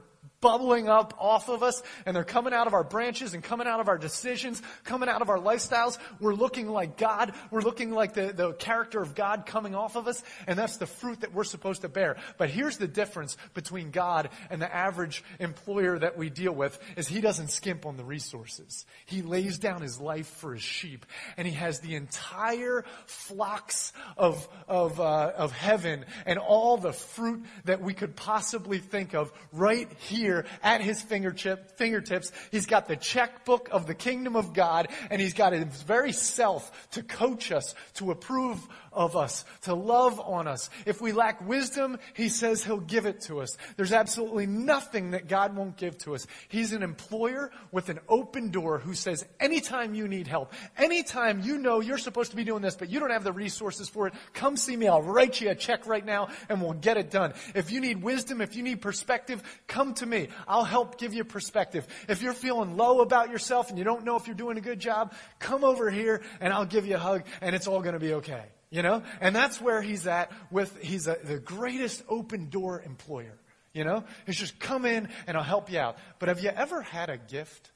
bubbling 0.43 0.89
up 0.91 1.15
off 1.19 1.49
of 1.49 1.63
us 1.63 1.83
and 2.05 2.15
they're 2.15 2.25
coming 2.25 2.53
out 2.53 2.67
of 2.67 2.75
our 2.75 2.85
branches 2.85 3.33
and 3.33 3.43
coming 3.43 3.67
out 3.67 3.81
of 3.81 3.89
our 3.89 3.97
decisions, 3.97 4.61
coming 4.85 5.09
out 5.09 5.23
of 5.23 5.31
our 5.31 5.39
lifestyles. 5.39 5.97
We're 6.21 6.35
looking 6.35 6.69
like 6.69 6.99
God. 6.99 7.33
We're 7.51 7.63
looking 7.63 7.93
like 7.93 8.13
the, 8.13 8.35
the 8.35 8.53
character 8.53 9.01
of 9.01 9.15
God 9.15 9.47
coming 9.47 9.75
off 9.75 9.97
of 9.97 10.07
us. 10.07 10.23
And 10.47 10.59
that's 10.59 10.77
the 10.77 10.87
fruit 10.87 11.21
that 11.21 11.33
we're 11.33 11.45
supposed 11.45 11.83
to 11.83 11.89
bear. 11.89 12.17
But 12.37 12.51
here's 12.51 12.77
the 12.77 12.89
difference 12.89 13.39
between 13.55 13.91
God 13.91 14.29
and 14.51 14.61
the 14.61 14.75
average 14.75 15.25
employer 15.39 15.99
that 15.99 16.19
we 16.19 16.29
deal 16.29 16.53
with 16.53 16.79
is 16.97 17.09
he 17.09 17.21
doesn't 17.21 17.49
skimp 17.49 17.87
on 17.87 17.97
the 17.97 18.05
resources. 18.05 18.85
He 19.07 19.23
lays 19.23 19.59
down 19.59 19.81
his 19.81 20.01
life 20.01 20.27
for 20.27 20.53
his 20.53 20.63
sheep 20.63 21.07
and 21.37 21.47
he 21.47 21.55
has 21.55 21.79
the 21.79 21.95
entire 21.95 22.85
flocks 23.07 23.93
of, 24.17 24.49
of, 24.67 25.01
uh, 25.01 25.33
of 25.37 25.53
heaven 25.53 26.05
and 26.27 26.41
all 26.41 26.77
the 26.77 26.93
fruit 26.93 27.45
that 27.65 27.81
we 27.81 27.95
could 27.95 28.17
possibly 28.17 28.79
think 28.79 29.15
of 29.15 29.33
right 29.53 29.89
here 30.01 30.32
here 30.33 30.47
at 30.63 30.81
his 30.81 31.03
fingertip, 31.03 31.77
fingertips. 31.77 32.33
He's 32.51 32.67
got 32.67 32.89
the 32.89 32.97
checkbook 32.97 33.69
of 33.71 33.87
the 33.87 33.95
kingdom 33.95 34.37
of 34.37 34.55
God, 34.55 34.89
and 35.11 35.21
he's 35.21 35.35
got 35.35 35.53
his 35.53 35.83
very 35.83 36.13
self 36.13 36.91
to 36.93 37.03
coach 37.03 37.53
us, 37.53 37.75
to 37.95 38.11
approve 38.11 38.67
of 38.93 39.17
us, 39.17 39.45
to 39.63 39.75
love 39.75 40.21
on 40.21 40.47
us. 40.47 40.71
If 40.87 41.01
we 41.01 41.13
lack 41.13 41.47
wisdom, 41.47 41.99
he 42.15 42.29
says 42.29 42.63
he'll 42.63 42.81
give 42.81 43.07
it 43.07 43.23
to 43.23 43.41
us. 43.41 43.57
There's 43.77 43.93
absolutely 43.93 44.47
nothing 44.47 45.13
that 45.13 45.29
God 45.29 45.57
won't 45.57 45.77
give 45.77 45.99
to 45.99 46.15
us. 46.15 46.27
He's 46.49 46.73
an 46.73 46.83
employer 46.83 47.51
with 47.71 47.89
an 47.89 48.01
open 48.09 48.51
door 48.51 48.79
who 48.79 48.95
says, 48.95 49.25
anytime 49.41 49.95
you 49.95 50.09
need 50.09 50.27
help, 50.27 50.53
anytime 50.77 51.41
you 51.41 51.59
know 51.59 51.81
you're 51.81 51.99
supposed 51.99 52.31
to 52.31 52.37
be 52.37 52.45
doing 52.45 52.63
this, 52.63 52.77
but 52.77 52.91
you 52.91 53.01
don't 53.01 53.11
have 53.11 53.25
the 53.25 53.33
resources 53.33 53.89
for 53.89 54.09
it, 54.09 54.15
come 54.33 54.57
see 54.57 54.77
me. 54.77 54.89
I'll 54.89 55.03
write 55.03 55.41
you 55.41 55.51
a 55.51 55.55
check 55.55 55.87
right 55.87 56.05
now 56.05 56.29
and 56.49 56.61
we'll 56.61 56.73
get 56.75 56.97
it 56.97 57.11
done. 57.11 57.33
If 57.55 57.71
you 57.71 57.81
need 57.81 58.03
wisdom, 58.03 58.41
if 58.41 58.57
you 58.57 58.63
need 58.63 58.83
perspective, 58.83 59.43
come 59.67 59.95
to 59.95 60.07
me. 60.07 60.22
I'll 60.47 60.65
help 60.65 60.99
give 60.99 61.15
you 61.15 61.25
perspective. 61.25 61.87
If 62.09 62.23
you're 62.23 62.33
feeling 62.33 62.77
low 62.77 63.01
about 63.01 63.31
yourself 63.31 63.71
and 63.71 63.79
you 63.79 63.85
don't 63.85 64.05
know 64.05 64.17
if 64.17 64.27
you're 64.27 64.37
doing 64.37 64.59
a 64.59 64.61
good 64.61 64.81
job, 64.81 65.15
come 65.39 65.65
over 65.65 65.91
here 65.91 66.23
and 66.41 66.53
I'll 66.53 66.67
give 66.67 66.87
you 66.87 66.97
a 66.97 66.99
hug 66.99 67.25
and 67.41 67.55
it's 67.55 67.67
all 67.67 67.81
going 67.81 67.95
to 67.95 68.01
be 68.01 68.15
okay. 68.15 68.45
You 68.71 68.83
know? 68.83 69.03
And 69.21 69.37
that's 69.37 69.61
where 69.61 69.83
he's 69.83 70.07
at 70.07 70.33
with, 70.51 70.77
he's 70.83 71.07
a, 71.07 71.19
the 71.23 71.39
greatest 71.39 72.03
open 72.09 72.49
door 72.49 72.83
employer. 72.85 73.39
You 73.75 73.85
know? 73.85 74.05
He's 74.27 74.39
just 74.39 74.59
come 74.59 74.85
in 74.85 75.09
and 75.27 75.37
I'll 75.37 75.43
help 75.43 75.71
you 75.71 75.79
out. 75.79 75.97
But 76.19 76.29
have 76.29 76.41
you 76.41 76.51
ever 76.51 76.83
had 76.83 77.11
a 77.11 77.19
gift 77.19 77.71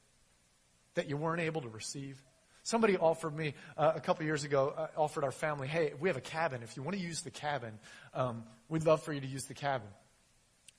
that 0.94 1.09
you 1.09 1.16
weren't 1.16 1.40
able 1.40 1.62
to 1.62 1.68
receive? 1.68 2.22
Somebody 2.62 2.96
offered 2.96 3.37
me 3.37 3.54
uh, 3.76 3.92
a 3.94 4.00
couple 4.00 4.24
years 4.24 4.42
ago, 4.42 4.74
uh, 4.76 4.88
offered 4.96 5.22
our 5.22 5.30
family, 5.30 5.68
hey, 5.68 5.92
we 6.00 6.09
have 6.09 6.16
a 6.16 6.20
cabin. 6.20 6.64
If 6.64 6.76
you 6.76 6.82
want 6.82 6.96
to 6.96 7.02
use 7.02 7.22
the 7.22 7.30
cabin, 7.30 7.78
um, 8.12 8.42
we'd 8.68 8.85
love 8.85 9.02
for 9.04 9.12
you 9.12 9.20
to 9.20 9.26
use 9.26 9.44
the 9.44 9.54
cabin. 9.54 9.87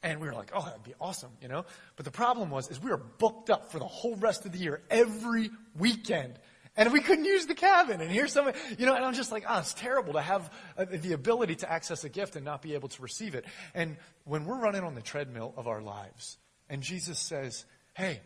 And 0.03 0.21
we 0.21 0.27
were 0.27 0.33
like, 0.33 0.51
oh, 0.53 0.63
that'd 0.63 0.83
be 0.83 0.93
awesome, 1.01 1.31
you 1.41 1.47
know? 1.47 1.65
But 1.95 2.05
the 2.05 2.12
problem 2.12 2.49
was, 2.51 2.69
is 2.69 2.81
we 2.81 2.91
were 2.91 2.97
booked 2.97 3.49
up 3.49 3.71
for 3.71 3.79
the 3.79 3.88
whole 3.88 4.15
rest 4.15 4.45
of 4.45 4.51
the 4.51 4.60
year, 4.60 4.81
every 4.89 5.49
weekend. 5.77 6.38
And 6.75 6.93
we 6.93 7.01
couldn't 7.01 7.25
use 7.25 7.47
the 7.47 7.55
cabin. 7.55 8.01
And 8.01 8.12
here's 8.12 8.31
somebody, 8.31 8.60
you 8.77 8.86
know, 8.86 8.93
and 8.93 9.03
I'm 9.03 9.15
just 9.15 9.31
like, 9.31 9.45
oh, 9.49 9.57
it's 9.57 9.73
terrible 9.73 10.13
to 10.13 10.21
have 10.21 10.53
uh, 10.77 10.86
the 10.91 11.13
ability 11.13 11.55
to 11.55 11.71
access 11.71 12.03
a 12.03 12.10
gift 12.10 12.36
and 12.36 12.45
not 12.45 12.62
be 12.62 12.75
able 12.75 12.89
to 12.89 13.01
receive 13.01 13.33
it. 13.33 13.45
And 13.73 13.97
when 14.25 14.45
we're 14.45 14.60
running 14.60 14.83
on 14.83 14.93
the 14.93 15.01
treadmill 15.01 15.55
of 15.57 15.67
our 15.67 15.81
lives, 15.81 16.38
and 16.69 16.83
Jesus 16.83 17.17
says, 17.17 17.65
hey, 17.95 18.21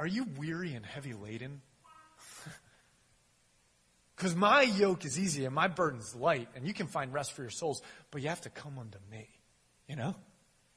are 0.00 0.06
you 0.06 0.26
weary 0.38 0.72
and 0.74 0.84
heavy 0.84 1.12
laden? 1.12 1.60
Because 4.16 4.36
my 4.36 4.62
yoke 4.62 5.04
is 5.04 5.18
easy 5.18 5.44
and 5.44 5.52
my 5.52 5.66
burden's 5.66 6.14
light, 6.14 6.48
and 6.54 6.64
you 6.64 6.72
can 6.72 6.86
find 6.86 7.12
rest 7.12 7.32
for 7.32 7.42
your 7.42 7.50
souls, 7.50 7.82
but 8.12 8.22
you 8.22 8.28
have 8.28 8.40
to 8.42 8.48
come 8.48 8.78
unto 8.78 8.98
me. 9.10 9.28
You 9.88 9.96
know? 9.96 10.14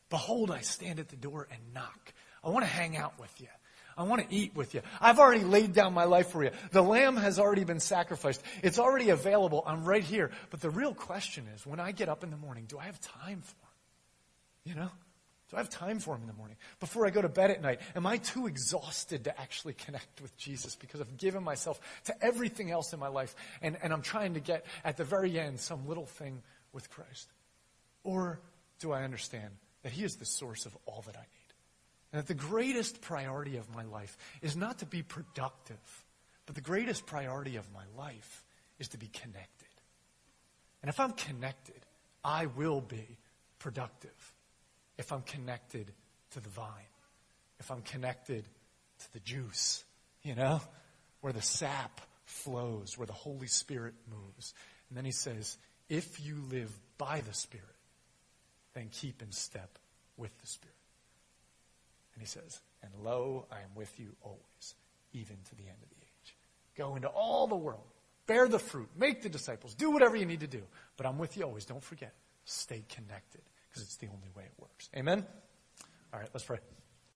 Behold, 0.10 0.52
I 0.52 0.62
stand 0.62 1.00
at 1.00 1.10
the 1.10 1.16
door 1.16 1.48
and 1.52 1.60
knock. 1.74 2.14
I 2.44 2.50
want 2.50 2.66
to 2.66 2.72
hang 2.72 2.98
out 2.98 3.20
with 3.20 3.42
you. 3.42 3.48
I 3.98 4.04
want 4.04 4.30
to 4.30 4.36
eat 4.36 4.56
with 4.56 4.76
you. 4.76 4.82
I've 5.02 5.18
already 5.18 5.44
laid 5.44 5.74
down 5.74 5.94
my 5.94 6.04
life 6.04 6.30
for 6.30 6.44
you. 6.44 6.52
The 6.72 6.84
lamb 6.84 7.18
has 7.18 7.40
already 7.40 7.64
been 7.64 7.80
sacrificed. 7.80 8.44
It's 8.62 8.78
already 8.78 9.10
available. 9.10 9.64
I'm 9.66 9.84
right 9.84 10.04
here. 10.04 10.30
But 10.52 10.62
the 10.62 10.70
real 10.70 10.94
question 10.94 11.48
is, 11.56 11.66
when 11.66 11.80
I 11.80 11.92
get 11.92 12.08
up 12.08 12.24
in 12.24 12.30
the 12.30 12.38
morning, 12.38 12.66
do 12.68 12.78
I 12.78 12.84
have 12.86 13.02
time 13.02 13.42
for 13.42 13.56
him? 13.56 13.74
You 14.66 14.76
know? 14.76 14.92
Do 15.50 15.56
I 15.56 15.60
have 15.60 15.70
time 15.70 16.00
for 16.00 16.14
him 16.14 16.22
in 16.22 16.28
the 16.28 16.34
morning? 16.34 16.58
Before 16.80 17.08
I 17.08 17.10
go 17.10 17.22
to 17.22 17.30
bed 17.30 17.52
at 17.52 17.62
night, 17.62 17.80
am 17.96 18.06
I 18.06 18.18
too 18.18 18.48
exhausted 18.48 19.24
to 19.24 19.40
actually 19.40 19.74
connect 19.74 20.22
with 20.22 20.36
Jesus 20.38 20.76
because 20.76 21.00
I've 21.00 21.18
given 21.18 21.42
myself 21.42 21.80
to 22.06 22.24
everything 22.24 22.70
else 22.70 22.92
in 22.92 23.00
my 23.00 23.08
life 23.08 23.34
and, 23.62 23.78
and 23.82 23.94
I'm 23.94 24.02
trying 24.02 24.34
to 24.34 24.42
get 24.42 24.66
at 24.84 24.98
the 24.98 25.06
very 25.06 25.40
end 25.40 25.60
some 25.60 25.88
little 25.88 26.06
thing 26.06 26.44
with 26.74 26.90
Christ? 26.90 27.32
Or 28.04 28.42
do 28.80 28.92
I 28.92 29.04
understand 29.04 29.50
that 29.84 29.92
He 29.92 30.04
is 30.04 30.16
the 30.16 30.26
source 30.26 30.66
of 30.66 30.78
all 30.86 31.04
that 31.08 31.16
I 31.16 31.22
need? 31.22 31.54
And 32.12 32.20
that 32.22 32.28
the 32.28 32.34
greatest 32.34 33.02
priority 33.02 33.58
of 33.58 33.74
my 33.74 33.84
life 33.84 34.18
is 34.42 34.56
not 34.56 34.80
to 34.80 34.86
be 34.86 35.04
productive, 35.04 36.06
but 36.46 36.56
the 36.56 36.62
greatest 36.62 37.06
priority 37.06 37.58
of 37.58 37.66
my 37.74 37.84
life 37.98 38.44
is 38.80 38.88
to 38.90 38.98
be 38.98 39.08
connected. 39.08 39.68
And 40.82 40.90
if 40.90 41.00
I'm 41.00 41.12
connected, 41.12 41.80
I 42.24 42.46
will 42.46 42.82
be 42.82 43.18
productive. 43.60 44.34
If 44.98 45.12
I'm 45.12 45.22
connected 45.22 45.92
to 46.32 46.40
the 46.40 46.50
vine, 46.50 46.70
if 47.60 47.72
I'm 47.72 47.82
connected 47.82 48.46
to 49.00 49.14
the 49.14 49.20
juice, 49.20 49.84
you 50.24 50.36
know, 50.36 50.62
where 51.22 51.34
the 51.34 51.42
sap 51.42 52.02
flows, 52.26 52.98
where 52.98 53.08
the 53.08 53.14
Holy 53.14 53.48
Spirit 53.48 53.94
moves. 54.10 54.54
And 54.90 54.98
then 54.98 55.06
he 55.06 55.12
says, 55.12 55.58
if 55.90 56.26
you 56.26 56.36
live 56.50 56.72
by 56.98 57.22
the 57.22 57.34
Spirit, 57.34 57.66
then 58.78 58.90
keep 58.92 59.22
in 59.22 59.32
step 59.32 59.78
with 60.16 60.38
the 60.40 60.48
Spirit. 60.48 60.74
And 62.14 62.22
he 62.22 62.28
says, 62.28 62.62
And 62.84 62.92
lo, 63.04 63.46
I 63.52 63.58
am 63.58 63.76
with 63.76 64.00
you 64.00 64.16
always, 64.22 64.76
even 65.14 65.38
to 65.50 65.56
the 65.56 65.64
end 65.64 65.78
of 65.82 65.90
the 65.90 65.96
age. 65.96 66.36
Go 66.76 66.96
into 66.96 67.08
all 67.08 67.48
the 67.48 67.56
world 67.56 67.88
bear 68.28 68.48
the 68.48 68.60
fruit, 68.60 68.90
make 68.96 69.24
the 69.24 69.30
disciples, 69.30 69.74
do 69.74 69.90
whatever 69.90 70.16
you 70.16 70.26
need 70.26 70.42
to 70.42 70.48
do. 70.48 70.62
But 70.98 71.08
I'm 71.08 71.18
with 71.18 71.36
you 71.38 71.44
always. 71.44 71.66
Don't 71.66 71.84
forget, 71.84 72.14
stay 72.46 72.84
connected 72.90 73.42
because 73.70 73.82
it's 73.82 73.96
the 73.96 74.08
only 74.08 74.30
way 74.36 74.44
it 74.44 74.54
works. 74.60 74.90
Amen? 74.96 75.26
All 76.14 76.20
right, 76.20 76.30
let's 76.34 76.46
pray. 76.46 76.60